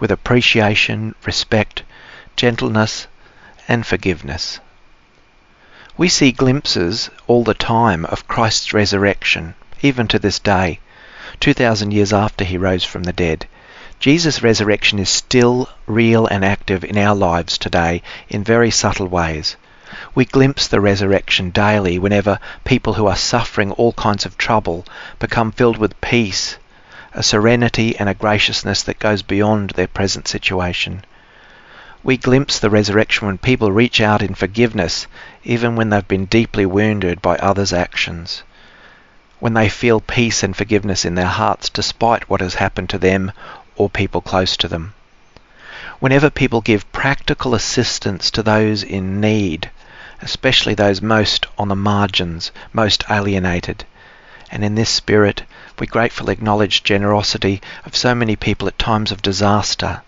with 0.00 0.10
appreciation, 0.10 1.14
respect, 1.24 1.82
gentleness, 2.36 3.06
and 3.68 3.86
forgiveness. 3.86 4.60
We 5.96 6.08
see 6.08 6.32
glimpses 6.32 7.08
all 7.28 7.44
the 7.44 7.54
time 7.54 8.04
of 8.06 8.26
Christ's 8.26 8.74
resurrection, 8.74 9.54
even 9.80 10.08
to 10.08 10.18
this 10.18 10.40
day, 10.40 10.80
2,000 11.38 11.92
years 11.92 12.12
after 12.12 12.42
he 12.44 12.58
rose 12.58 12.82
from 12.82 13.04
the 13.04 13.12
dead. 13.12 13.46
Jesus' 14.00 14.42
resurrection 14.42 14.98
is 14.98 15.08
still 15.08 15.68
real 15.86 16.26
and 16.26 16.44
active 16.44 16.82
in 16.82 16.98
our 16.98 17.14
lives 17.14 17.56
today 17.56 18.02
in 18.28 18.42
very 18.42 18.72
subtle 18.72 19.06
ways. 19.06 19.54
We 20.16 20.24
glimpse 20.24 20.66
the 20.66 20.80
resurrection 20.80 21.50
daily 21.50 22.00
whenever 22.00 22.40
people 22.64 22.94
who 22.94 23.06
are 23.06 23.14
suffering 23.14 23.70
all 23.70 23.92
kinds 23.92 24.26
of 24.26 24.36
trouble 24.36 24.84
become 25.20 25.52
filled 25.52 25.78
with 25.78 26.00
peace, 26.00 26.56
a 27.12 27.22
serenity 27.22 27.96
and 27.96 28.08
a 28.08 28.14
graciousness 28.14 28.82
that 28.82 28.98
goes 28.98 29.22
beyond 29.22 29.70
their 29.70 29.86
present 29.86 30.26
situation. 30.26 31.04
We 32.06 32.18
glimpse 32.18 32.58
the 32.58 32.68
resurrection 32.68 33.26
when 33.26 33.38
people 33.38 33.72
reach 33.72 33.98
out 33.98 34.20
in 34.20 34.34
forgiveness, 34.34 35.06
even 35.42 35.74
when 35.74 35.88
they've 35.88 36.06
been 36.06 36.26
deeply 36.26 36.66
wounded 36.66 37.22
by 37.22 37.36
others' 37.36 37.72
actions. 37.72 38.42
When 39.40 39.54
they 39.54 39.70
feel 39.70 40.02
peace 40.02 40.42
and 40.42 40.54
forgiveness 40.54 41.06
in 41.06 41.14
their 41.14 41.24
hearts 41.24 41.70
despite 41.70 42.28
what 42.28 42.42
has 42.42 42.56
happened 42.56 42.90
to 42.90 42.98
them 42.98 43.32
or 43.74 43.88
people 43.88 44.20
close 44.20 44.54
to 44.58 44.68
them. 44.68 44.92
Whenever 45.98 46.28
people 46.28 46.60
give 46.60 46.92
practical 46.92 47.54
assistance 47.54 48.30
to 48.32 48.42
those 48.42 48.82
in 48.82 49.18
need, 49.18 49.70
especially 50.20 50.74
those 50.74 51.00
most 51.00 51.46
on 51.56 51.68
the 51.68 51.74
margins, 51.74 52.52
most 52.74 53.02
alienated. 53.08 53.86
And 54.50 54.62
in 54.62 54.74
this 54.74 54.90
spirit, 54.90 55.44
we 55.78 55.86
gratefully 55.86 56.34
acknowledge 56.34 56.82
generosity 56.82 57.62
of 57.86 57.96
so 57.96 58.14
many 58.14 58.36
people 58.36 58.68
at 58.68 58.78
times 58.78 59.10
of 59.10 59.22
disaster. 59.22 60.02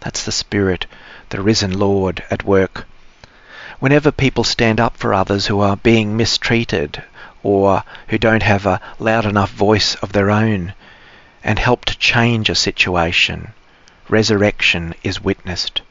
That's 0.00 0.24
the 0.24 0.32
Spirit, 0.32 0.86
the 1.30 1.42
risen 1.42 1.78
Lord 1.78 2.22
at 2.30 2.44
work. 2.44 2.86
Whenever 3.78 4.10
people 4.10 4.44
stand 4.44 4.80
up 4.80 4.96
for 4.96 5.12
others 5.12 5.46
who 5.46 5.60
are 5.60 5.76
being 5.76 6.16
mistreated 6.16 7.02
or 7.42 7.82
who 8.08 8.18
don't 8.18 8.42
have 8.42 8.64
a 8.66 8.80
loud 8.98 9.26
enough 9.26 9.50
voice 9.50 9.94
of 9.96 10.12
their 10.12 10.30
own 10.30 10.72
and 11.44 11.58
help 11.58 11.84
to 11.84 11.98
change 11.98 12.48
a 12.48 12.54
situation, 12.54 13.52
resurrection 14.08 14.94
is 15.02 15.22
witnessed. 15.22 15.82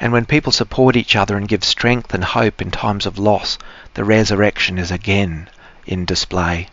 And 0.00 0.12
when 0.12 0.24
people 0.24 0.52
support 0.52 0.96
each 0.96 1.14
other 1.14 1.36
and 1.36 1.46
give 1.46 1.62
strength 1.62 2.14
and 2.14 2.24
hope 2.24 2.62
in 2.62 2.70
times 2.70 3.06
of 3.06 3.18
loss, 3.18 3.58
the 3.94 4.04
resurrection 4.04 4.78
is 4.78 4.90
again 4.90 5.48
in 5.86 6.04
display. 6.04 6.68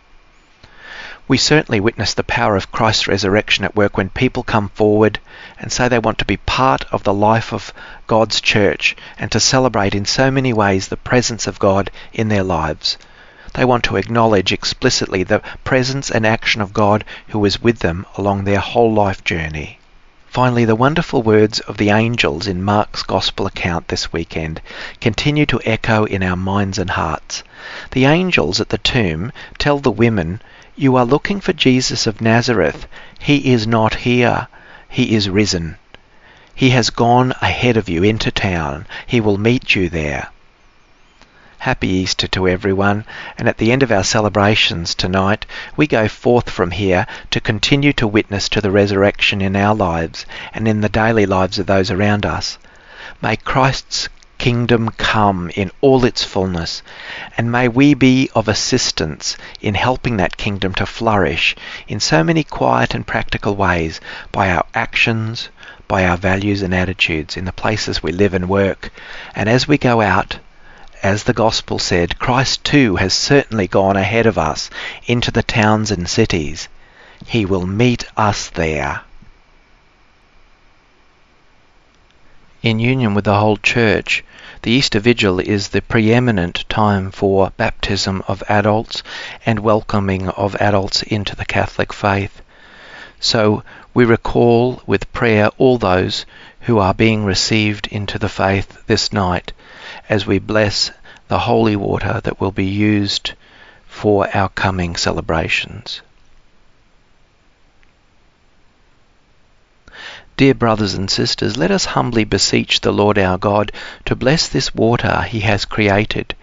We 1.28 1.36
certainly 1.36 1.78
witness 1.78 2.14
the 2.14 2.24
power 2.24 2.56
of 2.56 2.72
Christ's 2.72 3.06
resurrection 3.06 3.64
at 3.64 3.76
work 3.76 3.98
when 3.98 4.08
people 4.08 4.42
come 4.42 4.70
forward 4.70 5.20
and 5.60 5.72
say 5.72 5.88
they 5.88 5.98
want 5.98 6.18
to 6.18 6.24
be 6.24 6.36
part 6.36 6.84
of 6.92 7.02
the 7.02 7.12
life 7.12 7.52
of 7.52 7.72
God's 8.06 8.40
church 8.40 8.96
and 9.18 9.30
to 9.32 9.40
celebrate 9.40 9.94
in 9.94 10.04
so 10.04 10.30
many 10.30 10.52
ways 10.52 10.88
the 10.88 10.96
presence 10.96 11.46
of 11.46 11.58
God 11.58 11.90
in 12.12 12.28
their 12.28 12.44
lives. 12.44 12.96
They 13.54 13.64
want 13.64 13.84
to 13.84 13.96
acknowledge 13.96 14.52
explicitly 14.52 15.22
the 15.22 15.42
presence 15.64 16.10
and 16.10 16.26
action 16.26 16.60
of 16.60 16.72
God 16.72 17.04
who 17.28 17.44
is 17.44 17.60
with 17.60 17.80
them 17.80 18.06
along 18.16 18.44
their 18.44 18.60
whole 18.60 18.92
life 18.92 19.24
journey. 19.24 19.78
Finally, 20.28 20.66
the 20.66 20.76
wonderful 20.76 21.22
words 21.22 21.58
of 21.60 21.78
the 21.78 21.88
angels 21.88 22.46
in 22.46 22.62
Mark's 22.62 23.02
Gospel 23.02 23.46
account 23.46 23.88
this 23.88 24.12
weekend 24.12 24.60
continue 25.00 25.46
to 25.46 25.60
echo 25.64 26.04
in 26.04 26.22
our 26.22 26.36
minds 26.36 26.78
and 26.78 26.90
hearts. 26.90 27.42
The 27.92 28.04
angels 28.04 28.60
at 28.60 28.68
the 28.68 28.78
tomb 28.78 29.32
tell 29.58 29.78
the 29.78 29.90
women, 29.90 30.42
You 30.76 30.96
are 30.96 31.06
looking 31.06 31.40
for 31.40 31.54
Jesus 31.54 32.06
of 32.06 32.20
Nazareth. 32.20 32.86
He 33.18 33.50
is 33.52 33.66
not 33.66 33.94
here. 33.94 34.48
He 34.88 35.14
is 35.14 35.28
risen. 35.28 35.76
He 36.54 36.70
has 36.70 36.90
gone 36.90 37.32
ahead 37.40 37.76
of 37.76 37.88
you 37.88 38.02
into 38.02 38.30
town. 38.30 38.86
He 39.06 39.20
will 39.20 39.38
meet 39.38 39.74
you 39.74 39.88
there. 39.88 40.28
Happy 41.58 41.88
Easter 41.88 42.26
to 42.28 42.48
everyone, 42.48 43.04
and 43.36 43.48
at 43.48 43.58
the 43.58 43.72
end 43.72 43.82
of 43.82 43.92
our 43.92 44.04
celebrations 44.04 44.94
tonight, 44.94 45.44
we 45.76 45.86
go 45.86 46.08
forth 46.08 46.48
from 46.48 46.70
here 46.70 47.06
to 47.30 47.40
continue 47.40 47.92
to 47.94 48.06
witness 48.06 48.48
to 48.48 48.60
the 48.60 48.70
resurrection 48.70 49.40
in 49.42 49.56
our 49.56 49.74
lives 49.74 50.24
and 50.54 50.66
in 50.66 50.80
the 50.80 50.88
daily 50.88 51.26
lives 51.26 51.58
of 51.58 51.66
those 51.66 51.90
around 51.90 52.24
us. 52.24 52.58
May 53.20 53.36
Christ's 53.36 54.08
kingdom 54.38 54.88
come 54.90 55.50
in 55.50 55.70
all 55.80 56.04
its 56.04 56.24
fullness, 56.24 56.82
and 57.36 57.52
may 57.52 57.68
we 57.68 57.92
be 57.94 58.30
of 58.34 58.48
assistance 58.48 59.36
in 59.60 59.74
helping 59.74 60.16
that 60.16 60.36
kingdom 60.36 60.72
to 60.74 60.86
flourish 60.86 61.56
in 61.86 62.00
so 62.00 62.24
many 62.24 62.44
quiet 62.44 62.94
and 62.94 63.06
practical 63.06 63.56
ways 63.56 64.00
by 64.32 64.50
our 64.50 64.64
actions, 64.74 65.48
by 65.88 66.06
our 66.06 66.16
values 66.16 66.62
and 66.62 66.74
attitudes 66.74 67.36
in 67.36 67.44
the 67.44 67.52
places 67.52 68.02
we 68.02 68.12
live 68.12 68.32
and 68.32 68.48
work. 68.48 68.90
And 69.34 69.48
as 69.48 69.66
we 69.66 69.76
go 69.76 70.00
out, 70.00 70.38
as 71.02 71.24
the 71.24 71.32
Gospel 71.32 71.78
said, 71.78 72.18
Christ 72.18 72.64
too 72.64 72.96
has 72.96 73.14
certainly 73.14 73.66
gone 73.66 73.96
ahead 73.96 74.26
of 74.26 74.38
us 74.38 74.70
into 75.06 75.30
the 75.30 75.42
towns 75.42 75.90
and 75.90 76.08
cities. 76.08 76.68
He 77.26 77.44
will 77.44 77.66
meet 77.66 78.04
us 78.16 78.48
there. 78.50 79.02
In 82.62 82.80
union 82.80 83.14
with 83.14 83.24
the 83.24 83.38
whole 83.38 83.56
Church, 83.56 84.24
the 84.62 84.70
Easter 84.70 85.00
Vigil 85.00 85.40
is 85.40 85.68
the 85.68 85.82
preeminent 85.82 86.64
time 86.68 87.10
for 87.10 87.50
baptism 87.56 88.22
of 88.26 88.42
adults 88.48 89.02
and 89.46 89.60
welcoming 89.60 90.28
of 90.28 90.56
adults 90.56 91.02
into 91.02 91.36
the 91.36 91.44
Catholic 91.44 91.92
faith. 91.92 92.42
So 93.20 93.62
we 93.94 94.04
recall 94.04 94.82
with 94.86 95.12
prayer 95.12 95.50
all 95.58 95.78
those 95.78 96.26
who 96.62 96.78
are 96.78 96.94
being 96.94 97.24
received 97.24 97.86
into 97.88 98.18
the 98.18 98.28
faith 98.28 98.86
this 98.86 99.12
night 99.12 99.52
as 100.08 100.26
we 100.26 100.38
bless 100.38 100.90
the 101.28 101.40
holy 101.40 101.76
water 101.76 102.20
that 102.24 102.40
will 102.40 102.52
be 102.52 102.66
used 102.66 103.32
for 103.86 104.28
our 104.36 104.48
coming 104.48 104.96
celebrations. 104.96 106.00
Dear 110.38 110.54
brothers 110.54 110.94
and 110.94 111.10
sisters, 111.10 111.56
let 111.56 111.72
us 111.72 111.84
humbly 111.84 112.22
beseech 112.22 112.80
the 112.80 112.92
Lord 112.92 113.18
our 113.18 113.38
God 113.38 113.72
to 114.04 114.14
bless 114.14 114.46
this 114.46 114.72
water 114.72 115.22
he 115.22 115.40
has 115.40 115.64
created, 115.64 116.36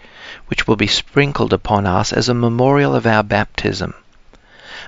which 0.47 0.67
will 0.67 0.75
be 0.75 0.85
sprinkled 0.85 1.53
upon 1.53 1.85
us 1.85 2.11
as 2.11 2.27
a 2.27 2.33
memorial 2.33 2.93
of 2.93 3.07
our 3.07 3.23
baptism. 3.23 3.93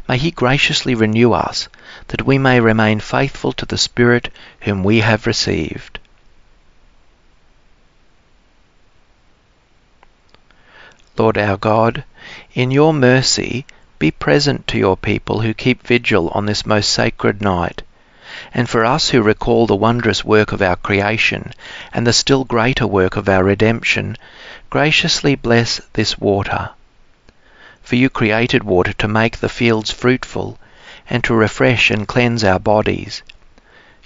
May 0.10 0.18
he 0.18 0.30
graciously 0.30 0.94
renew 0.94 1.32
us, 1.32 1.70
that 2.10 2.26
we 2.26 2.38
may 2.38 2.60
remain 2.60 3.00
faithful 3.00 3.54
to 3.54 3.66
the 3.66 3.78
Spirit 3.78 4.30
whom 4.60 4.84
we 4.84 5.00
have 5.00 5.26
received. 5.26 6.00
Lord 11.18 11.38
our 11.38 11.56
God, 11.56 12.04
in 12.54 12.72
your 12.72 12.94
mercy 12.94 13.66
be 14.00 14.12
present 14.12 14.68
to 14.68 14.78
your 14.78 14.98
people 14.98 15.40
who 15.40 15.54
keep 15.54 15.88
vigil 15.88 16.28
on 16.34 16.46
this 16.46 16.66
most 16.66 16.90
sacred 16.90 17.42
night, 17.42 17.84
and 18.58 18.68
for 18.68 18.84
us 18.84 19.10
who 19.10 19.22
recall 19.22 19.68
the 19.68 19.76
wondrous 19.76 20.26
work 20.26 20.52
of 20.52 20.62
our 20.62 20.76
creation 20.76 21.54
and 21.94 22.06
the 22.06 22.12
still 22.12 22.44
greater 22.44 22.88
work 22.88 23.16
of 23.16 23.30
our 23.30 23.44
redemption, 23.44 24.18
graciously 24.70 25.36
bless 25.36 25.80
this 25.94 26.18
water. 26.18 26.72
For 27.84 27.96
you 27.96 28.10
created 28.10 28.64
water 28.64 28.94
to 28.94 29.08
make 29.08 29.38
the 29.38 29.48
fields 29.48 29.92
fruitful 29.92 30.58
and 31.08 31.24
to 31.24 31.36
refresh 31.36 31.92
and 31.92 32.08
cleanse 32.08 32.44
our 32.44 32.60
bodies. 32.60 33.22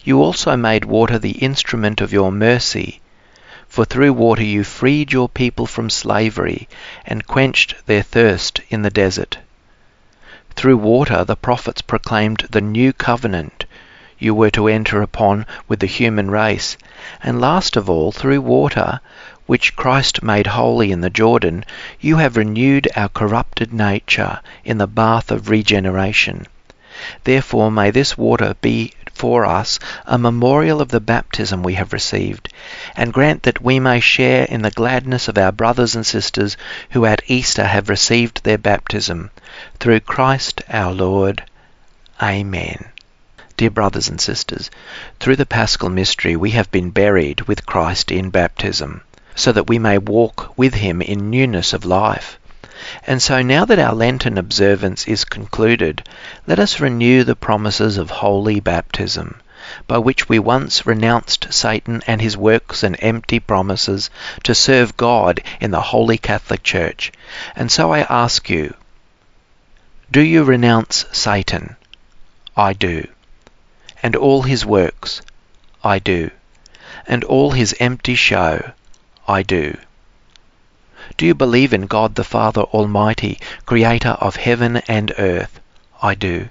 You 0.04 0.22
also 0.22 0.58
made 0.58 0.84
water 0.84 1.18
the 1.18 1.40
instrument 1.40 2.02
of 2.02 2.12
your 2.12 2.32
mercy 2.32 3.02
for 3.72 3.86
through 3.86 4.12
water 4.12 4.44
you 4.44 4.66
freed 4.66 5.14
your 5.14 5.30
people 5.30 5.66
from 5.66 5.90
slavery 5.90 6.68
and 7.06 7.26
quenched 7.26 7.74
their 7.86 8.04
thirst 8.04 8.60
in 8.70 8.82
the 8.82 8.90
desert. 8.90 9.38
Through 10.58 10.76
water 10.76 11.24
the 11.24 11.38
prophets 11.38 11.82
proclaimed 11.82 12.48
the 12.50 12.60
new 12.60 12.92
covenant 12.92 13.64
you 14.22 14.36
were 14.36 14.52
to 14.52 14.68
enter 14.68 15.02
upon 15.02 15.46
with 15.68 15.80
the 15.80 15.88
human 15.88 16.30
race. 16.30 16.78
And 17.24 17.42
last 17.42 17.76
of 17.76 17.90
all, 17.90 18.12
through 18.12 18.42
water, 18.42 19.00
which 19.48 19.76
Christ 19.76 20.22
made 20.22 20.48
holy 20.48 20.92
in 20.92 21.02
the 21.02 21.10
Jordan, 21.10 21.66
you 22.00 22.18
have 22.18 22.38
renewed 22.38 22.88
our 22.96 23.10
corrupted 23.10 23.74
nature 23.74 24.40
in 24.64 24.78
the 24.78 24.88
bath 24.88 25.32
of 25.32 25.50
regeneration. 25.50 26.46
Therefore 27.24 27.72
may 27.72 27.90
this 27.90 28.16
water 28.16 28.56
be 28.62 28.94
for 29.14 29.44
us 29.44 29.80
a 30.06 30.18
memorial 30.18 30.82
of 30.82 30.90
the 30.90 31.00
baptism 31.00 31.64
we 31.64 31.74
have 31.74 31.92
received, 31.92 32.48
and 32.96 33.12
grant 33.12 33.44
that 33.44 33.62
we 33.62 33.80
may 33.80 34.00
share 34.00 34.46
in 34.46 34.62
the 34.62 34.72
gladness 34.72 35.28
of 35.28 35.38
our 35.38 35.52
brothers 35.52 35.96
and 35.96 36.06
sisters 36.06 36.58
who 36.92 37.06
at 37.06 37.24
Easter 37.26 37.66
have 37.66 37.90
received 37.90 38.44
their 38.44 38.60
baptism. 38.60 39.32
Through 39.80 40.02
Christ 40.02 40.62
our 40.70 40.94
Lord. 40.94 41.44
Amen. 42.22 42.91
Dear 43.62 43.70
brothers 43.70 44.10
and 44.10 44.20
sisters, 44.20 44.72
through 45.20 45.36
the 45.36 45.46
paschal 45.46 45.90
mystery 45.90 46.36
we 46.36 46.50
have 46.50 46.72
been 46.72 46.90
buried 46.90 47.42
with 47.42 47.68
Christ 47.68 48.12
in 48.12 48.32
baptism, 48.32 49.04
so 49.36 49.52
that 49.52 49.70
we 49.70 49.78
may 49.78 50.00
walk 50.00 50.58
with 50.58 50.74
him 50.74 51.00
in 51.00 51.30
newness 51.30 51.72
of 51.72 51.86
life. 51.86 52.40
And 53.06 53.22
so 53.22 53.44
now 53.44 53.66
that 53.66 53.78
our 53.78 53.94
Lenten 53.94 54.40
observance 54.40 55.08
is 55.08 55.26
concluded, 55.26 56.10
let 56.48 56.58
us 56.58 56.80
renew 56.80 57.24
the 57.24 57.36
promises 57.36 57.98
of 57.98 58.10
holy 58.10 58.60
baptism, 58.60 59.40
by 59.86 60.00
which 60.00 60.28
we 60.28 60.40
once 60.40 60.88
renounced 60.88 61.54
Satan 61.54 62.02
and 62.08 62.20
his 62.20 62.36
works 62.36 62.82
and 62.82 62.98
empty 63.00 63.40
promises 63.40 64.10
to 64.42 64.56
serve 64.56 64.98
God 64.98 65.40
in 65.60 65.70
the 65.70 65.82
Holy 65.82 66.18
Catholic 66.18 66.64
Church. 66.64 67.12
And 67.56 67.72
so 67.72 67.94
I 67.94 68.00
ask 68.00 68.50
you, 68.50 68.74
do 70.10 70.20
you 70.20 70.44
renounce 70.44 71.06
Satan? 71.12 71.76
I 72.58 72.74
do. 72.74 73.06
And 74.04 74.16
all 74.16 74.44
his 74.44 74.66
works? 74.66 75.22
I 75.84 76.00
do. 76.00 76.32
And 77.08 77.24
all 77.24 77.52
his 77.52 77.76
empty 77.80 78.16
show? 78.16 78.72
I 79.28 79.44
do. 79.44 79.78
Do 81.18 81.26
you 81.26 81.36
believe 81.36 81.74
in 81.74 81.88
God 81.88 82.16
the 82.16 82.24
Father 82.24 82.62
Almighty, 82.62 83.40
creator 83.66 84.18
of 84.22 84.36
heaven 84.36 84.78
and 84.88 85.14
earth? 85.18 85.60
I 86.02 86.16
do. 86.16 86.50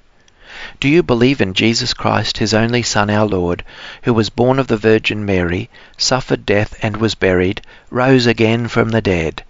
Do 0.79 0.89
you 0.89 1.03
believe 1.03 1.41
in 1.41 1.55
Jesus 1.55 1.95
Christ, 1.95 2.39
his 2.39 2.53
only 2.53 2.83
Son, 2.83 3.11
our 3.11 3.27
Lord, 3.27 3.65
who 4.03 4.13
was 4.13 4.31
born 4.31 4.59
of 4.59 4.67
the 4.67 4.77
Virgin 4.77 5.25
Mary, 5.25 5.71
suffered 5.97 6.45
death 6.45 6.75
and 6.83 6.97
was 6.97 7.15
buried, 7.15 7.63
rose 7.91 8.27
again 8.27 8.69
from 8.69 8.91
the 8.91 9.01
dead, 9.01 9.43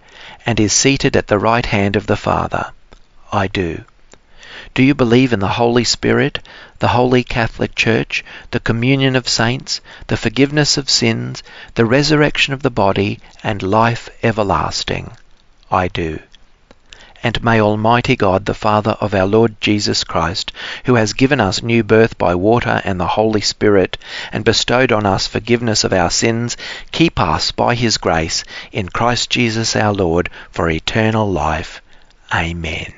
and 0.45 0.59
is 0.59 0.73
seated 0.73 1.15
at 1.17 1.27
the 1.27 1.39
right 1.39 1.65
hand 1.65 1.95
of 1.95 2.07
the 2.07 2.15
Father? 2.15 2.71
I 3.31 3.47
do. 3.47 3.83
Do 4.73 4.83
you 4.83 4.93
believe 4.93 5.33
in 5.33 5.39
the 5.39 5.47
Holy 5.47 5.83
Spirit, 5.83 6.39
the 6.79 6.89
Holy 6.89 7.23
Catholic 7.23 7.75
Church, 7.75 8.23
the 8.51 8.59
communion 8.59 9.15
of 9.15 9.27
saints, 9.27 9.81
the 10.07 10.17
forgiveness 10.17 10.77
of 10.77 10.89
sins, 10.89 11.43
the 11.75 11.85
resurrection 11.85 12.53
of 12.53 12.63
the 12.63 12.69
body, 12.69 13.19
and 13.43 13.61
life 13.61 14.09
everlasting? 14.23 15.11
I 15.71 15.87
do. 15.87 16.19
And 17.23 17.43
may 17.43 17.61
Almighty 17.61 18.15
God, 18.15 18.45
the 18.45 18.55
Father 18.55 18.97
of 18.99 19.13
our 19.13 19.27
Lord 19.27 19.61
Jesus 19.61 20.03
Christ, 20.03 20.51
who 20.85 20.95
has 20.95 21.13
given 21.13 21.39
us 21.39 21.61
new 21.61 21.83
birth 21.83 22.17
by 22.17 22.33
water 22.33 22.81
and 22.83 22.99
the 22.99 23.07
Holy 23.07 23.41
Spirit, 23.41 23.97
and 24.31 24.43
bestowed 24.43 24.91
on 24.91 25.05
us 25.05 25.27
forgiveness 25.27 25.83
of 25.83 25.93
our 25.93 26.09
sins, 26.09 26.57
keep 26.91 27.19
us 27.19 27.51
by 27.51 27.75
his 27.75 27.97
grace 27.97 28.43
in 28.71 28.89
Christ 28.89 29.29
Jesus 29.29 29.75
our 29.75 29.93
Lord 29.93 30.29
for 30.49 30.67
eternal 30.69 31.31
life. 31.31 31.81
Amen. 32.33 32.93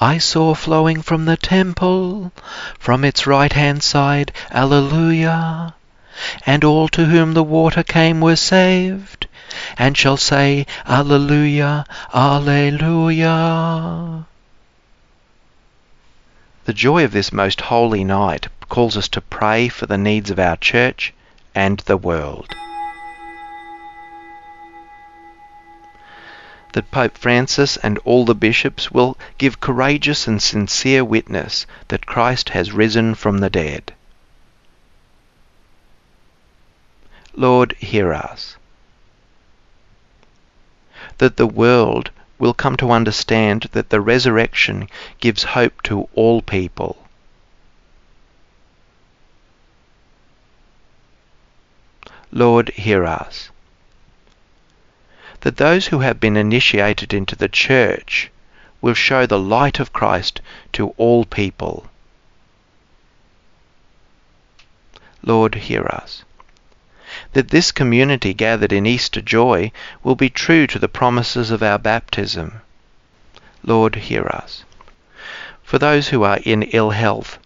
I 0.00 0.18
saw 0.18 0.54
flowing 0.54 1.00
from 1.00 1.24
the 1.24 1.38
temple, 1.38 2.32
from 2.78 3.04
its 3.04 3.26
right 3.26 3.52
hand 3.52 3.82
side, 3.82 4.30
Alleluia. 4.50 5.74
And 6.44 6.64
all 6.64 6.88
to 6.88 7.06
whom 7.06 7.32
the 7.32 7.42
water 7.42 7.82
came 7.82 8.20
were 8.20 8.36
saved, 8.36 9.26
and 9.78 9.96
shall 9.96 10.16
say, 10.16 10.66
Alleluia, 10.86 11.86
Alleluia. 12.14 13.16
The 16.64 16.74
joy 16.74 17.04
of 17.04 17.12
this 17.12 17.32
most 17.32 17.60
holy 17.62 18.04
night 18.04 18.48
calls 18.68 18.96
us 18.96 19.08
to 19.08 19.20
pray 19.20 19.68
for 19.68 19.86
the 19.86 19.98
needs 19.98 20.30
of 20.30 20.38
our 20.38 20.56
church 20.56 21.14
and 21.54 21.78
the 21.80 21.96
world. 21.96 22.54
That 26.76 26.90
Pope 26.90 27.16
Francis 27.16 27.78
and 27.78 27.96
all 28.04 28.26
the 28.26 28.34
bishops 28.34 28.90
will 28.90 29.16
give 29.38 29.62
courageous 29.62 30.26
and 30.26 30.42
sincere 30.42 31.02
witness 31.02 31.64
that 31.88 32.04
Christ 32.04 32.50
has 32.50 32.70
risen 32.70 33.14
from 33.14 33.38
the 33.38 33.48
dead. 33.48 33.94
Lord, 37.34 37.74
hear 37.78 38.12
us. 38.12 38.58
That 41.16 41.38
the 41.38 41.46
world 41.46 42.10
will 42.38 42.52
come 42.52 42.76
to 42.76 42.90
understand 42.90 43.70
that 43.72 43.88
the 43.88 44.02
resurrection 44.02 44.90
gives 45.18 45.44
hope 45.44 45.80
to 45.84 46.10
all 46.12 46.42
people. 46.42 47.08
Lord, 52.30 52.68
hear 52.74 53.06
us 53.06 53.48
that 55.46 55.58
those 55.58 55.86
who 55.86 56.00
have 56.00 56.18
been 56.18 56.36
initiated 56.36 57.14
into 57.14 57.36
the 57.36 57.48
church 57.48 58.32
will 58.80 58.94
show 58.94 59.24
the 59.24 59.38
light 59.38 59.78
of 59.78 59.92
Christ 59.92 60.40
to 60.72 60.88
all 60.96 61.24
people. 61.24 61.86
Lord, 65.22 65.54
hear 65.54 65.86
us. 65.86 66.24
That 67.34 67.50
this 67.50 67.70
community 67.70 68.34
gathered 68.34 68.72
in 68.72 68.86
Easter 68.86 69.20
joy 69.20 69.70
will 70.02 70.16
be 70.16 70.28
true 70.28 70.66
to 70.66 70.80
the 70.80 70.88
promises 70.88 71.52
of 71.52 71.62
our 71.62 71.78
baptism. 71.78 72.60
Lord, 73.62 73.94
hear 73.94 74.26
us. 74.26 74.64
For 75.62 75.78
those 75.78 76.08
who 76.08 76.24
are 76.24 76.40
in 76.42 76.64
ill 76.64 76.90
health, 76.90 77.38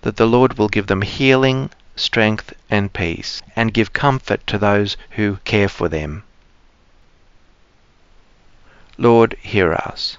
that 0.00 0.16
the 0.16 0.26
Lord 0.26 0.56
will 0.56 0.68
give 0.68 0.86
them 0.86 1.02
healing, 1.02 1.68
strength, 1.96 2.54
and 2.70 2.94
peace, 2.94 3.42
and 3.54 3.74
give 3.74 3.92
comfort 3.92 4.46
to 4.46 4.56
those 4.56 4.96
who 5.10 5.36
care 5.44 5.68
for 5.68 5.90
them. 5.90 6.22
Lord, 8.98 9.36
hear 9.42 9.74
us. 9.74 10.16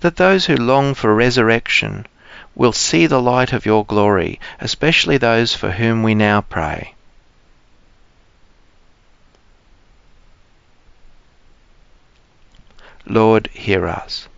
That 0.00 0.16
those 0.16 0.46
who 0.46 0.56
long 0.56 0.94
for 0.94 1.14
resurrection 1.14 2.06
will 2.54 2.72
see 2.72 3.06
the 3.06 3.22
light 3.22 3.52
of 3.52 3.64
your 3.64 3.84
glory, 3.84 4.38
especially 4.60 5.16
those 5.16 5.54
for 5.54 5.72
whom 5.72 6.02
we 6.02 6.14
now 6.14 6.42
pray. 6.42 6.94
Lord, 13.06 13.48
hear 13.54 13.86
us. 13.86 14.28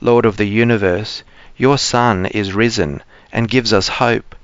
Lord 0.00 0.26
of 0.26 0.36
the 0.36 0.48
universe, 0.48 1.22
your 1.56 1.78
Son 1.78 2.26
is 2.26 2.52
risen 2.52 3.02
and 3.30 3.48
gives 3.48 3.72
us 3.72 3.86
hope. 3.86 4.34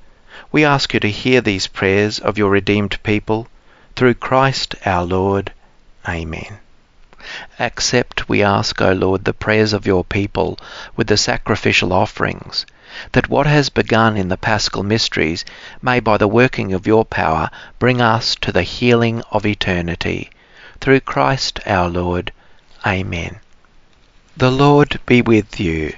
We 0.53 0.65
ask 0.65 0.95
you 0.95 1.01
to 1.01 1.11
hear 1.11 1.41
these 1.41 1.67
prayers 1.67 2.21
of 2.21 2.39
your 2.39 2.51
redeemed 2.51 3.03
people 3.03 3.49
through 3.99 4.15
Christ 4.15 4.77
our 4.87 5.05
Lord. 5.05 5.53
Amen. 6.09 6.61
Accept, 7.59 8.29
we 8.29 8.45
ask, 8.45 8.81
O 8.81 8.93
Lord, 8.93 9.25
the 9.25 9.33
prayers 9.33 9.73
of 9.73 9.89
your 9.89 10.05
people 10.05 10.57
with 10.95 11.09
the 11.09 11.17
sacrificial 11.17 11.93
offerings, 11.93 12.65
that 13.11 13.29
what 13.29 13.49
has 13.49 13.71
begun 13.71 14.17
in 14.17 14.29
the 14.29 14.37
paschal 14.37 14.85
mysteries 14.85 15.45
may 15.83 15.99
by 15.99 16.17
the 16.17 16.29
working 16.29 16.73
of 16.73 16.87
your 16.87 17.05
power 17.05 17.51
bring 17.81 18.01
us 18.01 18.37
to 18.37 18.53
the 18.53 18.63
healing 18.63 19.21
of 19.33 19.45
eternity. 19.45 20.31
Through 20.81 21.01
Christ 21.01 21.59
our 21.67 21.89
Lord. 21.89 22.31
Amen. 22.87 23.41
The 24.37 24.53
Lord 24.53 25.01
be 25.07 25.23
with 25.23 25.59
you. 25.59 25.93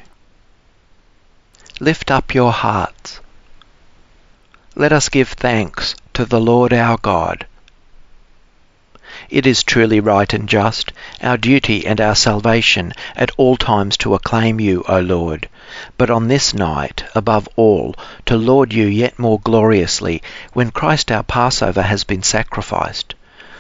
Lift 1.80 2.10
up 2.10 2.32
your 2.32 2.52
hearts. 2.52 3.20
Let 4.74 4.90
us 4.90 5.10
give 5.10 5.28
thanks 5.28 5.94
to 6.14 6.24
the 6.24 6.40
Lord 6.40 6.72
our 6.72 6.96
God. 6.96 7.44
It 9.30 9.46
is 9.46 9.62
truly 9.62 10.00
right 10.00 10.34
and 10.34 10.48
just, 10.48 10.90
our 11.22 11.36
duty 11.36 11.86
and 11.86 12.00
our 12.00 12.16
salvation 12.16 12.92
at 13.14 13.30
all 13.36 13.56
times 13.56 13.96
to 13.98 14.14
acclaim 14.14 14.58
you, 14.58 14.82
O 14.88 14.98
Lord, 14.98 15.48
but 15.96 16.10
on 16.10 16.26
this 16.26 16.52
night, 16.52 17.04
above 17.14 17.48
all, 17.54 17.94
to 18.26 18.36
laud 18.36 18.72
you 18.72 18.86
yet 18.86 19.20
more 19.20 19.38
gloriously 19.38 20.20
when 20.52 20.72
Christ 20.72 21.12
our 21.12 21.22
Passover 21.22 21.82
has 21.82 22.02
been 22.02 22.24
sacrificed. 22.24 23.14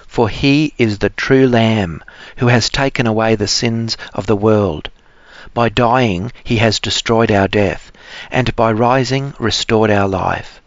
For 0.08 0.28
he 0.28 0.74
is 0.76 0.98
the 0.98 1.10
true 1.10 1.46
Lamb 1.46 2.02
who 2.38 2.48
has 2.48 2.68
taken 2.68 3.06
away 3.06 3.36
the 3.36 3.46
sins 3.46 3.96
of 4.12 4.26
the 4.26 4.34
world. 4.34 4.90
By 5.54 5.68
dying 5.68 6.32
he 6.42 6.56
has 6.56 6.80
destroyed 6.80 7.30
our 7.30 7.46
death, 7.46 7.92
and 8.28 8.56
by 8.56 8.72
rising 8.72 9.34
restored 9.38 9.92
our 9.92 10.08
life. 10.08 10.59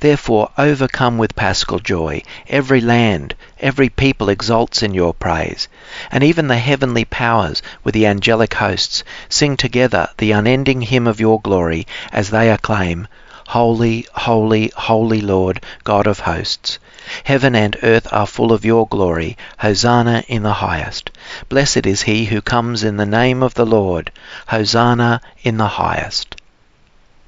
Therefore, 0.00 0.50
overcome 0.58 1.18
with 1.18 1.34
paschal 1.34 1.78
joy, 1.78 2.22
every 2.48 2.80
land, 2.80 3.34
every 3.58 3.88
people 3.88 4.28
exults 4.28 4.82
in 4.82 4.92
your 4.92 5.14
praise, 5.14 5.68
and 6.10 6.22
even 6.22 6.48
the 6.48 6.58
heavenly 6.58 7.04
powers 7.04 7.62
with 7.84 7.94
the 7.94 8.06
angelic 8.06 8.54
hosts 8.54 9.02
sing 9.28 9.56
together 9.56 10.08
the 10.18 10.32
unending 10.32 10.82
hymn 10.82 11.06
of 11.06 11.20
your 11.20 11.40
glory 11.40 11.86
as 12.12 12.30
they 12.30 12.50
acclaim, 12.50 13.08
Holy, 13.48 14.06
holy, 14.14 14.70
holy 14.76 15.22
Lord, 15.22 15.64
God 15.82 16.06
of 16.06 16.20
hosts. 16.20 16.78
Heaven 17.24 17.54
and 17.54 17.78
earth 17.82 18.06
are 18.12 18.26
full 18.26 18.52
of 18.52 18.66
your 18.66 18.86
glory. 18.86 19.38
Hosanna 19.56 20.22
in 20.28 20.42
the 20.42 20.52
highest. 20.52 21.10
Blessed 21.48 21.86
is 21.86 22.02
he 22.02 22.26
who 22.26 22.42
comes 22.42 22.84
in 22.84 22.98
the 22.98 23.06
name 23.06 23.42
of 23.42 23.54
the 23.54 23.64
Lord. 23.64 24.12
Hosanna 24.48 25.22
in 25.42 25.56
the 25.56 25.66
highest. 25.66 26.36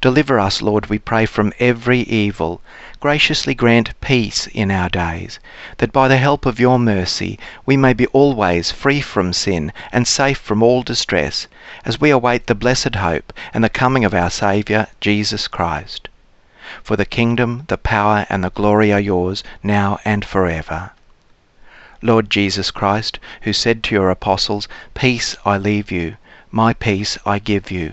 Deliver 0.00 0.40
us, 0.40 0.62
Lord, 0.62 0.86
we 0.86 0.98
pray, 0.98 1.26
from 1.26 1.52
every 1.58 2.00
evil. 2.00 2.62
Graciously 2.98 3.54
grant 3.54 3.90
peace 4.00 4.46
in 4.46 4.70
our 4.70 4.88
days, 4.88 5.38
that 5.76 5.92
by 5.92 6.08
the 6.08 6.16
help 6.16 6.46
of 6.46 6.58
your 6.58 6.78
mercy 6.78 7.38
we 7.66 7.76
may 7.76 7.92
be 7.92 8.06
always 8.06 8.70
free 8.70 9.02
from 9.02 9.34
sin 9.34 9.70
and 9.92 10.08
safe 10.08 10.38
from 10.38 10.62
all 10.62 10.82
distress, 10.82 11.46
as 11.84 12.00
we 12.00 12.08
await 12.08 12.46
the 12.46 12.54
blessed 12.54 12.94
hope 12.94 13.34
and 13.52 13.62
the 13.62 13.68
coming 13.68 14.02
of 14.02 14.14
our 14.14 14.30
Saviour, 14.30 14.86
Jesus 14.98 15.46
Christ. 15.46 16.08
For 16.82 16.96
the 16.96 17.04
kingdom, 17.04 17.64
the 17.68 17.76
power, 17.76 18.24
and 18.30 18.42
the 18.42 18.48
glory 18.48 18.94
are 18.94 18.98
yours, 18.98 19.44
now 19.62 19.98
and 20.06 20.24
forever. 20.24 20.92
Lord 22.00 22.30
Jesus 22.30 22.70
Christ, 22.70 23.18
who 23.42 23.52
said 23.52 23.82
to 23.82 23.94
your 23.94 24.08
apostles, 24.08 24.68
Peace 24.94 25.36
I 25.44 25.58
leave 25.58 25.90
you, 25.90 26.16
my 26.50 26.72
peace 26.72 27.18
I 27.26 27.38
give 27.38 27.70
you 27.70 27.92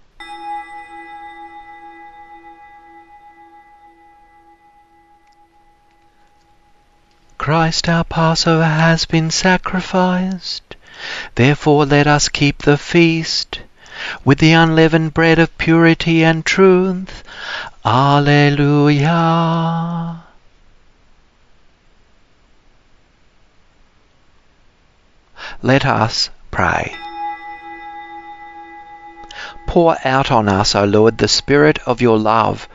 Christ 7.41 7.89
our 7.89 8.03
Passover 8.03 8.63
has 8.63 9.05
been 9.05 9.31
sacrificed. 9.31 10.75
Therefore 11.33 11.87
let 11.87 12.05
us 12.05 12.29
keep 12.29 12.59
the 12.59 12.77
feast 12.77 13.61
with 14.23 14.37
the 14.37 14.51
unleavened 14.51 15.15
bread 15.15 15.39
of 15.39 15.57
purity 15.57 16.23
and 16.23 16.45
truth. 16.45 17.23
Alleluia. 17.83 19.01
Let 25.63 25.83
us 25.83 26.29
pray. 26.51 26.95
Pour 29.65 29.97
out 30.05 30.29
on 30.29 30.47
us, 30.47 30.75
O 30.75 30.83
Lord, 30.83 31.17
the 31.17 31.27
Spirit 31.27 31.79
of 31.87 32.01
your 32.01 32.19
love 32.19 32.69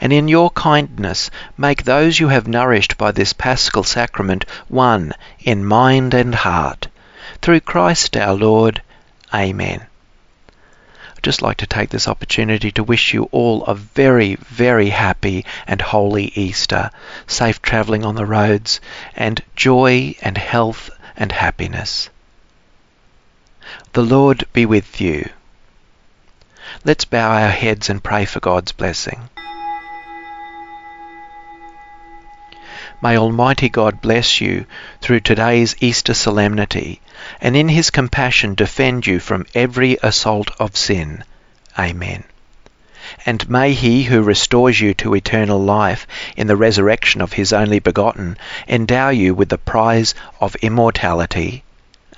and 0.00 0.12
in 0.12 0.28
your 0.28 0.50
kindness 0.50 1.30
make 1.56 1.84
those 1.84 2.18
you 2.18 2.28
have 2.28 2.48
nourished 2.48 2.96
by 2.96 3.12
this 3.12 3.32
paschal 3.32 3.84
sacrament 3.84 4.44
one 4.68 5.12
in 5.40 5.64
mind 5.64 6.14
and 6.14 6.34
heart. 6.34 6.88
Through 7.42 7.60
Christ 7.60 8.16
our 8.16 8.34
Lord. 8.34 8.82
Amen. 9.32 9.86
I'd 11.16 11.22
just 11.22 11.42
like 11.42 11.58
to 11.58 11.66
take 11.66 11.90
this 11.90 12.08
opportunity 12.08 12.72
to 12.72 12.82
wish 12.82 13.12
you 13.12 13.24
all 13.24 13.62
a 13.64 13.74
very, 13.74 14.36
very 14.36 14.88
happy 14.88 15.44
and 15.66 15.80
holy 15.80 16.32
Easter, 16.34 16.90
safe 17.26 17.60
travelling 17.60 18.04
on 18.04 18.14
the 18.14 18.24
roads, 18.24 18.80
and 19.14 19.42
joy 19.54 20.14
and 20.22 20.38
health 20.38 20.88
and 21.16 21.30
happiness. 21.30 22.08
The 23.92 24.02
Lord 24.02 24.46
be 24.54 24.64
with 24.64 25.00
you. 25.00 25.28
Let's 26.84 27.04
bow 27.04 27.30
our 27.30 27.50
heads 27.50 27.90
and 27.90 28.02
pray 28.02 28.24
for 28.24 28.40
God's 28.40 28.72
blessing. 28.72 29.28
May 33.02 33.16
Almighty 33.16 33.70
God 33.70 34.02
bless 34.02 34.42
you 34.42 34.66
through 35.00 35.20
today's 35.20 35.74
Easter 35.80 36.12
solemnity, 36.12 37.00
and 37.40 37.56
in 37.56 37.68
his 37.68 37.90
compassion 37.90 38.54
defend 38.54 39.06
you 39.06 39.20
from 39.20 39.46
every 39.54 39.96
assault 40.02 40.50
of 40.58 40.76
sin. 40.76 41.24
Amen. 41.78 42.24
And 43.24 43.48
may 43.48 43.72
he 43.72 44.02
who 44.02 44.22
restores 44.22 44.80
you 44.80 44.92
to 44.94 45.14
eternal 45.14 45.58
life 45.58 46.06
in 46.36 46.46
the 46.46 46.56
resurrection 46.56 47.22
of 47.22 47.32
his 47.32 47.52
only 47.54 47.78
begotten 47.78 48.36
endow 48.68 49.08
you 49.08 49.34
with 49.34 49.48
the 49.48 49.58
prize 49.58 50.14
of 50.40 50.54
immortality. 50.56 51.64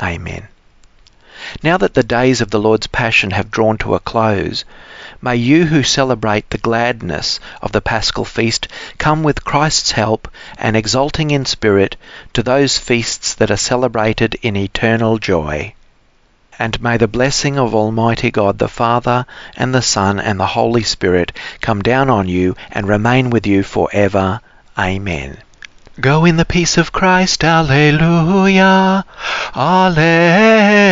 Amen. 0.03 0.49
Now 1.63 1.77
that 1.79 1.95
the 1.95 2.03
days 2.03 2.41
of 2.41 2.51
the 2.51 2.61
Lord's 2.61 2.87
Passion 2.87 3.31
have 3.33 3.51
drawn 3.51 3.79
to 3.79 3.95
a 3.95 4.01
close, 4.01 4.65
May 5.25 5.37
you 5.37 5.67
who 5.67 5.85
celebrate 5.85 6.51
the 6.51 6.59
gladness 6.59 7.39
of 7.61 7.71
the 7.71 7.81
Paschal 7.81 8.25
Feast 8.25 8.67
come 8.99 9.23
with 9.23 9.45
Christ's 9.45 9.93
help 9.93 10.27
and 10.59 10.77
exulting 10.77 11.31
in 11.31 11.45
spirit 11.45 11.95
to 12.33 12.43
those 12.43 12.77
feasts 12.77 13.33
that 13.35 13.49
are 13.49 13.57
celebrated 13.57 14.37
in 14.43 14.57
eternal 14.57 15.19
joy. 15.19 15.75
And 16.59 16.83
may 16.83 16.97
the 16.97 17.07
blessing 17.07 17.57
of 17.57 17.73
Almighty 17.73 18.33
God 18.33 18.59
the 18.59 18.67
Father 18.67 19.25
and 19.57 19.73
the 19.73 19.81
Son 19.81 20.19
and 20.19 20.41
the 20.41 20.55
Holy 20.59 20.83
Spirit 20.83 21.31
come 21.61 21.83
down 21.83 22.11
on 22.11 22.27
you 22.27 22.57
and 22.73 22.89
remain 22.89 23.31
with 23.31 23.47
you 23.47 23.63
for 23.63 23.89
ever. 23.93 24.41
Amen. 24.77 25.39
Go 26.01 26.25
in 26.25 26.39
the 26.39 26.47
peace 26.47 26.79
of 26.79 26.91
Christ. 26.91 27.45
Alleluia. 27.45 29.05
Alleluia. 29.55 30.87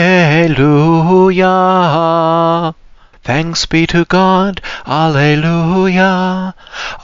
Thanks 3.25 3.65
be 3.65 3.87
to 3.87 4.05
God. 4.05 4.61
Alleluia. 4.87 6.55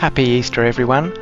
Happy 0.00 0.22
Easter, 0.22 0.64
everyone. 0.64 1.12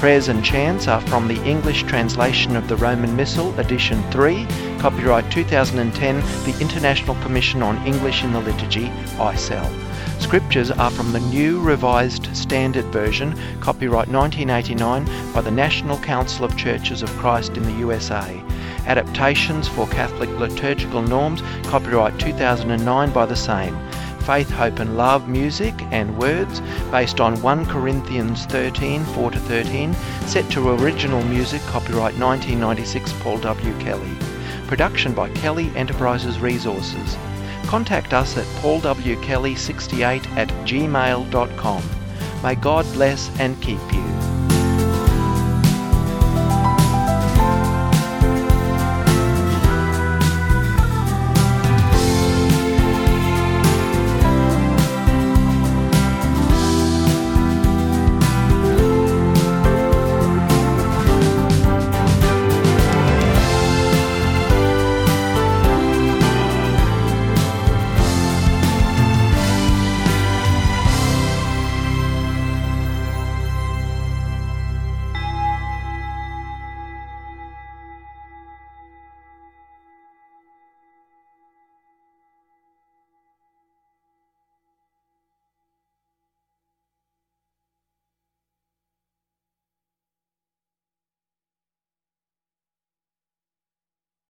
Prayers 0.00 0.28
and 0.28 0.44
chants 0.44 0.88
are 0.88 1.00
from 1.02 1.28
the 1.28 1.42
English 1.44 1.82
translation 1.82 2.56
of 2.56 2.68
the 2.68 2.76
Roman 2.76 3.14
Missal, 3.14 3.58
edition 3.60 4.02
3, 4.10 4.46
copyright 4.78 5.30
2010, 5.30 6.16
the 6.44 6.58
International 6.60 7.16
Commission 7.16 7.62
on 7.62 7.76
English 7.86 8.24
in 8.24 8.32
the 8.32 8.40
Liturgy, 8.40 8.86
ICEL. 9.18 9.83
Scriptures 10.24 10.70
are 10.70 10.90
from 10.90 11.12
the 11.12 11.20
New 11.20 11.60
Revised 11.60 12.34
Standard 12.34 12.86
Version, 12.86 13.38
copyright 13.60 14.08
1989 14.08 15.04
by 15.34 15.42
the 15.42 15.50
National 15.50 15.98
Council 15.98 16.46
of 16.46 16.56
Churches 16.56 17.02
of 17.02 17.10
Christ 17.18 17.58
in 17.58 17.62
the 17.62 17.74
USA. 17.74 18.42
Adaptations 18.86 19.68
for 19.68 19.86
Catholic 19.88 20.30
liturgical 20.40 21.02
norms, 21.02 21.42
copyright 21.66 22.18
2009 22.18 23.12
by 23.12 23.26
the 23.26 23.36
same. 23.36 23.78
Faith, 24.20 24.50
Hope 24.50 24.78
and 24.78 24.96
Love 24.96 25.28
music 25.28 25.74
and 25.92 26.18
words 26.18 26.60
based 26.90 27.20
on 27.20 27.40
1 27.42 27.66
Corinthians 27.66 28.46
13 28.46 29.04
4 29.04 29.30
to 29.30 29.38
13, 29.38 29.92
set 30.26 30.50
to 30.50 30.70
original 30.70 31.22
music, 31.24 31.60
copyright 31.66 32.18
1996 32.18 33.12
Paul 33.20 33.38
W. 33.38 33.78
Kelly. 33.78 34.16
Production 34.68 35.12
by 35.12 35.28
Kelly 35.32 35.70
Enterprises 35.76 36.40
Resources 36.40 37.18
contact 37.64 38.12
us 38.12 38.36
at 38.36 38.46
paulwkelly68 38.62 40.26
at 40.36 40.48
gmail.com. 40.66 41.82
May 42.42 42.54
God 42.54 42.84
bless 42.92 43.30
and 43.40 43.60
keep 43.62 43.80
you. 43.92 44.43